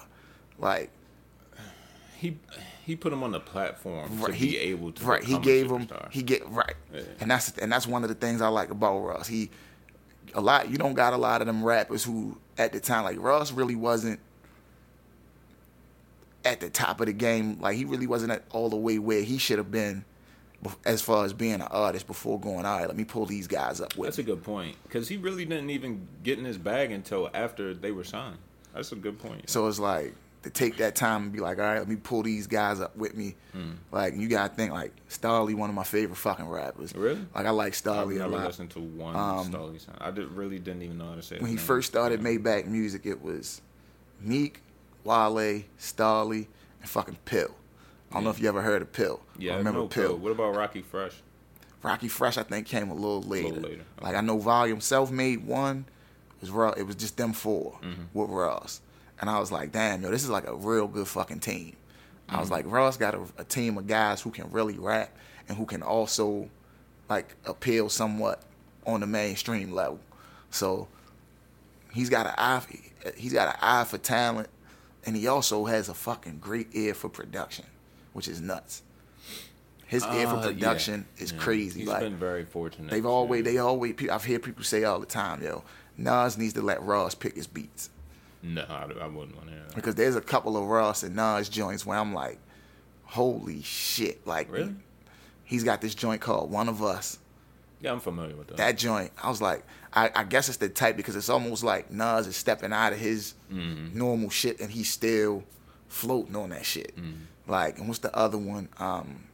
Like 0.58 0.90
he 2.16 2.38
he 2.86 2.96
put 2.96 3.12
him 3.12 3.22
on 3.22 3.32
the 3.32 3.40
platform 3.40 4.20
right, 4.20 4.32
to 4.34 4.40
be 4.40 4.56
able 4.58 4.92
to 4.92 5.04
right. 5.04 5.22
He 5.22 5.38
gave 5.38 5.70
him 5.70 5.86
he 6.10 6.22
get 6.22 6.48
right, 6.48 6.74
Yeah. 6.92 7.02
and 7.20 7.30
that's 7.30 7.56
and 7.58 7.70
that's 7.70 7.86
one 7.86 8.02
of 8.04 8.08
the 8.08 8.14
things 8.14 8.40
I 8.40 8.48
like 8.48 8.70
about 8.70 8.98
Ross. 9.00 9.26
He 9.28 9.50
a 10.34 10.40
lot 10.40 10.70
you 10.70 10.78
don't 10.78 10.94
got 10.94 11.12
a 11.12 11.16
lot 11.18 11.40
of 11.42 11.46
them 11.46 11.62
rappers 11.62 12.04
who 12.04 12.38
at 12.56 12.72
the 12.72 12.80
time 12.80 13.04
like 13.04 13.18
Ross 13.20 13.52
really 13.52 13.76
wasn't 13.76 14.18
at 16.44 16.60
the 16.60 16.70
top 16.70 17.00
of 17.00 17.06
the 17.06 17.12
game. 17.12 17.58
Like 17.60 17.76
he 17.76 17.84
really 17.84 18.06
wasn't 18.06 18.32
at 18.32 18.44
all 18.50 18.68
the 18.70 18.76
way 18.76 18.98
where 18.98 19.22
he 19.22 19.38
should 19.38 19.58
have 19.58 19.70
been 19.70 20.04
as 20.84 21.02
far 21.02 21.24
as 21.24 21.32
being 21.32 21.54
an 21.54 21.62
artist 21.62 22.06
before 22.06 22.38
going, 22.40 22.64
all 22.64 22.78
right, 22.78 22.86
let 22.88 22.96
me 22.96 23.04
pull 23.04 23.26
these 23.26 23.46
guys 23.46 23.80
up 23.80 23.96
with 23.96 24.06
That's 24.08 24.18
me. 24.18 24.24
a 24.24 24.26
good 24.26 24.42
point 24.42 24.76
because 24.84 25.08
he 25.08 25.16
really 25.16 25.44
didn't 25.44 25.70
even 25.70 26.06
get 26.22 26.38
in 26.38 26.44
his 26.44 26.58
bag 26.58 26.90
until 26.92 27.30
after 27.34 27.74
they 27.74 27.90
were 27.92 28.04
signed. 28.04 28.38
That's 28.74 28.90
a 28.92 28.96
good 28.96 29.18
point. 29.18 29.48
So 29.50 29.66
it's 29.68 29.78
like 29.78 30.14
to 30.42 30.50
take 30.50 30.76
that 30.78 30.94
time 30.94 31.22
and 31.24 31.32
be 31.32 31.40
like, 31.40 31.58
all 31.58 31.64
right, 31.64 31.78
let 31.78 31.88
me 31.88 31.96
pull 31.96 32.22
these 32.22 32.46
guys 32.46 32.80
up 32.80 32.96
with 32.96 33.14
me. 33.16 33.34
Hmm. 33.52 33.72
Like 33.92 34.14
you 34.16 34.28
gotta 34.28 34.52
think 34.54 34.72
like 34.72 34.92
Stalley, 35.08 35.54
one 35.54 35.70
of 35.70 35.76
my 35.76 35.84
favorite 35.84 36.16
fucking 36.16 36.48
rappers. 36.48 36.94
Really? 36.94 37.24
Like 37.34 37.46
I 37.46 37.50
like 37.50 37.68
I've 37.68 37.74
Stalley 37.74 38.20
a 38.22 38.26
lot. 38.26 38.46
listened 38.46 38.70
to 38.70 38.80
one 38.80 39.14
Um, 39.16 39.46
Stolly 39.50 39.78
song. 39.78 39.96
I 40.00 40.10
did, 40.10 40.28
really 40.32 40.58
didn't 40.58 40.82
even 40.82 40.98
know 40.98 41.08
how 41.08 41.14
to 41.14 41.22
say. 41.22 41.36
When 41.38 41.46
he 41.50 41.56
name. 41.56 41.64
first 41.64 41.88
started 41.88 42.20
Maybach 42.20 42.66
Music, 42.66 43.06
it 43.06 43.22
was 43.22 43.62
Meek, 44.20 44.60
Wale, 45.04 45.62
Stalley, 45.78 46.46
and 46.80 46.88
fucking 46.90 47.18
Pill. 47.24 47.54
I 48.14 48.18
don't 48.18 48.24
know 48.24 48.30
if 48.30 48.40
you 48.40 48.48
ever 48.48 48.62
heard 48.62 48.82
of 48.82 48.92
Pill. 48.92 49.20
Yeah, 49.38 49.54
I 49.54 49.56
remember 49.58 49.80
no 49.80 49.86
Pill. 49.88 50.08
Pill. 50.10 50.18
What 50.18 50.32
about 50.32 50.54
Rockie 50.56 50.82
Fresh? 50.82 51.14
Rockie 51.82 52.08
Fresh, 52.08 52.38
I 52.38 52.42
think, 52.44 52.66
came 52.66 52.90
a 52.90 52.94
little 52.94 53.22
later. 53.22 53.48
A 53.48 53.50
little 53.52 53.70
later, 53.70 53.82
Like 54.00 54.14
I 54.14 54.20
know 54.20 54.38
Volume 54.38 54.80
Self 54.80 55.10
Made 55.10 55.44
One 55.46 55.84
was 56.40 56.50
raw. 56.50 56.70
It 56.70 56.84
was 56.84 56.96
just 56.96 57.16
them 57.16 57.32
4 57.32 57.78
Mm-hmm. 57.82 58.02
with 58.18 58.30
Ross, 58.30 58.80
and 59.20 59.28
I 59.28 59.38
was 59.40 59.50
like, 59.52 59.72
damn, 59.72 60.02
yo, 60.02 60.10
this 60.10 60.22
is 60.24 60.30
like 60.30 60.46
a 60.46 60.54
real 60.54 60.86
good 60.88 61.08
fucking 61.08 61.40
team. 61.40 61.76
I 62.28 62.32
Mm-hmm. 62.32 62.40
was 62.40 62.50
like, 62.50 62.64
Ross 62.70 62.96
got 62.96 63.14
a, 63.14 63.20
a 63.38 63.44
team 63.44 63.76
of 63.76 63.86
guys 63.86 64.22
who 64.22 64.30
can 64.30 64.50
really 64.50 64.78
rap 64.78 65.10
and 65.48 65.58
who 65.58 65.66
can 65.66 65.82
also 65.82 66.48
like 67.10 67.34
appeal 67.44 67.90
somewhat 67.90 68.42
on 68.86 69.00
the 69.00 69.06
mainstream 69.06 69.72
level. 69.72 70.00
So 70.50 70.88
he's 71.92 72.08
got 72.08 72.26
an 72.26 72.34
eye. 72.38 72.62
He's 73.16 73.34
got 73.34 73.48
an 73.48 73.60
eye 73.60 73.84
for 73.84 73.98
talent, 73.98 74.48
and 75.04 75.14
he 75.14 75.26
also 75.26 75.66
has 75.66 75.90
a 75.90 75.94
fucking 75.94 76.38
great 76.38 76.68
ear 76.72 76.94
for 76.94 77.10
production, 77.10 77.66
which 78.14 78.26
is 78.28 78.40
nuts. 78.40 78.82
His 79.86 80.02
ear 80.04 80.26
for 80.26 80.36
Uh, 80.36 80.40
yeah. 80.40 80.46
production 80.46 81.06
is 81.18 81.30
Yeah. 81.32 81.38
crazy. 81.38 81.80
He's 81.80 81.88
like 81.88 82.00
been 82.00 82.16
very 82.16 82.44
fortunate. 82.46 82.90
they've 82.90 83.04
always, 83.06 83.44
they 83.44 83.58
always. 83.58 83.94
I've 84.10 84.24
heard 84.24 84.42
people 84.42 84.64
say 84.64 84.82
all 84.84 84.98
the 84.98 85.06
time, 85.06 85.42
yo, 85.42 85.62
Nas 85.98 86.38
needs 86.38 86.54
to 86.54 86.62
let 86.62 86.82
Ross 86.82 87.14
pick 87.14 87.36
his 87.36 87.46
beats 87.46 87.90
No, 88.42 88.62
I, 88.62 88.82
I 88.84 89.06
wouldn't 89.06 89.36
want 89.36 89.46
to 89.48 89.52
hear 89.54 89.62
that. 89.66 89.74
because 89.76 89.94
there's 89.94 90.16
a 90.16 90.20
couple 90.22 90.56
of 90.56 90.64
Ross 90.64 91.02
and 91.02 91.14
Nas 91.14 91.48
joints 91.48 91.84
where 91.86 91.98
I'm 91.98 92.14
like, 92.14 92.38
holy 93.04 93.62
shit, 93.62 94.26
like 94.26 94.50
Really? 94.50 94.74
he's 95.44 95.62
got 95.64 95.80
this 95.80 95.94
joint 95.94 96.20
called 96.20 96.50
One 96.50 96.68
of 96.68 96.82
Us. 96.82 97.18
Yeah, 97.80 97.92
I'm 97.92 98.00
familiar 98.00 98.34
with 98.34 98.48
that. 98.48 98.56
That 98.56 98.78
joint, 98.78 99.12
I 99.22 99.28
was 99.28 99.42
like, 99.42 99.64
I, 99.92 100.10
I 100.14 100.24
guess 100.24 100.48
it's 100.48 100.56
the 100.56 100.70
type 100.70 100.96
because 100.96 101.14
it's 101.14 101.28
almost 101.28 101.62
like 101.62 101.90
Nas 101.90 102.26
is 102.26 102.36
stepping 102.36 102.72
out 102.72 102.92
of 102.94 102.98
his 102.98 103.34
Mm-hmm. 103.52 103.96
normal 103.96 104.30
shit 104.30 104.58
and 104.60 104.70
he's 104.70 104.90
still 104.90 105.44
floating 105.86 106.34
on 106.34 106.50
that 106.50 106.64
shit. 106.64 106.96
Mm-hmm. 106.96 107.12
Like, 107.46 107.78
and 107.78 107.88
what's 107.88 108.00
the 108.00 108.14
other 108.16 108.38
one? 108.38 108.68
Um, 108.78 109.24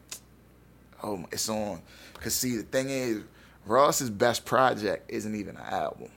oh, 1.02 1.24
it's 1.30 1.48
on. 1.48 1.80
Cause 2.14 2.34
see, 2.34 2.56
the 2.56 2.62
thing 2.64 2.90
is, 2.90 3.22
Ross's 3.66 4.10
best 4.10 4.44
project 4.44 5.10
isn't 5.10 5.34
even 5.34 5.56
an 5.56 5.64
album. 5.64 6.08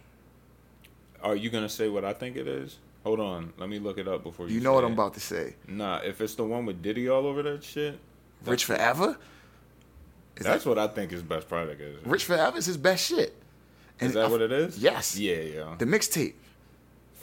Are 1.21 1.35
you 1.35 1.49
gonna 1.49 1.69
say 1.69 1.87
what 1.87 2.03
I 2.03 2.13
think 2.13 2.35
it 2.35 2.47
is? 2.47 2.77
Hold 3.03 3.19
on, 3.19 3.53
let 3.57 3.69
me 3.69 3.79
look 3.79 3.97
it 3.97 4.07
up 4.07 4.23
before 4.23 4.47
you. 4.47 4.55
You 4.55 4.61
know 4.61 4.73
what 4.73 4.83
I'm 4.83 4.91
it. 4.91 4.95
about 4.95 5.13
to 5.15 5.19
say. 5.19 5.55
Nah, 5.67 5.99
if 5.99 6.19
it's 6.19 6.35
the 6.35 6.43
one 6.43 6.65
with 6.65 6.81
Diddy 6.81 7.09
all 7.09 7.25
over 7.25 7.43
that 7.43 7.63
shit, 7.63 7.99
Rich 8.45 8.65
Forever. 8.65 9.17
Is 10.35 10.45
that's 10.45 10.63
that, 10.63 10.69
what 10.69 10.79
I 10.79 10.87
think 10.87 11.11
his 11.11 11.21
best 11.21 11.47
project 11.47 11.79
is. 11.79 12.05
Rich 12.05 12.25
Forever 12.25 12.57
is 12.57 12.65
his 12.65 12.77
best 12.77 13.05
shit. 13.07 13.35
is 13.99 14.13
that 14.13 14.29
what 14.29 14.41
it 14.41 14.51
is? 14.51 14.79
Yes. 14.79 15.17
Yeah, 15.17 15.35
yeah. 15.35 15.75
The 15.77 15.85
mixtape. 15.85 16.33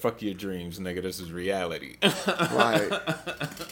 Fuck 0.00 0.22
your 0.22 0.34
dreams, 0.34 0.78
nigga. 0.78 1.02
This 1.02 1.20
is 1.20 1.30
reality. 1.30 1.96
Like 2.02 2.88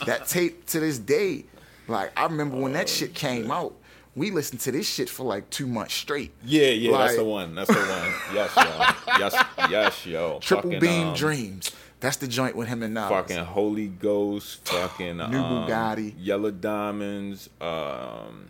that 0.07 0.27
tape 0.29 0.67
to 0.67 0.81
this 0.81 0.99
day. 0.99 1.45
Like 1.87 2.13
I 2.19 2.25
remember 2.25 2.57
when 2.59 2.73
Oh, 2.73 2.75
that 2.75 2.89
shit 2.89 3.15
came 3.15 3.51
out. 3.51 3.75
We 4.15 4.31
listened 4.31 4.61
to 4.63 4.73
this 4.73 4.89
shit 4.89 5.09
for 5.09 5.25
like 5.25 5.49
two 5.49 5.67
months 5.67 5.95
straight. 5.95 6.33
yeah, 6.45 6.67
yeah. 6.69 6.97
that's 6.99 7.17
the 7.17 7.25
one. 7.25 7.55
That's 7.55 7.69
the 7.69 7.75
one. 7.79 8.15
Yes, 8.35 8.57
yo. 8.57 9.19
Yes, 9.19 9.45
yes, 9.71 10.07
yo. 10.07 10.39
Triple 10.41 10.71
Fucking, 10.73 10.81
Beam 10.81 11.09
um, 11.09 11.15
Dreams. 11.15 11.71
That's 12.01 12.17
the 12.17 12.29
joint 12.29 12.57
with 12.57 12.69
him 12.69 12.83
and 12.83 12.95
Nas. 12.95 13.09
Fucking 13.09 13.45
Holy 13.45 13.89
Ghost, 13.89 14.69
fucking 14.69 15.17
New 15.17 15.23
um, 15.23 15.67
Bugatti. 15.67 16.15
Yellow 16.19 16.51
Diamonds, 16.51 17.49
um, 17.61 18.49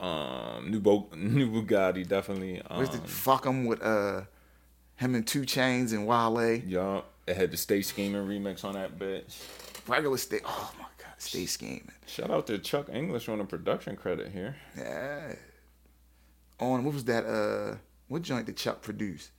um, 0.00 0.70
New 0.70 0.80
Bo- 0.80 1.08
New 1.16 1.50
Bugatti, 1.50 2.06
definitely. 2.06 2.60
Um, 2.68 2.78
Where's 2.78 2.90
the 2.90 2.98
fuck 2.98 3.46
him 3.46 3.64
with 3.66 3.82
uh 3.82 4.22
him 4.96 5.14
and 5.14 5.26
2 5.26 5.42
Chainz 5.42 5.92
and 5.92 6.06
Wale. 6.06 6.56
yeah, 6.66 7.00
it 7.26 7.36
had 7.36 7.50
the 7.50 7.56
Stay 7.56 7.82
Scheming 7.82 8.26
remix 8.26 8.64
on 8.64 8.74
that 8.74 8.98
bitch. 8.98 9.36
Regular 9.86 10.16
stay. 10.16 10.40
Oh 10.44 10.72
my 10.78 10.86
god, 10.98 11.14
stay 11.18 11.44
scheming. 11.46 11.90
Shout 12.06 12.30
out 12.30 12.46
to 12.46 12.58
Chuck 12.58 12.88
English 12.90 13.28
on 13.28 13.38
the 13.38 13.44
production 13.44 13.96
credit 13.96 14.32
here. 14.32 14.56
Yeah. 14.78 15.34
On 16.60 16.84
what 16.84 16.94
was 16.94 17.04
that? 17.04 17.24
Uh, 17.26 17.76
what 18.08 18.22
joint 18.22 18.46
did 18.46 18.56
Chuck 18.56 18.80
produce? 18.82 19.30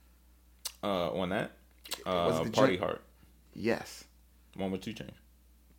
Uh, 0.84 1.10
on 1.10 1.30
that, 1.30 1.52
Was 2.04 2.38
uh, 2.38 2.42
it 2.42 2.44
the 2.44 2.50
Party 2.50 2.72
joint- 2.76 2.80
Heart, 2.84 3.02
Yes. 3.54 4.04
one 4.54 4.70
with 4.70 4.82
2 4.82 4.92
Chainz. 4.94 5.10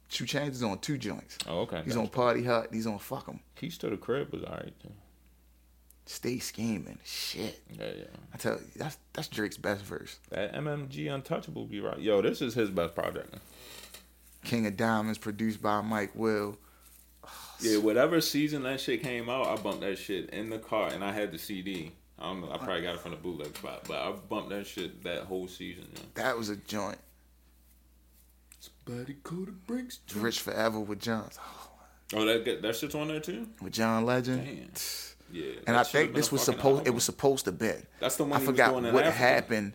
2 0.09 0.23
Chainz 0.25 0.51
is 0.51 0.63
on 0.63 0.80
two 0.80 0.97
joints. 0.97 1.38
Oh, 1.47 1.59
okay. 1.61 1.82
He's 1.84 1.93
gotcha. 1.93 1.99
on 1.99 2.07
Party 2.09 2.43
Heart. 2.43 2.69
He's 2.73 2.88
on 2.88 2.97
Fuck 2.97 3.28
'em. 3.30 3.39
Keys 3.55 3.78
to 3.80 3.89
the 3.89 3.97
Crib 3.97 4.32
was 4.34 4.43
alright 4.43 4.73
too. 4.82 4.91
Stay 6.08 6.39
scheming. 6.39 6.97
Shit. 7.03 7.62
Yeah, 7.78 7.91
yeah. 7.97 8.03
I 8.34 8.38
tell 8.38 8.53
you, 8.53 8.66
that's 8.78 8.97
that's 9.12 9.28
Drake's 9.28 9.58
best 9.58 9.84
verse. 9.84 10.20
That 10.30 10.53
MMG 10.53 11.14
Untouchable 11.14 11.66
be 11.66 11.82
right. 11.82 11.99
Yo, 11.99 12.22
this 12.22 12.41
is 12.41 12.53
his 12.53 12.70
best 12.70 12.95
project. 12.95 13.36
King 14.45 14.66
of 14.68 14.78
Diamonds, 14.78 15.18
produced 15.18 15.62
by 15.62 15.82
Mike 15.82 16.12
Will. 16.16 16.58
Yeah, 17.60 17.80
whatever 17.80 18.22
season 18.22 18.64
that 18.64 18.80
shit 18.80 19.03
came 19.03 19.30
out, 19.30 19.47
I 19.47 19.62
bumped 19.62 19.82
that 19.82 19.97
shit 19.97 20.30
in 20.30 20.49
the 20.49 20.60
car, 20.60 20.89
and 20.93 21.03
I 21.03 21.12
had 21.12 21.34
the 21.34 21.38
CD. 21.38 21.91
I 22.18 22.28
don't 22.28 22.39
know. 22.41 22.51
I 22.53 22.58
probably 22.58 22.84
got 22.84 22.95
it 22.95 23.01
from 23.01 23.12
the 23.12 23.18
bootleg 23.18 23.58
spot, 23.58 23.84
but 23.86 23.97
I 23.97 24.12
bumped 24.12 24.51
that 24.51 24.66
shit 24.66 25.03
that 25.03 25.24
whole 25.24 25.49
season. 25.49 25.88
Yo. 25.93 26.01
That 26.14 26.38
was 26.38 26.49
a 26.49 26.55
joint. 26.55 26.99
Somebody 28.60 29.03
Buddy 29.03 29.18
Coda 29.24 29.51
breaks. 29.51 29.99
Rich 30.16 30.39
Forever 30.39 30.80
with 30.80 31.01
John. 31.01 31.30
Oh, 32.14 32.24
that 32.26 32.62
that 32.62 32.76
shit's 32.78 32.95
on 32.95 33.10
there 33.10 33.20
too. 33.20 33.49
With 33.62 33.74
John 33.74 34.05
Legend. 34.05 34.45
Damn. 34.45 34.70
Yeah. 35.32 35.53
And 35.67 35.75
I 35.75 35.84
think 35.84 36.13
this 36.13 36.32
was 36.32 36.41
supposed. 36.41 36.88
It 36.88 36.91
was 36.91 37.03
supposed 37.03 37.45
to 37.45 37.51
be. 37.51 37.71
That's 37.99 38.15
the 38.15 38.23
one 38.23 38.41
I 38.41 38.45
forgot 38.45 38.73
what 38.73 38.86
Africa. 38.86 39.11
happened. 39.11 39.73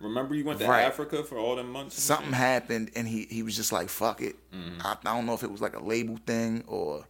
Remember, 0.00 0.34
you 0.34 0.44
went 0.44 0.58
to 0.60 0.66
Right. 0.66 0.82
Africa 0.82 1.22
for 1.24 1.38
all 1.38 1.56
them 1.56 1.70
months. 1.70 2.00
Something 2.00 2.26
shit? 2.26 2.34
happened, 2.34 2.90
and 2.94 3.08
he 3.08 3.26
he 3.30 3.42
was 3.42 3.56
just 3.56 3.72
like, 3.72 3.88
"Fuck 3.88 4.20
it." 4.20 4.36
Mm-hmm. 4.52 4.80
I, 4.86 4.96
I 5.04 5.14
don't 5.16 5.24
know 5.24 5.34
if 5.34 5.42
it 5.42 5.50
was 5.50 5.60
like 5.62 5.74
a 5.76 5.82
label 5.82 6.18
thing 6.26 6.64
or 6.66 7.06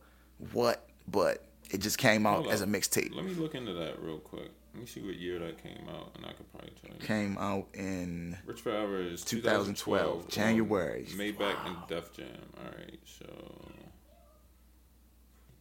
what, 0.52 0.88
but 1.08 1.44
it 1.70 1.78
just 1.80 1.98
came 1.98 2.26
out 2.26 2.42
Hold 2.42 2.52
as 2.52 2.62
a 2.62 2.66
mixtape. 2.66 3.14
Let 3.14 3.24
me 3.24 3.34
look 3.34 3.54
into 3.54 3.72
that 3.72 4.00
real 4.00 4.18
quick. 4.18 4.50
Let 4.74 4.80
me 4.80 4.86
see 4.86 5.00
what 5.00 5.14
year 5.16 5.38
that 5.40 5.62
came 5.62 5.88
out, 5.88 6.12
and 6.16 6.26
I 6.26 6.32
could 6.32 6.50
probably 6.52 6.72
tell 6.80 6.94
you. 6.94 7.04
Came 7.06 7.38
out 7.38 7.66
in 7.74 8.36
Rich 8.46 8.60
Forever 8.60 9.00
is 9.02 9.24
2012, 9.24 10.28
2012, 10.28 10.28
January. 10.28 11.06
Um, 11.10 11.18
Maybach 11.18 11.66
and 11.66 11.76
Def 11.88 12.12
Jam. 12.12 12.26
All 12.58 12.64
right, 12.78 12.98
so 13.04 13.24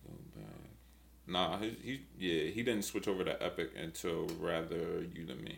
go 0.06 0.14
back. 0.36 0.46
Nah, 1.26 1.58
he, 1.58 1.78
he 1.82 2.02
yeah 2.18 2.52
he 2.52 2.64
didn't 2.64 2.84
switch 2.84 3.08
over 3.08 3.24
to 3.24 3.42
Epic 3.44 3.72
until 3.82 4.28
rather 4.40 5.06
you 5.14 5.26
than 5.26 5.44
me. 5.44 5.58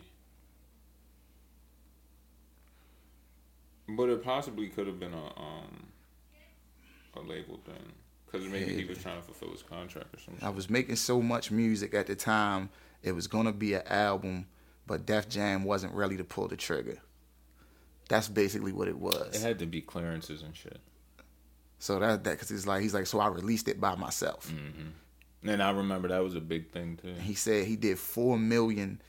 But 3.88 4.08
it 4.08 4.22
possibly 4.22 4.68
could 4.68 4.86
have 4.86 5.00
been 5.00 5.14
a 5.14 5.40
um 5.40 5.86
a 7.16 7.20
label 7.20 7.58
thing 7.64 7.92
because 8.26 8.46
maybe 8.48 8.74
he 8.74 8.84
was 8.84 8.98
trying 8.98 9.16
to 9.16 9.22
fulfill 9.22 9.50
his 9.50 9.62
contract 9.62 10.14
or 10.14 10.20
something. 10.20 10.44
I 10.46 10.50
was 10.50 10.68
making 10.68 10.96
so 10.96 11.22
much 11.22 11.50
music 11.50 11.94
at 11.94 12.06
the 12.06 12.14
time, 12.14 12.68
it 13.02 13.12
was 13.12 13.26
gonna 13.26 13.52
be 13.52 13.74
an 13.74 13.86
album, 13.86 14.46
but 14.86 15.06
Def 15.06 15.28
Jam 15.28 15.64
wasn't 15.64 15.94
ready 15.94 16.16
to 16.16 16.24
pull 16.24 16.48
the 16.48 16.56
trigger. 16.56 16.98
That's 18.08 18.28
basically 18.28 18.72
what 18.72 18.86
it 18.88 18.98
was. 18.98 19.34
It 19.34 19.40
had 19.40 19.58
to 19.60 19.66
be 19.66 19.80
clearances 19.80 20.42
and 20.42 20.54
shit. 20.54 20.78
So 21.78 21.98
that 21.98 22.24
that 22.24 22.32
because 22.32 22.48
he's 22.48 22.66
like 22.66 22.82
he's 22.82 22.94
like 22.94 23.06
so 23.06 23.18
I 23.18 23.28
released 23.28 23.68
it 23.68 23.80
by 23.80 23.96
myself. 23.96 24.52
And 25.42 25.62
I 25.62 25.70
remember 25.70 26.08
that 26.08 26.22
was 26.24 26.34
a 26.34 26.40
big 26.40 26.70
thing 26.70 26.98
too. 27.00 27.14
He 27.20 27.34
said 27.34 27.66
he 27.66 27.76
did 27.76 27.98
four 27.98 28.38
million. 28.38 29.00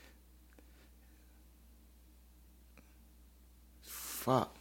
Fuck. 3.82 4.54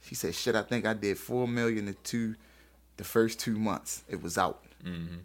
She 0.00 0.14
said, 0.14 0.34
"Shit, 0.34 0.54
I 0.54 0.62
think 0.62 0.86
I 0.86 0.94
did 0.94 1.18
four 1.18 1.48
million 1.48 1.86
to 1.86 1.94
two, 1.94 2.34
the 2.96 3.04
first 3.04 3.40
two 3.40 3.58
months 3.58 4.04
it 4.08 4.22
was 4.22 4.38
out. 4.38 4.64
hmm 4.82 5.18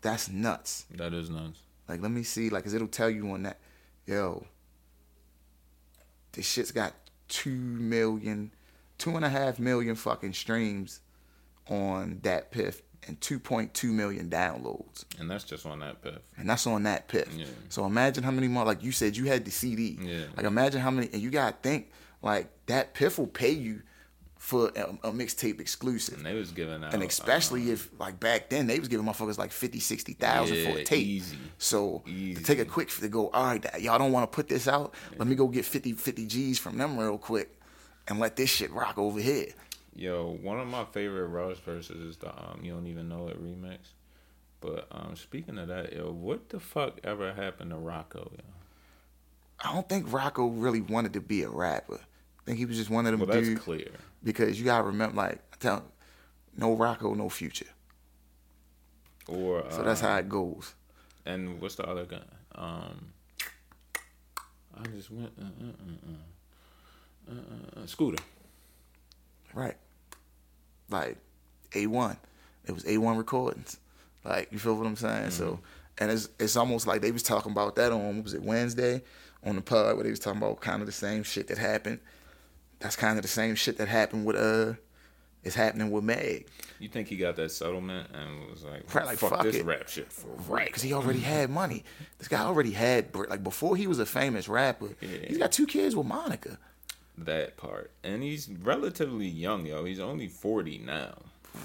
That's 0.00 0.28
nuts. 0.28 0.86
That 0.90 1.12
is 1.12 1.30
nuts. 1.30 1.60
Like, 1.88 2.02
let 2.02 2.10
me 2.10 2.22
see, 2.22 2.50
like, 2.50 2.64
cause 2.64 2.74
it'll 2.74 2.86
tell 2.86 3.08
you 3.08 3.30
on 3.30 3.44
that, 3.44 3.58
yo, 4.06 4.46
this 6.32 6.46
shit's 6.46 6.70
got 6.70 6.92
two 7.28 7.50
million, 7.50 8.50
two 8.98 9.16
and 9.16 9.24
a 9.24 9.28
half 9.28 9.58
million 9.58 9.94
fucking 9.94 10.34
streams 10.34 11.00
on 11.68 12.16
DatPiff 12.22 12.82
and 13.06 13.18
2.2 13.20 13.84
million 13.84 14.28
downloads. 14.28 15.04
And 15.18 15.30
that's 15.30 15.44
just 15.44 15.64
on 15.66 15.80
DatPiff. 15.80 16.18
And 16.36 16.48
that's 16.48 16.66
on 16.66 16.82
DatPiff. 16.82 17.38
Yeah. 17.38 17.46
So 17.68 17.84
imagine 17.86 18.24
how 18.24 18.30
many 18.30 18.48
more, 18.48 18.64
like 18.64 18.82
you 18.82 18.92
said, 18.92 19.16
you 19.16 19.24
had 19.26 19.44
the 19.44 19.50
CD. 19.50 19.96
Yeah. 20.00 20.24
Like 20.36 20.46
imagine 20.46 20.80
how 20.80 20.90
many, 20.90 21.08
and 21.12 21.22
you 21.22 21.30
gotta 21.30 21.56
think, 21.62 21.90
like 22.22 22.48
DatPiff 22.66 23.18
will 23.18 23.26
pay 23.26 23.50
you 23.52 23.82
for 24.36 24.70
a, 24.76 25.08
a 25.08 25.12
mixtape 25.12 25.60
exclusive. 25.60 26.16
And 26.18 26.26
they 26.26 26.34
was 26.34 26.52
giving 26.52 26.84
out, 26.84 26.94
And 26.94 27.02
especially 27.02 27.70
uh, 27.70 27.74
if 27.74 27.90
like 27.98 28.20
back 28.20 28.48
then 28.50 28.66
they 28.66 28.78
was 28.78 28.88
giving 28.88 29.04
motherfuckers 29.06 29.36
like 29.38 29.50
50, 29.50 29.80
60,000 29.80 30.64
for 30.72 30.78
a 30.78 30.84
tape. 30.84 31.04
easy. 31.06 31.36
So 31.58 32.02
Easy. 32.06 32.34
to 32.34 32.42
take 32.42 32.58
a 32.58 32.64
quick 32.64 32.88
to 32.90 33.08
go, 33.08 33.30
all 33.30 33.44
right, 33.44 33.80
y'all 33.80 33.98
don't 33.98 34.12
want 34.12 34.30
to 34.30 34.34
put 34.34 34.48
this 34.48 34.68
out. 34.68 34.94
Let 35.16 35.26
me 35.28 35.34
go 35.34 35.48
get 35.48 35.64
50, 35.64 35.92
50 35.92 36.26
G's 36.26 36.58
from 36.58 36.76
them 36.78 36.98
real 36.98 37.18
quick 37.18 37.58
and 38.06 38.18
let 38.20 38.36
this 38.36 38.48
shit 38.50 38.70
rock 38.72 38.96
over 38.98 39.20
here. 39.20 39.46
Yo, 39.98 40.38
one 40.42 40.60
of 40.60 40.68
my 40.68 40.84
favorite 40.84 41.26
Rush 41.26 41.56
verses 41.58 41.96
is 42.04 42.16
the 42.18 42.28
um 42.28 42.60
You 42.62 42.72
Don't 42.74 42.86
Even 42.86 43.08
Know 43.08 43.26
It 43.26 43.42
remix. 43.42 43.78
But 44.60 44.86
um 44.92 45.16
speaking 45.16 45.58
of 45.58 45.66
that, 45.68 45.92
yo, 45.92 46.12
what 46.12 46.50
the 46.50 46.60
fuck 46.60 47.00
ever 47.02 47.32
happened 47.34 47.70
to 47.70 47.76
Rocko, 47.76 48.30
yo? 48.30 48.44
I 49.64 49.74
don't 49.74 49.88
think 49.88 50.06
Rocko 50.08 50.52
really 50.54 50.80
wanted 50.82 51.14
to 51.14 51.20
be 51.20 51.42
a 51.42 51.48
rapper. 51.48 51.98
I 51.98 52.42
think 52.44 52.58
he 52.58 52.64
was 52.64 52.76
just 52.76 52.90
one 52.90 53.06
of 53.06 53.10
them 53.10 53.20
Well 53.20 53.26
that's 53.26 53.48
dudes. 53.48 53.60
clear. 53.60 53.90
Because 54.22 54.56
you 54.58 54.64
gotta 54.64 54.84
remember, 54.84 55.16
like, 55.16 55.42
I 55.52 55.56
tell 55.58 55.82
no 56.56 56.76
Rocko, 56.76 57.16
no 57.16 57.28
future. 57.28 57.66
Or 59.26 59.64
So 59.70 59.82
that's 59.82 60.00
how 60.00 60.14
uh, 60.14 60.18
it 60.18 60.28
goes. 60.28 60.74
and 61.26 61.60
what's 61.60 61.74
the 61.74 61.84
other 61.88 62.04
guy? 62.04 62.22
Um 62.54 63.12
I 64.80 64.86
just 64.94 65.10
went 65.10 65.32
uh, 65.40 65.44
uh, 65.44 67.32
uh, 67.32 67.32
uh, 67.32 67.34
uh, 67.34 67.82
uh, 67.82 67.86
Scooter. 67.86 68.22
Right. 69.52 69.74
Like 70.90 71.16
A1. 71.72 72.16
It 72.66 72.72
was 72.72 72.84
A1 72.84 73.16
recordings. 73.16 73.78
Like, 74.24 74.52
you 74.52 74.58
feel 74.58 74.74
what 74.74 74.86
I'm 74.86 74.96
saying? 74.96 75.30
So 75.30 75.60
and 75.98 76.10
it's 76.10 76.28
it's 76.38 76.56
almost 76.56 76.86
like 76.86 77.00
they 77.00 77.10
was 77.12 77.22
talking 77.22 77.52
about 77.52 77.76
that 77.76 77.92
on 77.92 78.16
what 78.16 78.24
was 78.24 78.34
it, 78.34 78.42
Wednesday 78.42 79.02
on 79.44 79.56
the 79.56 79.62
pod 79.62 79.94
where 79.94 80.04
they 80.04 80.10
was 80.10 80.18
talking 80.20 80.38
about 80.42 80.60
kind 80.60 80.80
of 80.80 80.86
the 80.86 80.92
same 80.92 81.22
shit 81.22 81.48
that 81.48 81.58
happened. 81.58 82.00
That's 82.80 82.96
kind 82.96 83.18
of 83.18 83.22
the 83.22 83.28
same 83.28 83.54
shit 83.54 83.78
that 83.78 83.88
happened 83.88 84.24
with 84.24 84.36
uh 84.36 84.74
it's 85.44 85.54
happening 85.54 85.90
with 85.92 86.02
Meg. 86.04 86.46
You 86.80 86.88
think 86.88 87.08
he 87.08 87.16
got 87.16 87.36
that 87.36 87.50
settlement 87.52 88.08
and 88.12 88.50
was 88.50 88.64
like, 88.64 88.92
Right, 88.92 89.06
like, 89.06 89.18
fuck, 89.18 89.30
fuck 89.30 89.42
this 89.44 89.54
it. 89.56 89.64
rap 89.64 89.88
shit 89.88 90.12
for 90.12 90.26
Right, 90.48 90.66
because 90.66 90.82
he 90.82 90.92
already 90.92 91.20
had 91.20 91.48
money. 91.62 91.84
This 92.18 92.28
guy 92.28 92.40
already 92.42 92.72
had 92.72 93.14
like 93.14 93.42
before 93.44 93.76
he 93.76 93.86
was 93.86 93.98
a 93.98 94.06
famous 94.06 94.48
rapper. 94.48 94.88
Yeah. 95.00 95.08
He's 95.28 95.38
got 95.38 95.52
two 95.52 95.66
kids 95.66 95.94
with 95.96 96.06
Monica. 96.06 96.58
That 97.24 97.56
part. 97.56 97.90
And 98.04 98.22
he's 98.22 98.48
relatively 98.48 99.26
young, 99.26 99.66
yo. 99.66 99.84
He's 99.84 100.00
only 100.00 100.28
40 100.28 100.78
now. 100.78 101.14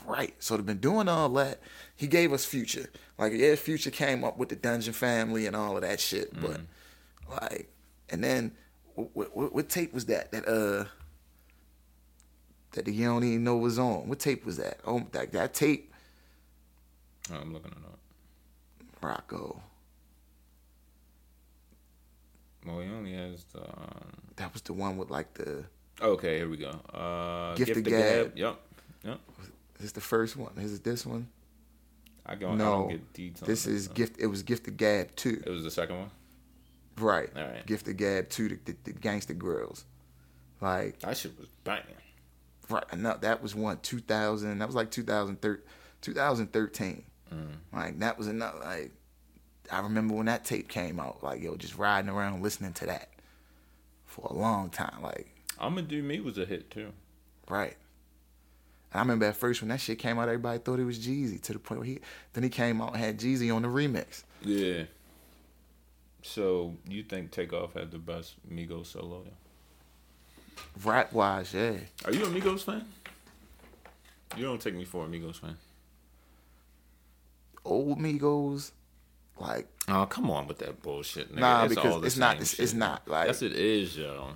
Right. 0.05 0.33
So 0.39 0.57
they've 0.57 0.65
been 0.65 0.79
doing 0.79 1.07
all 1.07 1.29
that. 1.29 1.59
He 1.95 2.07
gave 2.07 2.33
us 2.33 2.45
Future. 2.45 2.89
Like, 3.17 3.33
yeah, 3.33 3.55
Future 3.55 3.91
came 3.91 4.23
up 4.23 4.37
with 4.37 4.49
the 4.49 4.55
Dungeon 4.55 4.93
Family 4.93 5.45
and 5.45 5.55
all 5.55 5.75
of 5.75 5.83
that 5.83 5.99
shit. 5.99 6.33
But, 6.39 6.61
like, 7.29 7.71
and 8.09 8.23
then 8.23 8.53
what, 8.95 9.35
what, 9.35 9.53
what 9.53 9.69
tape 9.69 9.93
was 9.93 10.05
that? 10.07 10.31
That, 10.31 10.47
uh, 10.47 10.85
that 12.71 12.85
the 12.85 12.91
you 12.91 13.05
don't 13.05 13.23
even 13.23 13.43
know 13.43 13.57
was 13.57 13.77
on. 13.77 14.07
What 14.09 14.19
tape 14.19 14.45
was 14.45 14.57
that? 14.57 14.79
Oh, 14.85 15.05
that, 15.11 15.31
that 15.33 15.53
tape, 15.53 15.93
Oh, 17.31 17.35
I'm 17.35 17.53
looking 17.53 17.71
at 17.71 17.77
it 17.77 17.83
up. 17.85 19.27
Rocko. 19.27 19.59
Well, 22.65 22.79
he 22.79 22.89
only 22.89 23.13
has 23.13 23.43
the. 23.45 23.61
Um... 23.61 24.11
That 24.37 24.53
was 24.53 24.61
the 24.61 24.73
one 24.73 24.97
with, 24.97 25.09
like, 25.09 25.33
the, 25.33 25.65
Okay, 26.01 26.37
here 26.37 26.49
we 26.49 26.57
go. 26.57 26.69
Uh, 26.93 27.55
Gift 27.55 27.67
Gift, 27.67 27.77
of 27.77 27.83
the 27.83 27.89
Gab. 27.89 28.01
Gab. 28.01 28.37
Yep. 28.37 28.59
Yep. 29.03 29.19
is 29.79 29.91
the 29.91 30.01
first 30.01 30.35
one? 30.35 30.53
Is 30.57 30.73
it 30.73 30.83
this 30.83 31.05
one? 31.05 31.27
I, 32.25 32.33
I 32.33 32.35
no. 32.35 32.57
don't 32.57 32.89
get 32.89 33.13
details. 33.13 33.47
This 33.47 33.67
is. 33.67 33.87
Gift, 33.89 34.19
it 34.19 34.27
was 34.27 34.43
Gift 34.43 34.67
of 34.67 34.77
Gab 34.77 35.15
2. 35.15 35.43
It 35.45 35.49
was 35.49 35.63
the 35.63 35.71
second 35.71 35.99
one? 35.99 36.11
Right. 36.97 37.29
All 37.35 37.43
right. 37.43 37.65
Gift 37.65 37.87
of 37.87 37.97
Gab 37.97 38.29
2, 38.29 38.49
the, 38.49 38.59
the, 38.65 38.75
the 38.85 38.93
Gangsta 38.93 39.37
Grillz. 39.37 39.83
Like, 40.61 40.99
That 40.99 41.17
shit 41.17 41.37
was 41.37 41.49
banging. 41.63 41.95
Right, 42.69 42.97
no, 42.97 43.17
that 43.19 43.43
was 43.43 43.53
one 43.53 43.77
2000. 43.81 44.57
That 44.57 44.65
was 44.65 44.75
like 44.75 44.89
2013, 44.89 45.63
2013. 46.01 47.03
Like 47.73 47.99
that 47.99 48.17
was 48.17 48.27
enough. 48.27 48.55
Like 48.63 48.91
I 49.71 49.79
remember 49.79 50.13
when 50.15 50.25
that 50.27 50.45
tape 50.45 50.67
came 50.67 50.99
out. 50.99 51.23
Like 51.23 51.41
yo, 51.41 51.55
just 51.55 51.77
riding 51.77 52.09
around 52.09 52.41
listening 52.43 52.73
to 52.73 52.85
that 52.87 53.09
for 54.05 54.27
a 54.29 54.33
long 54.33 54.69
time. 54.69 55.01
Like 55.01 55.27
I'ma 55.59 55.81
Do 55.81 56.01
Me 56.03 56.19
was 56.19 56.37
a 56.37 56.45
hit, 56.45 56.69
too. 56.71 56.91
right. 57.49 57.75
And 58.91 58.99
I 58.99 59.01
remember 59.03 59.25
at 59.25 59.35
first 59.35 59.61
when 59.61 59.69
that 59.69 59.79
shit 59.81 59.97
came 59.97 60.19
out, 60.19 60.27
everybody 60.27 60.59
thought 60.59 60.79
it 60.79 60.83
was 60.85 60.99
Jeezy. 60.99 61.41
To 61.43 61.53
the 61.53 61.59
point 61.59 61.79
where 61.79 61.87
he 61.87 61.99
then 62.33 62.43
he 62.43 62.49
came 62.49 62.81
out 62.81 62.93
and 62.93 63.03
had 63.03 63.17
Jeezy 63.19 63.53
on 63.55 63.61
the 63.63 63.67
remix. 63.67 64.23
Yeah. 64.41 64.83
So, 66.25 66.75
you 66.87 67.03
think 67.03 67.31
Takeoff 67.31 67.73
had 67.73 67.91
the 67.91 67.97
best 67.97 68.35
Migos 68.49 68.85
solo? 68.85 69.23
Yeah. 69.25 70.61
Rap 70.85 71.11
wise, 71.11 71.53
yeah. 71.53 71.73
Are 72.05 72.13
you 72.13 72.23
a 72.23 72.27
Migos 72.29 72.63
fan? 72.63 72.85
You 74.37 74.45
don't 74.45 74.61
take 74.61 74.73
me 74.73 74.85
for 74.85 75.03
a 75.03 75.07
Migos 75.09 75.41
fan. 75.41 75.57
Old 77.65 77.99
Migos, 77.99 78.71
like 79.39 79.67
Oh, 79.89 80.05
come 80.05 80.31
on 80.31 80.47
with 80.47 80.59
that 80.59 80.81
bullshit, 80.81 81.33
nigga. 81.33 81.39
Nah, 81.39 81.65
it's 81.65 81.75
because 81.75 82.03
it's 82.05 82.17
not- 82.17 82.35
it's- 82.35 82.57
it's 82.59 82.73
not, 82.73 83.05
like- 83.07 83.27
yes, 83.27 83.41
it 83.41 83.51
is, 83.53 83.97
yo. 83.97 84.29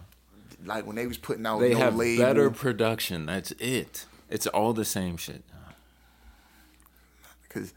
like 0.65 0.85
when 0.85 0.95
they 0.97 1.07
was 1.07 1.17
putting 1.17 1.45
out 1.45 1.59
They 1.59 1.73
no 1.73 1.77
have 1.77 1.95
label. 1.95 2.23
better 2.25 2.49
production. 2.49 3.25
That's 3.27 3.51
it. 3.59 4.05
It's 4.29 4.45
all 4.47 4.73
the 4.73 4.83
same 4.83 5.15
shit. 5.15 5.43
Because 7.43 7.73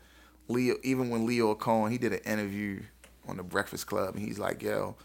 Lyor, 0.49 0.77
even 0.83 1.11
when 1.11 1.27
Lyor 1.27 1.57
Cohen, 1.59 1.93
he 1.93 1.99
did 1.99 2.13
an 2.13 2.21
interview 2.21 2.83
on 3.29 3.37
the 3.37 3.43
Breakfast 3.43 3.87
Club, 3.87 4.17
and 4.17 4.25
he's 4.25 4.39
like, 4.39 4.63
"Yo, 4.63 4.97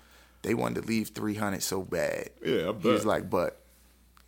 they 0.42 0.54
wanted 0.54 0.82
to 0.82 0.88
leave 0.88 1.10
300 1.10 1.62
so 1.62 1.84
bad." 1.84 2.30
Yeah, 2.44 2.70
I 2.70 2.72
bet. 2.72 3.06
like, 3.06 3.30
"But 3.30 3.62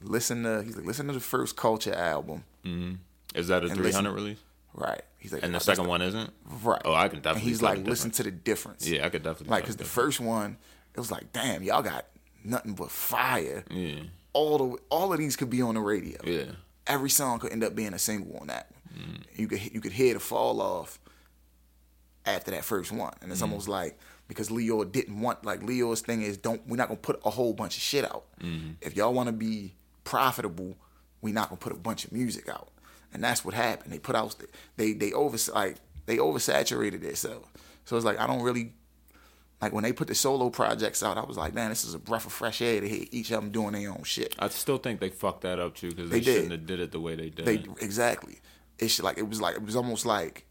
listen 0.01 0.43
to," 0.43 0.61
he's 0.63 0.75
like, 0.75 0.85
"Listen 0.85 1.07
to 1.07 1.13
the 1.13 1.19
first 1.19 1.55
Culture 1.55 1.93
album, 1.93 2.43
mm-hmm. 2.63 2.95
Is 3.35 3.47
that 3.47 3.63
a 3.63 3.67
300 3.67 3.83
listen- 3.83 4.07
release? 4.07 4.38
Right?" 4.78 5.01
He's 5.17 5.34
like, 5.34 5.43
And 5.43 5.51
the 5.53 5.57
"That's 5.57 5.65
second 5.65 5.88
one 5.88 6.01
isn't? 6.01 6.32
right?" 6.63 6.82
Oh, 6.86 6.93
I 6.93 7.07
can 7.09 7.17
And 7.17 7.23
definitely 7.23 7.49
he's 7.49 7.61
like, 7.61 7.84
the 7.84 7.89
"Listen 7.89 8.11
to 8.11 8.23
the 8.23 8.32
difference." 8.32 8.88
Yeah, 8.88 9.05
I 9.05 9.09
could 9.09 9.23
definitely. 9.23 9.49
like 9.51 9.63
because 9.63 9.75
the 9.75 9.84
first 9.84 10.19
one, 10.21 10.57
it 10.95 10.99
was 10.99 11.11
like, 11.11 11.34
"Damn, 11.34 11.63
y'all 11.63 11.82
got 11.82 12.05
nothing 12.43 12.73
but 12.73 12.89
fire." 12.91 13.65
Yeah, 13.71 14.01
All 14.34 14.57
the 14.57 14.78
all 14.89 15.11
of 15.11 15.19
these 15.19 15.36
could 15.36 15.49
be 15.49 15.61
on 15.61 15.73
the 15.75 15.82
radio. 15.82 16.19
yeah. 16.23 16.51
every 16.86 17.09
song 17.09 17.39
could 17.39 17.51
end 17.51 17.63
up 17.65 17.75
being 17.75 17.93
a 17.93 17.99
single 17.99 18.38
on 18.38 18.47
that. 18.47 18.71
Mm. 18.97 19.23
You 19.36 19.47
could 19.47 19.73
you 19.73 19.82
could 19.82 19.91
hear 19.91 20.13
the 20.13 20.19
fall 20.21 20.61
off 20.61 20.99
after 22.25 22.51
that 22.51 22.63
first 22.65 22.91
one, 22.91 23.13
and 23.21 23.30
Mm. 23.30 23.34
it's 23.34 23.41
almost 23.41 23.67
like 23.67 23.97
because 24.28 24.49
Lyor 24.49 24.89
didn't 24.91 25.19
want 25.21 25.43
like 25.45 25.61
Lyor's 25.61 26.01
thing 26.01 26.21
is 26.21 26.38
don't 26.38 26.61
we're 26.67 26.75
not 26.78 26.88
gonna 26.89 26.99
put 26.99 27.19
a 27.25 27.30
whole 27.30 27.53
bunch 27.53 27.78
of 27.78 27.82
shit 27.84 28.05
out. 28.05 28.25
Mm-hmm. 28.41 28.71
If 28.82 28.95
y'all 28.95 29.13
want 29.13 29.28
to 29.28 29.34
be 29.34 29.73
profitable, 30.03 30.78
we're 31.21 31.34
not 31.34 31.49
gonna 31.49 31.59
put 31.59 31.71
a 31.73 31.78
bunch 31.78 32.05
of 32.05 32.11
music 32.11 32.47
out, 32.49 32.69
and 33.14 33.24
that's 33.24 33.43
what 33.45 33.53
happened. 33.53 33.91
They 33.93 33.99
put 33.99 34.16
out 34.16 34.36
they 34.76 34.93
they 34.93 35.12
over 35.14 35.38
like 35.53 35.78
they 36.05 36.18
oversaturated 36.18 37.01
themselves. 37.01 37.47
So 37.86 37.95
it's 37.95 38.05
like 38.05 38.20
I 38.20 38.28
don't 38.28 38.41
really. 38.41 38.74
Like 39.60 39.74
when 39.74 39.84
they 39.84 39.91
put 39.91 40.08
the 40.08 40.14
solo 40.14 40.51
projects 40.51 41.01
out, 41.01 41.18
I 41.18 41.24
was 41.26 41.36
like, 41.36 41.55
man, 41.55 41.70
this 41.70 41.84
is 41.84 41.95
a 41.95 41.97
breath 41.99 42.28
of 42.28 42.32
fresh 42.32 42.62
air 42.62 42.80
to 42.80 42.88
hear 42.88 43.05
each 43.10 43.32
of 43.32 43.41
them 43.41 43.49
doing 43.49 43.72
their 43.72 43.89
own 43.89 44.03
shit. 44.03 44.36
I 44.38 44.49
still 44.49 44.78
think 44.78 44.99
they 44.99 45.10
fucked 45.10 45.41
that 45.41 45.58
up 45.58 45.74
too 45.74 45.89
because 45.89 46.12
they, 46.12 46.20
They 46.20 46.26
did. 46.26 46.34
shouldn't 46.36 46.51
have 46.51 46.66
did 46.68 46.80
it 46.80 46.91
the 46.91 46.99
way 46.99 47.16
they 47.16 47.32
did. 47.32 47.45
They 47.47 47.55
it. 47.55 47.70
exactly. 47.82 48.38
It's 48.78 49.01
like 49.01 49.18
it 49.18 49.28
was 49.28 49.41
like 49.41 49.55
it 49.55 49.64
was 49.64 49.76
almost 49.76 50.05
like 50.05 50.45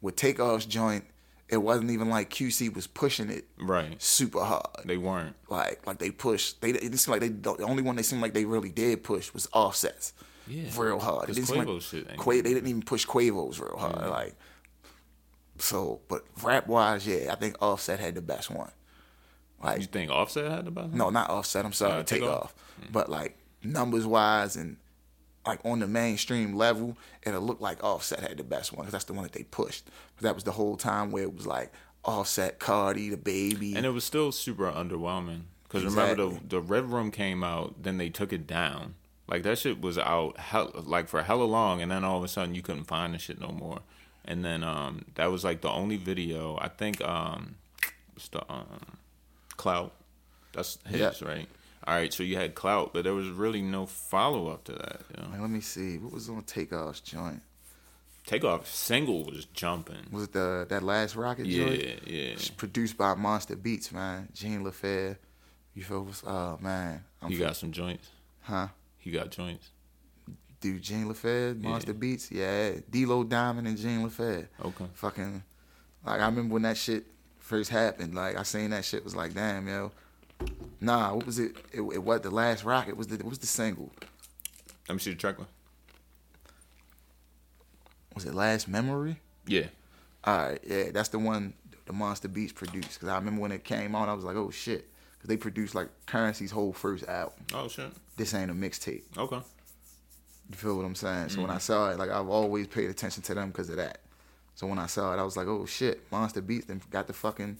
with 0.00 0.16
Takeoff's 0.16 0.64
joint. 0.66 1.04
It 1.50 1.58
wasn't 1.58 1.90
even 1.90 2.08
like 2.08 2.30
QC 2.30 2.72
was 2.74 2.86
pushing 2.86 3.28
it 3.28 3.44
Right. 3.58 4.00
super 4.00 4.44
hard. 4.44 4.64
They 4.86 4.96
weren't. 4.96 5.36
Like 5.50 5.86
like 5.86 5.98
they 5.98 6.10
pushed. 6.10 6.62
They 6.62 6.70
it 6.70 6.98
seemed 6.98 7.08
like 7.08 7.20
they 7.20 7.28
the 7.28 7.64
only 7.64 7.82
one 7.82 7.96
they 7.96 8.02
seemed 8.02 8.22
like 8.22 8.32
they 8.34 8.46
really 8.46 8.70
did 8.70 9.02
push 9.04 9.34
was 9.34 9.46
Offsets. 9.52 10.14
Yeah. 10.46 10.70
real 10.76 10.98
hard. 10.98 11.24
It 11.24 11.26
'Cause 11.36 11.48
didn't 11.48 11.66
Quavo's 11.66 11.84
shit 11.84 12.16
Qua- 12.16 12.32
they 12.34 12.42
didn't 12.42 12.66
even 12.68 12.82
push 12.82 13.06
Quavo's 13.06 13.58
real 13.60 13.76
hard. 13.78 14.08
Like 14.10 14.34
so, 15.58 16.00
but 16.08 16.24
rap 16.42 16.66
wise, 16.66 17.06
yeah, 17.06 17.32
I 17.32 17.36
think 17.36 17.56
Offset 17.60 18.00
had 18.00 18.14
the 18.14 18.22
best 18.22 18.50
one. 18.50 18.70
Like 19.62 19.80
You 19.80 19.86
think 19.86 20.10
Offset 20.10 20.50
had 20.50 20.64
the 20.64 20.70
best? 20.70 20.88
one? 20.88 20.98
no, 20.98 21.10
not 21.10 21.28
Offset. 21.30 21.64
I'm 21.64 21.72
sorry, 21.72 22.00
Uh, 22.00 22.02
take 22.02 22.20
Takeoff? 22.22 22.44
off. 22.44 22.54
But 22.90 23.08
like 23.10 23.36
numbers 23.62 24.06
wise 24.06 24.56
and 24.56 24.76
like 25.46 25.60
on 25.64 25.80
the 25.80 25.86
mainstream 25.86 26.54
level, 26.54 26.96
it'll 27.22 27.42
look 27.42 27.60
like 27.60 27.82
Offset 27.84 28.20
had 28.20 28.36
the 28.38 28.44
best 28.44 28.72
one 28.72 28.82
because 28.82 28.92
that's 28.92 29.04
the 29.04 29.12
one 29.12 29.22
that 29.24 29.32
they 29.32 29.44
pushed. 29.44 29.84
that 30.20 30.34
was 30.34 30.44
the 30.44 30.52
whole 30.52 30.76
time 30.76 31.10
where 31.10 31.22
it 31.24 31.34
was 31.34 31.46
like 31.46 31.72
Offset, 32.04 32.58
Cardi, 32.58 33.08
the 33.10 33.16
baby. 33.16 33.74
And 33.74 33.84
it 33.86 33.90
was 33.90 34.04
still 34.04 34.32
super 34.32 34.70
underwhelming. 34.70 35.42
Because 35.64 35.84
remember, 35.84 36.30
the, 36.30 36.40
the 36.48 36.60
Red 36.60 36.90
Room 36.90 37.10
came 37.10 37.44
out, 37.44 37.82
then 37.82 37.96
they 37.98 38.08
took 38.08 38.32
it 38.32 38.46
down. 38.46 38.94
Like, 39.30 39.44
that 39.44 39.58
shit 39.58 39.80
was 39.80 39.96
out 39.96 40.38
hell, 40.38 40.72
like 40.84 41.08
for 41.08 41.22
hella 41.22 41.44
long, 41.44 41.80
and 41.80 41.90
then 41.90 42.04
all 42.04 42.18
of 42.18 42.24
a 42.24 42.28
sudden 42.28 42.54
you 42.54 42.62
couldn't 42.62 42.84
find 42.84 43.14
the 43.14 43.18
shit 43.18 43.40
no 43.40 43.48
more. 43.48 43.78
And 44.24 44.44
then 44.44 44.62
um, 44.64 45.04
that 45.14 45.30
was 45.30 45.44
like 45.44 45.60
the 45.62 45.70
only 45.70 45.96
video. 45.96 46.58
I 46.60 46.68
think 46.68 47.00
um, 47.00 47.54
what's 48.12 48.28
the 48.28 48.42
um, 48.52 48.98
Clout. 49.56 49.92
That's 50.52 50.78
his, 50.86 51.00
Yeah. 51.00 51.12
right? 51.28 51.48
All 51.86 51.94
right, 51.94 52.12
so 52.12 52.22
you 52.22 52.36
had 52.36 52.54
Clout, 52.54 52.92
but 52.92 53.04
there 53.04 53.14
was 53.14 53.28
really 53.28 53.62
no 53.62 53.86
follow 53.86 54.48
up 54.48 54.64
to 54.64 54.72
that. 54.72 55.00
You 55.16 55.22
know? 55.22 55.28
Man, 55.30 55.40
let 55.40 55.50
me 55.50 55.60
see 55.60 55.96
what 55.96 56.12
was 56.12 56.28
on 56.28 56.42
Takeoff's 56.42 57.00
joint. 57.00 57.40
Takeoff 58.26 58.66
single 58.68 59.24
was 59.24 59.46
jumping. 59.46 60.06
Was 60.12 60.24
it 60.24 60.32
the 60.32 60.66
that 60.68 60.82
last 60.82 61.16
Rocket 61.16 61.46
Yeah, 61.46 61.64
joint? 61.66 61.82
yeah. 62.06 62.22
It's 62.34 62.50
produced 62.50 62.98
by 62.98 63.14
Monster 63.14 63.56
Beats, 63.56 63.90
man. 63.92 64.28
Gene 64.34 64.62
LaFair. 64.62 65.16
You 65.74 65.82
feel? 65.82 66.06
Oh 66.26 66.58
man, 66.60 67.02
I'm 67.22 67.32
You 67.32 67.38
got 67.38 67.56
some 67.56 67.72
joints. 67.72 68.08
huh? 68.42 68.68
He 69.00 69.10
got 69.10 69.30
joints. 69.30 69.70
Dude, 70.60 70.82
Gene 70.82 71.06
LaFed, 71.06 71.60
Monster 71.62 71.92
Yeah. 71.92 71.98
Beats, 71.98 72.30
yeah, 72.30 72.72
D-Lo 72.90 73.24
Diamond 73.24 73.66
and 73.66 73.76
Gene 73.78 74.06
LaFed. 74.08 74.46
Okay. 74.62 74.84
Fucking, 74.92 75.42
like 76.06 76.20
I 76.20 76.26
remember 76.26 76.52
when 76.54 76.62
that 76.62 76.76
shit 76.76 77.06
first 77.38 77.70
happened. 77.70 78.14
Like 78.14 78.36
I 78.36 78.42
seen 78.44 78.70
that 78.70 78.84
shit 78.84 79.02
was 79.02 79.16
like, 79.16 79.32
damn, 79.34 79.66
yo. 79.66 79.90
Nah, 80.80 81.14
what 81.14 81.26
was 81.26 81.38
it? 81.38 81.56
It, 81.72 81.80
it 81.80 82.02
was 82.02 82.20
the 82.20 82.30
last 82.30 82.62
rocket. 82.64 82.96
Was 82.96 83.06
the 83.08 83.16
what 83.16 83.30
was 83.30 83.38
the 83.38 83.46
single? 83.46 83.90
Let 84.88 84.94
me 84.94 85.00
see 85.00 85.10
the 85.10 85.16
track. 85.16 85.38
one. 85.38 85.48
Was 88.14 88.24
it 88.24 88.34
Last 88.34 88.68
Memory? 88.68 89.18
Yeah. 89.46 89.66
All 90.24 90.36
right, 90.36 90.60
yeah, 90.66 90.90
that's 90.92 91.08
the 91.08 91.18
one 91.18 91.54
the 91.86 91.92
Monster 91.92 92.28
Beats 92.28 92.52
produced. 92.52 93.00
Cause 93.00 93.08
I 93.08 93.16
remember 93.16 93.40
when 93.40 93.52
it 93.52 93.64
came 93.64 93.94
on, 93.94 94.08
I 94.08 94.12
was 94.14 94.24
like, 94.24 94.36
oh 94.36 94.50
shit, 94.50 94.88
cause 95.20 95.28
they 95.28 95.36
produced 95.36 95.74
like 95.74 95.88
Curren$y's 96.06 96.50
whole 96.50 96.72
first 96.72 97.06
album. 97.08 97.34
Oh 97.54 97.68
shit. 97.68 97.90
This 98.16 98.34
ain't 98.34 98.50
a 98.50 98.54
mixtape. 98.54 99.02
Okay. 99.16 99.40
You 100.50 100.56
feel 100.56 100.76
what 100.76 100.84
I'm 100.84 100.94
saying? 100.94 101.28
So 101.28 101.34
Mm-hmm. 101.34 101.42
when 101.42 101.50
I 101.50 101.58
saw 101.58 101.90
it, 101.90 101.98
like 101.98 102.10
I've 102.10 102.28
always 102.28 102.66
paid 102.66 102.90
attention 102.90 103.22
to 103.24 103.34
them 103.34 103.48
because 103.50 103.68
of 103.70 103.76
that. 103.76 103.98
So 104.56 104.66
when 104.66 104.78
I 104.78 104.86
saw 104.86 105.14
it, 105.14 105.18
I 105.18 105.22
was 105.22 105.36
like, 105.36 105.46
oh 105.46 105.64
shit, 105.66 106.00
Monster 106.10 106.40
Beats 106.42 106.66
then 106.66 106.82
got 106.90 107.06
the 107.06 107.12
fucking. 107.12 107.56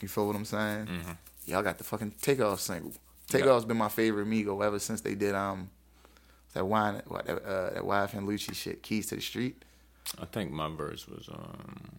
You 0.00 0.08
feel 0.08 0.26
what 0.26 0.36
I'm 0.36 0.44
saying? 0.44 0.86
Mhm. 0.86 1.16
Y'all 1.46 1.62
got 1.62 1.78
the 1.78 1.84
fucking 1.84 2.12
Takeoff 2.22 2.60
single. 2.60 2.92
Takeoff's 3.28 3.64
been 3.66 3.76
my 3.76 3.88
favorite 3.88 4.26
Migo 4.26 4.64
ever 4.64 4.78
since 4.78 5.00
they 5.02 5.14
did 5.14 5.34
um 5.34 5.70
that 6.54 6.64
wine 6.66 7.02
uh, 7.10 7.22
that 7.22 7.82
YFN 7.82 8.24
Lucci 8.26 8.54
shit, 8.54 8.82
Keys 8.82 9.06
to 9.08 9.16
the 9.16 9.20
Street. 9.20 9.62
I 10.20 10.24
think 10.24 10.50
my 10.50 10.68
verse 10.74 11.06
was 11.06 11.28
um. 11.28 11.90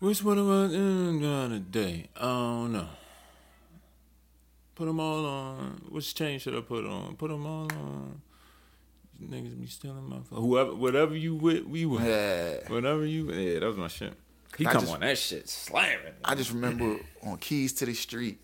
Which 0.00 0.22
one 0.22 0.38
am 0.38 0.50
I 0.50 0.68
doing 0.68 1.50
today? 1.50 2.08
I 2.16 2.20
don't 2.22 2.72
know. 2.72 2.88
Put 4.76 4.86
them 4.86 5.00
all 5.00 5.26
on. 5.26 5.82
Which 5.88 6.14
chain 6.14 6.38
should 6.38 6.54
I 6.54 6.60
put 6.60 6.86
on? 6.86 7.16
Put 7.16 7.30
them 7.30 7.44
all 7.44 7.64
on. 7.72 8.20
You 9.18 9.26
niggas 9.26 9.60
be 9.60 9.66
stealing 9.66 10.08
my 10.08 10.20
phone. 10.20 10.40
Whoever, 10.40 10.74
whatever 10.76 11.16
you 11.16 11.34
with, 11.34 11.64
we 11.64 11.84
with. 11.84 12.04
Yeah. 12.06 12.58
Whatever 12.72 13.04
you, 13.04 13.32
yeah, 13.32 13.58
that 13.58 13.66
was 13.66 13.76
my 13.76 13.88
shit. 13.88 14.12
He 14.56 14.64
I 14.66 14.72
come 14.72 14.82
just- 14.82 14.94
on 14.94 15.00
that 15.00 15.18
shit 15.18 15.48
slamming. 15.48 16.12
I 16.24 16.36
just 16.36 16.52
remember 16.52 16.98
on 17.24 17.36
Keys 17.38 17.72
to 17.74 17.86
the 17.86 17.94
Street, 17.94 18.38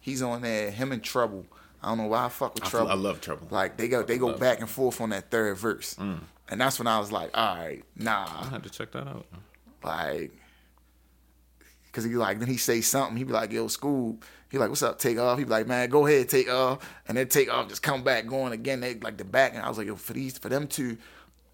he's 0.00 0.22
on 0.22 0.40
there, 0.40 0.70
him 0.70 0.92
and 0.92 1.02
Trouble. 1.02 1.44
I 1.82 1.88
don't 1.88 1.98
know 1.98 2.06
why 2.06 2.24
I 2.24 2.28
fuck 2.30 2.54
with 2.54 2.64
I, 2.64 2.68
Trouble. 2.70 2.90
I 2.90 2.94
love 2.94 3.20
trouble. 3.20 3.46
Like 3.50 3.76
they 3.76 3.88
go 3.88 4.02
they 4.02 4.16
go 4.16 4.28
Love 4.28 4.40
back 4.40 4.60
and 4.60 4.70
forth 4.70 5.02
on 5.02 5.10
that 5.10 5.30
third 5.30 5.58
verse. 5.58 5.96
Mm. 5.96 6.20
And 6.48 6.60
that's 6.60 6.78
when 6.78 6.86
I 6.86 6.98
was 6.98 7.12
like, 7.12 7.30
all 7.36 7.56
right, 7.56 7.84
nah. 7.94 8.26
I 8.40 8.46
had 8.46 8.62
to 8.62 8.70
check 8.70 8.92
that 8.92 9.06
out. 9.06 9.26
Like, 9.82 10.32
cause 11.94 12.04
he 12.04 12.14
like 12.16 12.38
then 12.40 12.48
he 12.48 12.58
say 12.58 12.82
something. 12.82 13.16
He 13.16 13.24
be 13.24 13.32
like, 13.32 13.50
"Yo, 13.52 13.68
school." 13.68 14.18
He 14.50 14.58
like, 14.58 14.68
"What's 14.68 14.82
up? 14.82 14.98
Takeoff." 14.98 15.38
He 15.38 15.44
be 15.44 15.50
like, 15.50 15.66
"Man, 15.66 15.88
go 15.88 16.06
ahead, 16.06 16.28
take 16.28 16.50
off." 16.50 16.78
And 17.08 17.16
then 17.16 17.28
Takeoff, 17.28 17.68
just 17.68 17.82
come 17.82 18.02
back 18.04 18.26
going 18.26 18.52
again. 18.52 18.80
They 18.80 18.94
like 18.96 19.16
the 19.16 19.24
back, 19.24 19.54
and 19.54 19.62
I 19.62 19.68
was 19.68 19.78
like, 19.78 19.86
"Yo, 19.86 19.96
for 19.96 20.12
these, 20.12 20.36
for 20.36 20.48
them 20.50 20.66
two, 20.66 20.98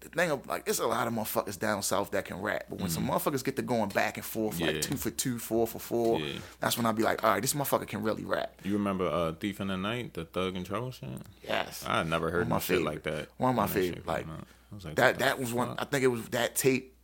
the 0.01 0.09
thing 0.09 0.29
of 0.31 0.45
like, 0.47 0.67
it's 0.67 0.79
a 0.79 0.85
lot 0.87 1.07
of 1.07 1.13
motherfuckers 1.13 1.57
down 1.57 1.81
south 1.83 2.11
that 2.11 2.25
can 2.25 2.41
rap, 2.41 2.65
but 2.69 2.79
when 2.79 2.89
some 2.89 3.07
motherfuckers 3.07 3.43
get 3.43 3.55
to 3.55 3.61
going 3.61 3.89
back 3.89 4.17
and 4.17 4.25
forth. 4.25 4.59
Yeah. 4.59 4.67
like 4.67 4.81
two 4.81 4.97
for 4.97 5.09
two, 5.11 5.37
four 5.39 5.65
for 5.67 5.79
four, 5.79 6.19
Yeah. 6.19 6.33
that's 6.59 6.75
when 6.77 6.85
I 6.85 6.91
be 6.91 7.03
like, 7.03 7.23
"All 7.23 7.31
right, 7.31 7.41
this 7.41 7.53
motherfucker 7.53 7.87
can 7.87 8.03
really 8.03 8.25
rap." 8.25 8.53
You 8.63 8.73
remember 8.73 9.07
uh, 9.07 9.31
Thief 9.33 9.61
in 9.61 9.67
the 9.69 9.77
Night, 9.77 10.13
the 10.13 10.25
Thug 10.25 10.55
and 10.55 10.65
Trouble 10.65 10.91
shit? 10.91 11.09
Yes, 11.43 11.83
I 11.87 12.03
never 12.03 12.29
heard 12.31 12.47
my 12.49 12.55
no 12.55 12.59
shit 12.59 12.77
favorite. 12.77 12.85
like 12.85 13.03
that. 13.03 13.29
One 13.37 13.51
of 13.51 13.55
my 13.55 13.65
when 13.65 13.73
that 13.73 13.79
shit 13.79 13.95
favorite, 13.95 14.07
like, 14.07 14.27
out. 14.27 14.47
I 14.71 14.75
was 14.75 14.85
like, 14.85 14.95
that 14.95 15.19
that 15.19 15.39
was 15.39 15.53
one. 15.53 15.75
I 15.79 15.85
think 15.85 16.03
it 16.03 16.07
was 16.07 16.23
that 16.29 16.55
tape. 16.55 16.95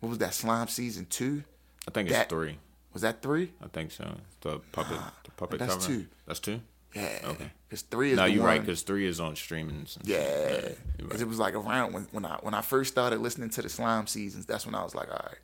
What 0.00 0.08
was 0.08 0.18
that? 0.18 0.32
Slime 0.34 0.68
season 0.68 1.06
two. 1.10 1.44
I 1.88 1.90
think 1.90 2.10
it's 2.10 2.22
three. 2.28 2.58
Was 2.92 3.02
that 3.02 3.22
three? 3.22 3.52
I 3.62 3.68
think 3.68 3.90
so. 3.92 4.16
The 4.40 4.58
puppet, 4.72 4.98
the 5.24 5.30
puppet 5.32 5.58
that's 5.60 5.74
cover. 5.74 5.86
two. 5.86 6.06
That's 6.26 6.40
two. 6.40 6.60
Yeah. 6.94 7.18
Okay. 7.24 7.50
Because 7.68 7.82
three 7.82 8.10
is 8.12 8.16
No, 8.16 8.24
you're 8.24 8.40
one, 8.42 8.48
right 8.48 8.60
because 8.60 8.82
three 8.82 9.06
is 9.06 9.20
on 9.20 9.36
streaming. 9.36 9.86
Yeah, 10.02 10.70
because 10.96 11.12
right. 11.12 11.20
it 11.20 11.28
was 11.28 11.38
like 11.38 11.54
around 11.54 11.92
when, 11.92 12.08
when 12.10 12.24
I 12.24 12.36
when 12.42 12.52
I 12.52 12.62
first 12.62 12.90
started 12.92 13.20
listening 13.20 13.50
to 13.50 13.62
the 13.62 13.68
slime 13.68 14.08
seasons. 14.08 14.44
That's 14.46 14.66
when 14.66 14.74
I 14.74 14.82
was 14.82 14.94
like, 14.94 15.08
all 15.08 15.24
right, 15.24 15.38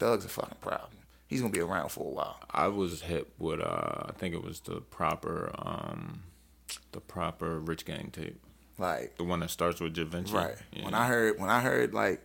Doug's 0.00 0.24
a 0.24 0.28
fucking 0.28 0.58
problem. 0.60 0.90
He's 1.28 1.40
gonna 1.40 1.52
be 1.52 1.60
around 1.60 1.90
for 1.90 2.04
a 2.04 2.10
while. 2.10 2.40
I 2.50 2.66
was 2.68 3.02
hit 3.02 3.28
with 3.38 3.60
uh, 3.60 4.06
I 4.06 4.12
think 4.18 4.34
it 4.34 4.42
was 4.42 4.58
the 4.60 4.80
proper, 4.80 5.52
um, 5.58 6.24
the 6.92 7.00
proper 7.00 7.60
Rich 7.60 7.84
Gang 7.84 8.10
tape, 8.10 8.40
Like, 8.78 9.16
the 9.18 9.24
one 9.24 9.38
that 9.40 9.50
starts 9.50 9.78
with 9.80 9.94
Da 9.94 10.04
Vinci. 10.04 10.32
right 10.34 10.56
Yeah. 10.72 10.84
when 10.84 10.94
I 10.94 11.06
heard 11.06 11.38
when 11.38 11.48
I 11.50 11.60
heard 11.60 11.94
like, 11.94 12.22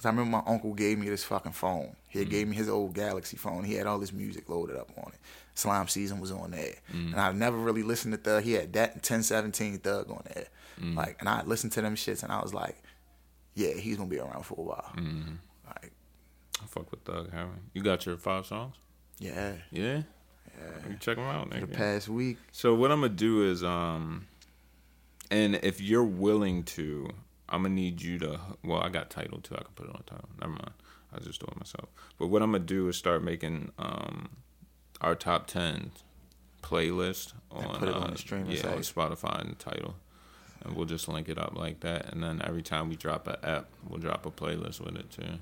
because 0.00 0.06
I 0.06 0.10
remember 0.16 0.38
my 0.38 0.42
uncle 0.50 0.72
gave 0.72 0.98
me 0.98 1.10
this 1.10 1.24
fucking 1.24 1.52
phone. 1.52 1.94
He 2.08 2.20
Mm-hmm. 2.20 2.30
gave 2.30 2.48
me 2.48 2.56
his 2.56 2.68
old 2.70 2.94
Galaxy 2.94 3.36
phone. 3.36 3.64
He 3.64 3.74
had 3.74 3.86
all 3.86 3.98
this 3.98 4.12
music 4.14 4.48
loaded 4.48 4.76
up 4.76 4.90
on 4.96 5.12
it. 5.12 5.18
Slime 5.54 5.88
season 5.88 6.20
was 6.20 6.30
on 6.32 6.52
there, 6.52 6.74
Mm-hmm. 6.90 7.12
and 7.12 7.20
I 7.20 7.32
never 7.32 7.58
really 7.58 7.82
listened 7.82 8.14
to 8.14 8.18
Thug. 8.18 8.42
He 8.44 8.52
had 8.52 8.72
that 8.72 8.92
and 8.92 8.96
1017 9.02 9.78
Thug 9.80 10.10
on 10.10 10.22
there. 10.34 10.46
Mm-hmm. 10.80 10.96
Like, 10.96 11.16
and 11.20 11.28
I 11.28 11.42
listened 11.42 11.72
to 11.72 11.82
them 11.82 11.96
shits, 11.96 12.22
and 12.22 12.32
I 12.32 12.40
was 12.40 12.54
like, 12.54 12.82
yeah, 13.54 13.74
he's 13.74 13.96
gonna 13.98 14.08
be 14.08 14.18
around 14.18 14.44
for 14.46 14.54
a 14.58 14.62
while. 14.62 14.92
Mm-hmm. 14.96 15.34
Like, 15.66 15.92
I 16.62 16.66
fuck 16.66 16.90
with 16.90 17.00
Thug 17.02 17.30
Harry. 17.32 17.48
You 17.74 17.82
got 17.82 18.06
your 18.06 18.16
five 18.16 18.46
songs? 18.46 18.76
yeah, 19.18 19.52
Yeah. 19.70 20.02
You 20.88 20.96
check 21.00 21.16
them 21.16 21.24
out, 21.26 21.50
the 21.50 21.66
past 21.66 22.08
week. 22.08 22.36
So 22.52 22.74
what 22.74 22.90
I'm 22.92 23.00
gonna 23.00 23.12
do 23.14 23.50
is, 23.50 23.62
um, 23.64 24.26
and 25.30 25.54
if 25.56 25.80
you're 25.80 26.04
willing 26.04 26.64
to, 26.64 27.08
I'm 27.50 27.62
gonna 27.62 27.74
need 27.74 28.00
you 28.02 28.18
to. 28.20 28.40
Well, 28.64 28.80
I 28.80 28.88
got 28.88 29.10
Tidal 29.10 29.40
too. 29.40 29.54
I 29.56 29.58
can 29.62 29.72
put 29.74 29.86
it 29.88 29.94
on 29.94 30.02
Tidal. 30.06 30.28
Never 30.40 30.52
mind. 30.52 30.72
I 31.12 31.18
just 31.18 31.40
do 31.40 31.46
it 31.50 31.56
myself. 31.58 31.88
But 32.18 32.28
what 32.28 32.42
I'm 32.42 32.52
gonna 32.52 32.64
do 32.64 32.88
is 32.88 32.96
start 32.96 33.22
making 33.24 33.72
um, 33.78 34.30
our 35.00 35.14
top 35.14 35.46
ten 35.46 35.90
playlist 36.62 37.32
And 37.54 37.66
on, 37.66 37.76
put 37.78 37.88
it 37.88 37.94
on 37.94 38.04
uh, 38.04 38.10
the 38.10 38.18
streaming 38.18 38.52
yeah, 38.52 38.62
site. 38.62 38.78
Spotify 38.80 39.40
and 39.40 39.58
Tidal, 39.58 39.94
and 40.64 40.76
we'll 40.76 40.86
just 40.86 41.08
link 41.08 41.28
it 41.28 41.38
up 41.38 41.56
like 41.56 41.80
that. 41.80 42.12
And 42.12 42.22
then 42.22 42.40
every 42.44 42.62
time 42.62 42.88
we 42.88 42.96
drop 42.96 43.26
an 43.26 43.36
app, 43.42 43.66
we'll 43.88 43.98
drop 44.00 44.26
a 44.26 44.30
playlist 44.30 44.80
with 44.80 44.96
it 44.96 45.10
too. 45.10 45.38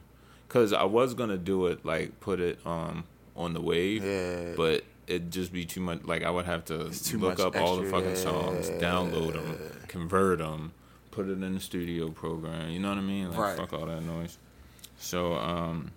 Cause 0.48 0.72
I 0.72 0.84
was 0.84 1.12
gonna 1.12 1.36
do 1.36 1.66
it 1.66 1.84
like 1.84 2.20
put 2.20 2.40
it 2.40 2.58
um 2.64 3.04
on 3.36 3.52
the 3.52 3.60
wave, 3.60 4.02
Yeah. 4.02 4.54
but 4.56 4.82
it'd 5.06 5.30
just 5.30 5.52
be 5.52 5.64
too 5.66 5.80
much. 5.80 6.04
Like 6.04 6.22
I 6.22 6.30
would 6.30 6.46
have 6.46 6.64
to 6.66 6.90
look 7.18 7.38
up 7.38 7.54
all 7.56 7.76
the 7.76 7.82
extra, 7.82 8.00
fucking 8.00 8.16
songs, 8.16 8.70
download 8.70 9.34
them, 9.34 9.58
convert 9.88 10.38
them, 10.38 10.72
put 11.18 11.28
it 11.28 11.42
in 11.42 11.54
the 11.54 11.60
studio 11.60 12.08
program. 12.10 12.70
You 12.70 12.78
know 12.78 12.90
what 12.90 12.98
I 12.98 13.02
mean? 13.02 13.28
Like 13.30 13.38
Right. 13.38 13.56
fuck 13.56 13.72
all 13.72 13.86
that 13.86 14.02
noise. 14.02 14.38
So 14.98 15.34
um, 15.34 15.90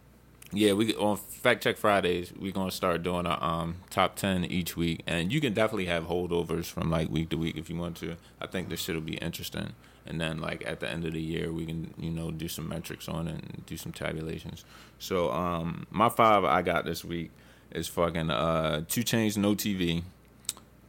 yeah, 0.51 0.73
we 0.73 0.95
on 0.95 1.17
Fact 1.17 1.63
Check 1.63 1.77
Fridays 1.77 2.33
we 2.37 2.51
gonna 2.51 2.71
start 2.71 3.03
doing 3.03 3.25
a 3.25 3.41
um 3.41 3.75
top 3.89 4.15
ten 4.15 4.43
each 4.45 4.75
week, 4.75 5.01
and 5.07 5.31
you 5.31 5.39
can 5.39 5.53
definitely 5.53 5.85
have 5.85 6.05
holdovers 6.05 6.65
from 6.65 6.89
like 6.89 7.09
week 7.09 7.29
to 7.29 7.37
week 7.37 7.55
if 7.57 7.69
you 7.69 7.75
want 7.77 7.97
to. 7.97 8.15
I 8.41 8.47
think 8.47 8.69
this 8.69 8.81
shit 8.81 8.95
will 8.95 9.01
be 9.01 9.17
interesting. 9.17 9.73
And 10.05 10.19
then 10.19 10.39
like 10.41 10.65
at 10.65 10.79
the 10.79 10.89
end 10.89 11.05
of 11.05 11.13
the 11.13 11.21
year, 11.21 11.51
we 11.53 11.65
can 11.65 11.93
you 11.97 12.09
know 12.09 12.31
do 12.31 12.47
some 12.47 12.67
metrics 12.67 13.07
on 13.07 13.27
it 13.27 13.35
and 13.43 13.65
do 13.67 13.77
some 13.77 13.91
tabulations. 13.91 14.65
So 14.97 15.31
um, 15.31 15.85
my 15.91 16.09
five 16.09 16.43
I 16.43 16.63
got 16.63 16.85
this 16.85 17.05
week 17.05 17.29
is 17.71 17.87
fucking 17.87 18.29
uh 18.31 18.83
2 18.89 19.01
Chainz 19.01 19.37
no 19.37 19.53
TV, 19.53 20.03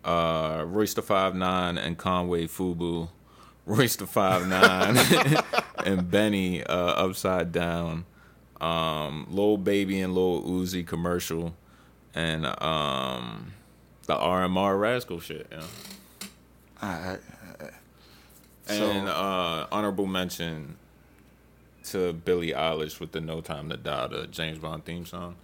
uh 0.05 0.64
Royce 0.66 0.95
the 0.95 1.03
Five 1.03 1.35
Nine 1.35 1.78
and 1.78 1.97
Conway 1.97 2.47
Fubu, 2.47 3.09
Royce 3.67 3.97
the 3.97 4.07
Five 4.07 4.49
Nine 4.49 4.97
and 5.87 6.11
Benny 6.11 6.63
uh 6.65 6.75
Upside 6.75 7.53
Down, 7.53 8.05
um 8.61 9.27
Lil 9.31 9.57
Baby 9.57 10.01
and 10.01 10.15
Lil 10.15 10.43
Uzi 10.43 10.87
commercial, 10.87 11.55
and 12.15 12.45
um 12.61 13.53
the 14.07 14.15
RMR 14.15 14.81
Rascal 14.81 15.21
shit. 15.21 15.47
Yeah. 15.51 15.63
All 16.83 16.89
right. 16.89 17.21
And 18.69 19.09
uh 19.09 19.67
honorable 19.71 20.07
mention 20.07 20.77
to 21.85 22.13
Billie 22.13 22.53
Eilish 22.53 23.01
with 23.01 23.13
the 23.13 23.21
No 23.21 23.41
Time 23.41 23.69
to 23.71 23.77
Die, 23.77 24.07
the 24.09 24.27
James 24.29 24.59
Bond 24.59 24.85
theme 24.85 25.05
song. 25.07 25.37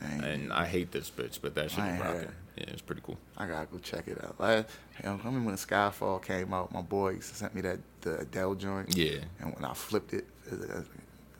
Man, 0.00 0.24
And 0.24 0.52
I 0.52 0.66
hate 0.66 0.90
this 0.90 1.08
bitch, 1.10 1.38
but 1.40 1.54
that 1.54 1.70
shit 1.70 1.84
is 1.84 2.00
rocking. 2.00 2.28
Yeah, 2.56 2.64
it's 2.68 2.82
pretty 2.82 3.02
cool. 3.04 3.18
I 3.36 3.46
gotta 3.46 3.66
go 3.66 3.78
check 3.78 4.06
it 4.08 4.22
out. 4.24 4.38
Like, 4.38 4.66
I 5.02 5.08
remember 5.10 5.40
when 5.46 5.56
Skyfall 5.56 6.22
came 6.22 6.54
out, 6.54 6.72
my 6.72 6.82
boys 6.82 7.24
sent 7.34 7.54
me 7.54 7.60
that 7.62 7.78
the 8.02 8.18
Adele 8.20 8.54
joint, 8.54 8.96
Yeah. 8.96 9.18
and 9.40 9.54
when 9.54 9.64
I 9.64 9.74
flipped 9.74 10.12
it, 10.14 10.24
uh, 10.52 10.82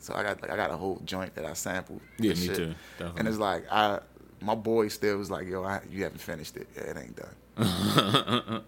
so 0.01 0.15
I 0.15 0.23
got 0.25 0.43
like 0.43 0.51
I 0.51 0.57
got 0.57 0.71
a 0.71 0.77
whole 0.77 1.01
joint 1.05 1.35
that 1.37 1.45
I 1.47 1.53
sampled. 1.53 2.01
Yeah, 2.19 2.31
me 2.31 2.47
shit. 2.47 2.57
too. 2.57 2.75
And 3.17 3.29
it's 3.29 3.39
like 3.39 3.65
I, 3.71 4.01
my 4.41 4.55
boy 4.57 4.89
still 4.89 5.17
was 5.19 5.31
like, 5.31 5.47
"Yo, 5.47 5.63
I, 5.63 5.81
you 5.91 6.03
haven't 6.03 6.19
finished 6.21 6.57
it. 6.57 6.67
Yeah, 6.77 6.83
it 6.91 6.97
ain't 6.97 7.17
done." 7.17 7.35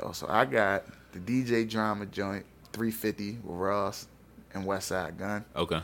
Yo, 0.00 0.12
so 0.12 0.26
I 0.28 0.44
got 0.44 0.84
the 1.12 1.20
DJ 1.20 1.68
drama 1.68 2.06
joint, 2.06 2.44
350 2.72 3.32
with 3.32 3.40
Ross 3.44 4.06
and 4.54 4.64
Westside 4.64 5.16
Gunn. 5.18 5.44
okay. 5.56 5.80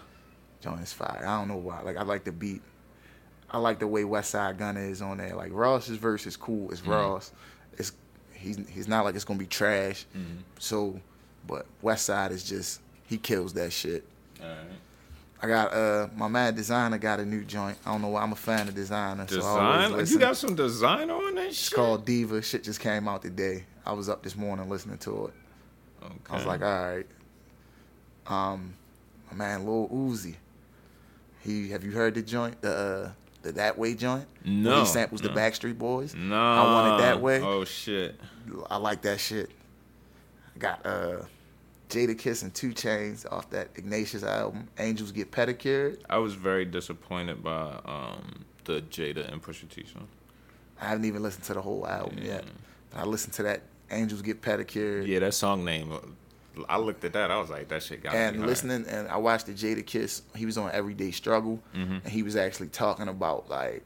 Joint 0.61 0.81
is 0.81 0.93
fire. 0.95 1.23
I 1.27 1.39
don't 1.39 1.49
know 1.49 1.57
why. 1.59 1.83
Like 1.83 1.97
I 1.99 2.03
like 2.03 2.25
the 2.25 2.33
beat. 2.33 2.63
I 3.55 3.59
like 3.59 3.79
the 3.79 3.87
way 3.87 4.03
West 4.03 4.31
Side 4.31 4.59
Gunna 4.59 4.81
is 4.81 5.01
on 5.01 5.19
there. 5.19 5.37
Like 5.37 5.53
Ross's 5.53 5.97
verse 5.97 6.27
is 6.27 6.37
cool. 6.37 6.73
It's 6.73 6.85
Ross. 6.85 7.31
It's 7.79 7.93
he's 8.33 8.59
he's 8.69 8.89
not 8.89 9.05
like 9.05 9.15
it's 9.15 9.25
gonna 9.25 9.39
be 9.39 9.47
trash. 9.47 10.07
So, 10.59 11.01
but 11.47 11.65
Westside 11.81 12.33
is 12.33 12.43
just 12.43 12.81
he 13.07 13.17
kills 13.17 13.53
that 13.53 13.73
shit. 13.73 14.05
All 14.43 14.49
right. 14.49 14.59
I 15.41 15.47
got 15.47 15.73
uh 15.73 16.09
my 16.17 16.27
mad 16.27 16.57
Desiigner 16.57 17.01
got 17.01 17.21
a 17.21 17.25
new 17.25 17.45
joint. 17.45 17.79
I 17.87 17.93
don't 17.93 18.03
know 18.03 18.09
why 18.09 18.23
I'm 18.23 18.33
a 18.33 18.37
fan 18.37 18.67
of 18.67 18.75
Desiigner. 18.75 19.31
So 19.31 19.41
I 19.41 19.47
always 19.47 19.87
Design? 19.87 19.93
listen. 19.93 20.15
you 20.15 20.19
got 20.19 20.37
some 20.37 20.57
Desiigner 20.57 21.17
on 21.17 21.35
that 21.37 21.43
Shit? 21.43 21.51
It's 21.51 21.69
called 21.69 22.05
Diva. 22.05 22.43
Shit 22.43 22.65
just 22.65 22.81
came 22.81 23.07
out 23.07 23.23
today. 23.23 23.67
I 23.87 23.93
was 23.93 24.09
up 24.09 24.25
this 24.25 24.35
morning 24.35 24.69
listening 24.69 24.99
to 24.99 25.27
it. 25.27 25.35
Okay. 26.03 26.15
I 26.29 26.35
was 26.35 26.45
like, 26.45 26.61
all 26.61 26.97
right. 26.97 27.07
Um, 28.27 28.75
my 29.31 29.37
man 29.37 29.65
Lil 29.65 29.89
Uzi. 29.91 30.35
He 31.41 31.71
have 31.71 31.85
you 31.85 31.93
heard 31.93 32.15
the 32.15 32.23
joint 32.23 32.61
the 32.61 32.75
uh, 32.75 33.11
the 33.45 33.53
that 33.53 33.79
way 33.79 33.95
joint? 33.95 34.27
No, 34.45 34.81
he 34.81 34.87
samples 34.87 35.21
the. 35.21 35.29
Backstreet 35.29 35.79
Boys. 35.79 36.15
no. 36.15 36.35
I 36.37 36.65
want 36.65 36.95
it 37.01 37.05
that 37.05 37.21
way. 37.21 37.41
Oh 37.41 37.65
shit. 37.65 38.19
I 38.69 38.77
like 38.79 39.03
that 39.03 39.21
shit. 39.21 39.51
Got 40.59 40.85
uh, 40.85 41.23
Jadakiss 41.89 42.43
and 42.43 42.55
2 42.55 42.71
Chainz 42.71 43.31
off 43.31 43.51
that 43.51 43.69
Ignatius 43.77 44.23
album. 44.23 44.69
Angels 44.79 45.13
Get 45.13 45.31
Pedicured. 45.31 45.99
I 46.11 46.19
was 46.19 46.35
very 46.35 46.65
disappointed 46.65 47.43
by 47.43 47.79
um 47.85 48.45
the 48.65 48.81
Jada 48.83 49.31
and 49.31 49.43
Pusha 49.43 49.69
T 49.69 49.85
song. 49.93 50.09
I 50.81 50.87
haven't 50.87 51.05
even 51.05 51.23
listened 51.23 51.45
to 51.45 51.55
the 51.55 51.63
whole 51.63 51.87
album 51.87 52.19
yet. 52.23 52.45
But 52.91 53.01
I 53.01 53.05
listened 53.05 53.35
to 53.35 53.43
that 53.45 53.63
Angels 53.91 54.23
Get 54.23 54.43
Pedicured. 54.43 55.07
Yeah, 55.07 55.21
that 55.21 55.35
song 55.35 55.65
name. 55.65 55.93
I 56.69 56.79
looked 56.79 57.05
at 57.05 57.13
that. 57.15 57.31
I 57.31 57.39
was 57.39 57.51
like, 57.51 57.69
that 57.69 57.83
shit 57.83 58.03
got 58.03 58.13
me. 58.13 58.19
and 58.19 58.47
listening 58.47 58.87
and 58.89 59.09
I 59.09 59.17
watched 59.17 59.47
the 59.47 59.53
Jadakiss. 59.53 60.23
He 60.37 60.47
was 60.47 60.57
on 60.59 60.71
Everyday 60.73 61.11
Struggle, 61.11 61.61
Mm-hmm. 61.75 61.93
and 62.05 62.09
he 62.09 62.23
was 62.23 62.37
actually 62.37 62.69
talking 62.69 63.09
about 63.09 63.49
like, 63.49 63.83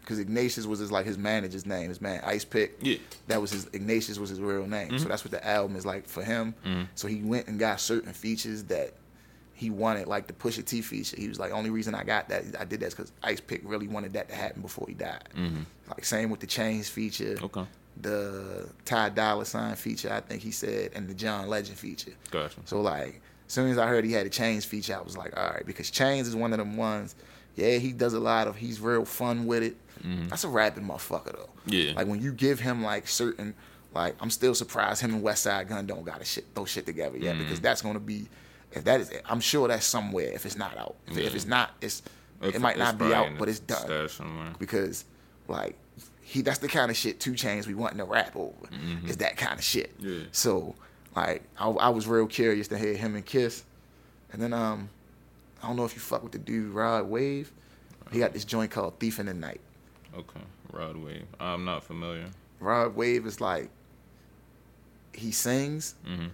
because 0.00 0.18
Ignatius 0.18 0.66
was 0.66 0.78
his 0.80 0.90
like 0.90 1.06
his 1.06 1.18
manager's 1.18 1.64
name, 1.66 1.88
his 1.88 2.00
man 2.00 2.20
Ice 2.24 2.44
Pick. 2.44 2.76
Yeah. 2.80 2.96
that 3.28 3.40
was 3.40 3.50
his 3.52 3.66
Ignatius 3.72 4.18
was 4.18 4.30
his 4.30 4.40
real 4.40 4.66
name. 4.66 4.90
So 4.90 4.96
mm-hmm. 4.96 5.08
that's 5.08 5.24
what 5.24 5.30
the 5.30 5.46
album 5.46 5.76
is 5.76 5.86
like 5.86 6.06
for 6.06 6.22
him. 6.24 6.54
Mm-hmm. 6.64 6.82
So 6.94 7.08
he 7.08 7.22
went 7.22 7.46
and 7.48 7.58
got 7.58 7.80
certain 7.80 8.12
features 8.12 8.64
that 8.64 8.94
he 9.54 9.70
wanted, 9.70 10.08
like 10.08 10.26
the 10.26 10.32
Pusha 10.32 10.64
T 10.64 10.80
feature. 10.82 11.16
He 11.16 11.28
was 11.28 11.38
like, 11.38 11.52
only 11.52 11.70
reason 11.70 11.94
I 11.94 12.02
got 12.02 12.28
that, 12.30 12.44
I 12.58 12.64
did 12.64 12.80
that 12.80 12.90
because 12.90 13.12
Ice 13.22 13.40
Pick 13.40 13.60
really 13.64 13.86
wanted 13.86 14.14
that 14.14 14.28
to 14.28 14.34
happen 14.34 14.60
before 14.60 14.86
he 14.88 14.94
died. 14.94 15.28
Mm-hmm. 15.36 15.60
Like 15.88 16.04
same 16.04 16.30
with 16.30 16.40
the 16.40 16.48
Chainz 16.48 16.88
feature. 16.88 17.36
Okay. 17.40 17.64
The 18.00 18.68
Ty 18.84 19.10
Dolla 19.10 19.44
$ign 19.44 19.76
feature, 19.76 20.12
I 20.12 20.20
think 20.20 20.42
he 20.42 20.50
said, 20.50 20.90
and 20.94 21.08
the 21.08 21.14
John 21.14 21.48
Legend 21.48 21.78
feature. 21.78 22.12
Gotcha. 22.30 22.60
So 22.64 22.80
like, 22.80 23.20
as 23.46 23.52
soon 23.52 23.70
as 23.70 23.78
I 23.78 23.86
heard 23.86 24.04
he 24.04 24.12
had 24.12 24.26
a 24.26 24.30
Chainz 24.30 24.64
feature, 24.64 24.96
I 24.96 25.02
was 25.02 25.16
like, 25.16 25.36
all 25.36 25.50
right, 25.50 25.64
because 25.66 25.90
Chainz 25.90 26.22
is 26.22 26.34
one 26.34 26.52
of 26.52 26.58
them 26.58 26.76
ones. 26.76 27.14
Yeah, 27.54 27.76
he 27.76 27.92
does 27.92 28.14
a 28.14 28.18
lot 28.20 28.48
of. 28.48 28.56
He's 28.56 28.80
real 28.80 29.04
fun 29.04 29.46
with 29.46 29.62
it. 29.62 29.76
That's 30.28 30.42
a 30.44 30.48
rapping 30.48 30.84
motherfucker 30.84 31.32
though. 31.32 31.50
Mm-hmm. 31.68 31.70
Yeah. 31.72 31.92
Like 31.94 32.08
when 32.08 32.20
you 32.20 32.32
give 32.32 32.58
him 32.58 32.82
like 32.82 33.06
certain, 33.06 33.54
like 33.94 34.16
I'm 34.20 34.30
still 34.30 34.54
surprised 34.54 35.00
him 35.02 35.14
and 35.14 35.22
Westside 35.22 35.68
Gunn 35.68 35.86
don't 35.86 36.02
got 36.04 36.18
to 36.18 36.24
shit 36.24 36.52
those 36.56 36.70
shit 36.70 36.86
together 36.86 37.18
yet 37.18 37.38
because 37.38 37.58
Mm-hmm. 37.58 37.62
that's 37.62 37.82
gonna 37.82 38.00
be, 38.00 38.26
if 38.72 38.82
that 38.84 39.00
is, 39.00 39.12
I'm 39.26 39.38
sure 39.40 39.68
that's 39.68 39.86
somewhere. 39.86 40.32
If 40.32 40.44
it's 40.46 40.56
not 40.56 40.76
out, 40.76 40.96
if, 41.06 41.18
if 41.18 41.34
it's 41.36 41.46
not, 41.46 41.70
it's 41.80 42.02
If- 42.40 42.56
it 42.56 42.60
might 42.60 42.78
not 42.78 42.98
be 42.98 43.12
out, 43.14 43.28
but 43.38 43.48
it's 43.48 43.60
done 43.60 44.08
somewhere. 44.08 44.54
because 44.58 45.04
like 45.46 45.76
he 46.32 46.40
that's 46.42 46.58
the 46.60 46.68
kind 46.68 46.90
of 46.90 46.96
shit 46.96 47.20
2 47.20 47.32
Chainz 47.32 47.66
we 47.66 47.74
wanting 47.74 47.98
to 47.98 48.04
rap 48.04 48.34
over 48.36 48.54
is 49.06 49.18
that 49.18 49.36
kind 49.36 49.58
of 49.58 49.64
shit 49.64 49.96
Mm-hmm. 50.00 50.08
Yeah. 50.20 50.24
so 50.32 50.74
like 51.14 51.42
I, 51.58 51.68
I 51.68 51.88
was 51.90 52.06
real 52.06 52.26
curious 52.26 52.68
to 52.68 52.78
hear 52.78 52.94
him 52.96 53.14
and 53.16 53.24
kiss 53.26 53.64
and 54.32 54.40
then 54.40 54.52
um 54.52 54.88
i 55.62 55.66
don't 55.66 55.76
know 55.76 55.84
if 55.84 55.94
you 55.94 56.00
fuck 56.00 56.22
with 56.22 56.32
the 56.32 56.38
dude 56.38 56.72
rod 56.72 57.06
wave 57.08 57.52
he 58.10 58.18
got 58.18 58.32
this 58.32 58.44
joint 58.44 58.70
called 58.70 58.98
thief 58.98 59.18
in 59.20 59.26
the 59.26 59.34
night 59.34 59.60
Okay. 60.14 60.40
Rod 60.72 60.96
Wave. 60.96 61.24
I'm 61.40 61.64
not 61.64 61.82
familiar. 61.84 62.26
rod 62.60 62.94
wave 62.96 63.26
is 63.26 63.40
like 63.40 63.68
he 65.12 65.32
sings 65.32 65.94
Mm-hmm. 66.08 66.28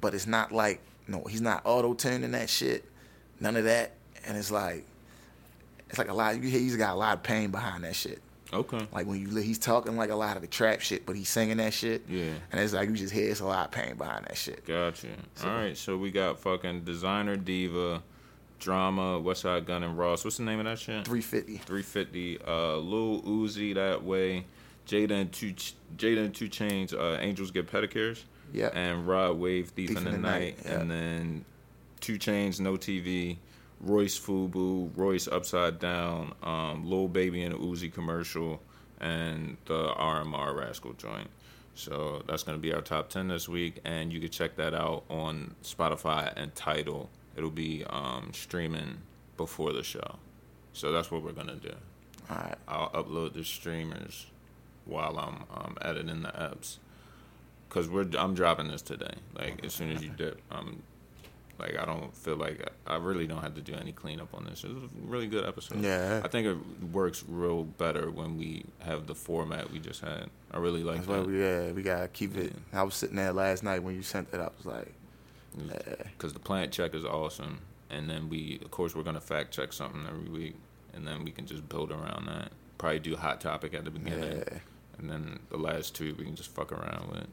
but 0.00 0.14
it's 0.14 0.26
not 0.26 0.52
like 0.52 0.80
no 1.08 1.24
he's 1.24 1.40
not 1.40 1.62
auto 1.64 1.94
tuning 1.94 2.30
that 2.32 2.48
shit 2.48 2.84
none 3.40 3.56
of 3.56 3.64
that 3.64 3.92
and 4.26 4.36
it's 4.36 4.50
like 4.50 4.84
it's 5.88 5.98
like 5.98 6.08
a 6.08 6.14
lot 6.14 6.36
you 6.36 6.42
hear 6.48 6.60
he's 6.60 6.76
got 6.76 6.94
a 6.94 6.98
lot 6.98 7.14
of 7.16 7.22
pain 7.24 7.50
behind 7.50 7.82
that 7.84 7.96
shit 7.96 8.20
Okay. 8.52 8.86
Like 8.92 9.06
when 9.06 9.20
you 9.20 9.28
li- 9.28 9.42
he's 9.42 9.58
talking 9.58 9.96
like 9.96 10.10
a 10.10 10.14
lot 10.16 10.36
of 10.36 10.42
the 10.42 10.48
trap 10.48 10.80
shit, 10.80 11.06
but 11.06 11.14
he's 11.16 11.28
singing 11.28 11.58
that 11.58 11.72
shit. 11.72 12.02
Yeah. 12.08 12.30
And 12.52 12.60
it's 12.60 12.72
like 12.72 12.88
you 12.88 12.96
just 12.96 13.12
hear 13.12 13.30
it's 13.30 13.40
a 13.40 13.46
lot 13.46 13.66
of 13.66 13.70
pain 13.70 13.94
behind 13.96 14.24
that 14.26 14.36
shit. 14.36 14.64
Gotcha. 14.66 15.08
All 15.44 15.50
right, 15.50 15.76
so 15.76 15.96
we 15.96 16.10
got 16.10 16.38
fucking 16.40 16.82
Desiigner 16.82 17.44
diva, 17.44 18.02
drama, 18.58 19.20
Westside 19.20 19.66
Gunn 19.66 19.82
and 19.84 19.96
Ross. 19.96 20.24
What's 20.24 20.36
the 20.38 20.42
name 20.44 20.58
of 20.58 20.64
that 20.66 20.78
shit? 20.78 21.04
Three 21.04 21.20
fifty. 21.20 21.58
350. 21.58 22.38
Uh, 22.46 22.76
Lil 22.76 23.22
Uzi 23.22 23.74
that 23.74 24.02
way. 24.02 24.44
Jada 24.86 25.12
and 25.12 25.32
two 25.32 25.52
Ch- 25.52 25.74
Jada 25.96 26.24
and 26.24 26.34
2 26.34 26.48
Chainz. 26.48 26.92
Uh, 26.92 27.16
Angels 27.20 27.52
get 27.52 27.70
pedicures. 27.70 28.24
Yeah. 28.52 28.70
And 28.74 29.06
Rod 29.06 29.38
Wave 29.38 29.68
Thief, 29.68 29.96
in 29.96 30.02
the, 30.02 30.12
night. 30.18 30.56
yeah. 30.64 30.80
And 30.80 30.90
then 30.90 31.44
2 32.00 32.14
Chainz, 32.18 32.58
no 32.58 32.72
TV. 32.72 33.36
Royce 33.80 34.18
Fubu, 34.18 34.90
Royce 34.96 35.26
Upside 35.26 35.78
Down, 35.78 36.34
um, 36.42 36.88
Lil 36.88 37.08
Baby 37.08 37.42
and 37.42 37.54
Uzi 37.54 37.92
commercial, 37.92 38.60
and 39.00 39.56
the 39.66 39.88
RMR 39.94 40.54
Rascal 40.56 40.92
joint. 40.94 41.30
So 41.74 42.22
that's 42.26 42.42
gonna 42.42 42.58
be 42.58 42.74
our 42.74 42.82
top 42.82 43.08
ten 43.08 43.28
this 43.28 43.48
week, 43.48 43.80
and 43.84 44.12
you 44.12 44.20
can 44.20 44.28
check 44.28 44.56
that 44.56 44.74
out 44.74 45.04
on 45.08 45.54
Spotify 45.62 46.32
and 46.36 46.54
Tidal. 46.54 47.08
It'll 47.36 47.48
be 47.50 47.84
um, 47.88 48.30
streaming 48.34 48.98
before 49.36 49.72
the 49.72 49.82
show. 49.82 50.16
So 50.72 50.92
that's 50.92 51.10
what 51.10 51.22
we're 51.22 51.32
gonna 51.32 51.56
do. 51.56 51.72
All 52.28 52.36
right. 52.36 52.56
I'll 52.68 52.90
upload 52.90 53.32
the 53.32 53.44
streamers 53.44 54.26
while 54.84 55.18
I'm 55.18 55.44
um, 55.56 55.78
editing 55.82 56.22
the 56.22 56.28
apps. 56.28 56.78
Cause 57.70 57.88
we're 57.88 58.06
I'm 58.18 58.34
dropping 58.34 58.68
this 58.68 58.82
today. 58.82 59.14
Like 59.34 59.64
as 59.64 59.72
soon 59.72 59.92
as 59.92 60.02
you 60.02 60.10
dip, 60.10 60.40
I'm 60.50 60.82
like 61.60 61.78
I 61.78 61.84
don't 61.84 62.14
feel 62.16 62.36
like 62.36 62.68
I, 62.86 62.96
really 62.96 63.26
don't 63.26 63.42
have 63.42 63.54
to 63.54 63.60
do 63.60 63.74
any 63.74 63.92
cleanup 63.92 64.34
on 64.34 64.44
this. 64.44 64.64
It 64.64 64.74
was 64.74 64.84
a 64.84 64.88
really 65.04 65.26
good 65.26 65.44
episode. 65.46 65.82
Yeah. 65.82 66.22
I 66.24 66.28
think 66.28 66.46
it 66.46 66.56
works 66.92 67.24
real 67.28 67.64
better 67.64 68.10
when 68.10 68.36
we 68.36 68.64
have 68.80 69.06
the 69.06 69.14
format 69.14 69.70
we 69.70 69.78
just 69.78 70.00
had. 70.00 70.30
I 70.50 70.58
really 70.58 70.82
like 70.82 70.96
That's 71.06 71.08
that. 71.08 71.26
we 71.26 71.40
yeah 71.40 71.72
we 71.72 71.82
gotta 71.82 72.08
keep 72.08 72.36
it. 72.36 72.52
I 72.72 72.82
was 72.82 72.94
sitting 72.94 73.16
there 73.16 73.32
last 73.32 73.62
night 73.62 73.82
when 73.82 73.94
you 73.94 74.02
sent 74.02 74.28
it. 74.32 74.40
I 74.40 74.48
was 74.56 74.66
like, 74.66 74.92
yeah. 75.56 75.76
because 76.16 76.32
the 76.32 76.38
plant 76.40 76.72
check 76.72 76.94
is 76.94 77.04
awesome, 77.04 77.60
and 77.90 78.08
then 78.08 78.28
we, 78.28 78.58
of 78.64 78.70
course, 78.70 78.94
we're 78.94 79.02
gonna 79.02 79.20
fact 79.20 79.52
check 79.52 79.72
something 79.72 80.04
every 80.08 80.28
week, 80.30 80.54
and 80.94 81.06
then 81.06 81.24
we 81.24 81.30
can 81.30 81.46
just 81.46 81.68
build 81.68 81.90
around 81.92 82.26
that. 82.26 82.50
Probably 82.78 82.98
do 82.98 83.16
hot 83.16 83.40
topic 83.40 83.74
at 83.74 83.84
the 83.84 83.90
beginning, 83.90 84.38
Yeah. 84.38 84.58
and 84.98 85.10
then 85.10 85.38
the 85.50 85.58
last 85.58 85.94
two 85.94 86.14
we 86.18 86.24
can 86.24 86.34
just 86.34 86.50
fuck 86.54 86.72
around 86.72 87.10
with. 87.10 87.26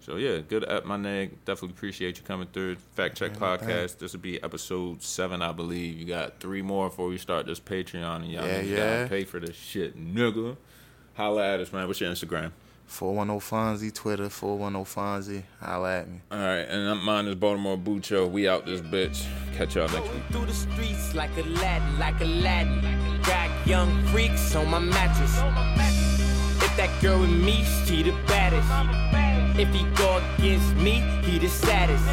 So 0.00 0.16
yeah, 0.16 0.38
good 0.38 0.62
at 0.64 0.86
my 0.86 0.96
neg. 0.96 1.44
Definitely 1.44 1.70
appreciate 1.76 2.16
you 2.18 2.22
coming 2.24 2.46
through. 2.52 2.76
Fact 2.94 3.16
check 3.16 3.32
Yeah, 3.34 3.40
podcast. 3.40 3.98
This 3.98 4.12
will 4.12 4.20
be 4.20 4.40
episode 4.42 5.02
seven, 5.02 5.42
I 5.42 5.50
believe. 5.52 5.98
You 5.98 6.04
got 6.06 6.38
three 6.38 6.62
more 6.62 6.88
before 6.88 7.08
we 7.08 7.18
start 7.18 7.46
this 7.46 7.58
Patreon, 7.58 8.16
and 8.22 8.26
y'all 8.30 8.46
Yeah, 8.46 8.62
niggas 8.62 8.68
yeah. 8.70 8.96
gotta 8.98 9.08
pay 9.08 9.24
for 9.24 9.40
this 9.40 9.56
shit, 9.56 9.98
nigga. 9.98 10.56
Holla 11.14 11.54
at 11.54 11.60
us, 11.60 11.72
man. 11.72 11.86
What's 11.88 12.00
your 12.00 12.10
Instagram? 12.12 12.52
Four 12.86 13.16
one 13.16 13.26
zero 13.26 13.40
Fonzie 13.40 13.92
Twitter. 13.92 14.28
Four 14.28 14.58
one 14.58 14.74
zero 14.74 14.84
Fonzie. 14.84 15.42
Holla 15.60 15.98
at 15.98 16.08
me. 16.08 16.20
All 16.30 16.38
right, 16.38 16.60
and 16.60 17.02
mine 17.02 17.26
is 17.26 17.34
Baltimore 17.34 17.76
Bucho. 17.76 18.30
We 18.30 18.48
out 18.48 18.64
this 18.64 18.80
bitch. 18.80 19.26
Catch 19.56 19.74
y'all 19.74 19.88
next 19.88 20.12
week. 20.12 20.22
Through 20.30 20.46
the 20.46 20.52
streets 20.52 21.14
like 21.16 21.36
a 21.36 21.42
Latin, 21.42 21.98
like 21.98 22.20
a 22.20 22.26
Latin. 22.26 23.20
Got 23.22 23.66
young 23.66 24.04
freaks 24.06 24.54
on 24.54 24.70
my 24.70 24.78
mattress. 24.78 25.34
If 26.62 26.76
that 26.76 26.90
girl 27.02 27.18
with 27.20 27.30
me, 27.30 27.64
she 27.86 28.04
the 28.04 28.12
baddest. 28.28 29.25
If 29.58 29.72
he 29.72 29.84
go 29.96 30.20
against 30.36 30.76
me, 30.76 31.00
he 31.24 31.38
the 31.38 31.48
saddest. 31.48 32.04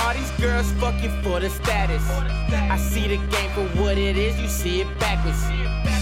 All 0.00 0.12
these 0.12 0.30
girls 0.32 0.70
fucking 0.72 1.22
for 1.22 1.40
the 1.40 1.48
status. 1.48 2.06
I 2.52 2.76
see 2.76 3.08
the 3.08 3.16
game 3.16 3.50
for 3.52 3.64
what 3.80 3.96
it 3.96 4.18
is, 4.18 4.38
you 4.38 4.48
see 4.48 4.82
it 4.82 4.98
backwards. 4.98 5.42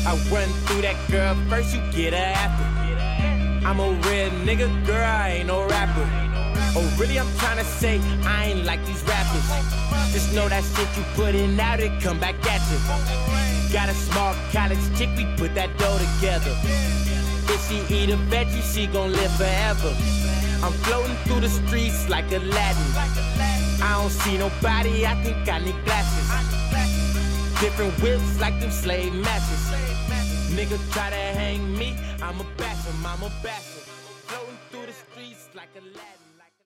I 0.05 0.19
run 0.29 0.49
through 0.67 0.83
that 0.83 0.97
girl 1.09 1.37
first, 1.49 1.73
you 1.73 1.81
get 1.93 2.15
her 2.15 2.19
after. 2.19 3.65
I'm 3.65 3.79
a 3.79 3.91
real 3.91 4.31
nigga, 4.43 4.69
girl, 4.85 5.05
I 5.05 5.39
ain't 5.39 5.47
no 5.47 5.65
rapper. 5.69 6.09
Oh, 6.75 6.97
really, 6.99 7.19
I'm 7.19 7.27
tryna 7.39 7.63
say 7.63 8.01
I 8.25 8.47
ain't 8.47 8.65
like 8.65 8.85
these 8.87 9.03
rappers. 9.05 9.47
Just 10.13 10.35
know 10.35 10.49
that 10.49 10.65
shit 10.65 10.89
you 10.97 11.05
putting 11.15 11.61
out, 11.61 11.79
it 11.79 12.03
come 12.03 12.19
back 12.19 12.35
at 12.45 12.61
you. 12.73 13.73
Got 13.73 13.89
a 13.89 13.95
small 13.95 14.35
college 14.51 14.83
chick, 14.99 15.11
we 15.17 15.27
put 15.37 15.55
that 15.55 15.77
dough 15.79 15.99
together. 15.99 16.57
If 17.51 17.61
she 17.69 17.79
eat 17.95 18.11
a 18.11 18.17
veggie, 18.31 18.63
she 18.63 18.87
gon' 18.87 19.13
live 19.13 19.33
forever. 19.37 19.95
I'm 20.63 20.73
floating 20.85 21.17
through 21.25 21.41
the 21.41 21.49
streets 21.49 22.09
like 22.09 22.31
Aladdin. 22.33 22.91
I 23.81 23.93
don't 24.01 24.11
see 24.11 24.37
nobody, 24.37 25.07
I 25.07 25.15
think 25.23 25.49
I 25.49 25.59
need 25.59 25.85
glasses. 25.85 26.29
Different 27.61 27.93
whips 28.03 28.41
like 28.41 28.59
them 28.61 28.71
slave 28.71 29.15
masters. 29.15 29.65
Nigga 30.57 30.79
try 30.93 31.11
to 31.11 31.17
hang 31.17 31.77
me, 31.79 31.97
I'm 32.23 32.41
a 32.41 32.45
him, 32.45 33.07
I'm 33.07 33.23
a 33.23 33.31
bastard. 33.43 33.85
Floating 34.27 34.59
through 34.71 34.87
the 34.87 34.93
streets 34.93 35.49
like 35.55 35.71
Aladdin. 35.77 36.28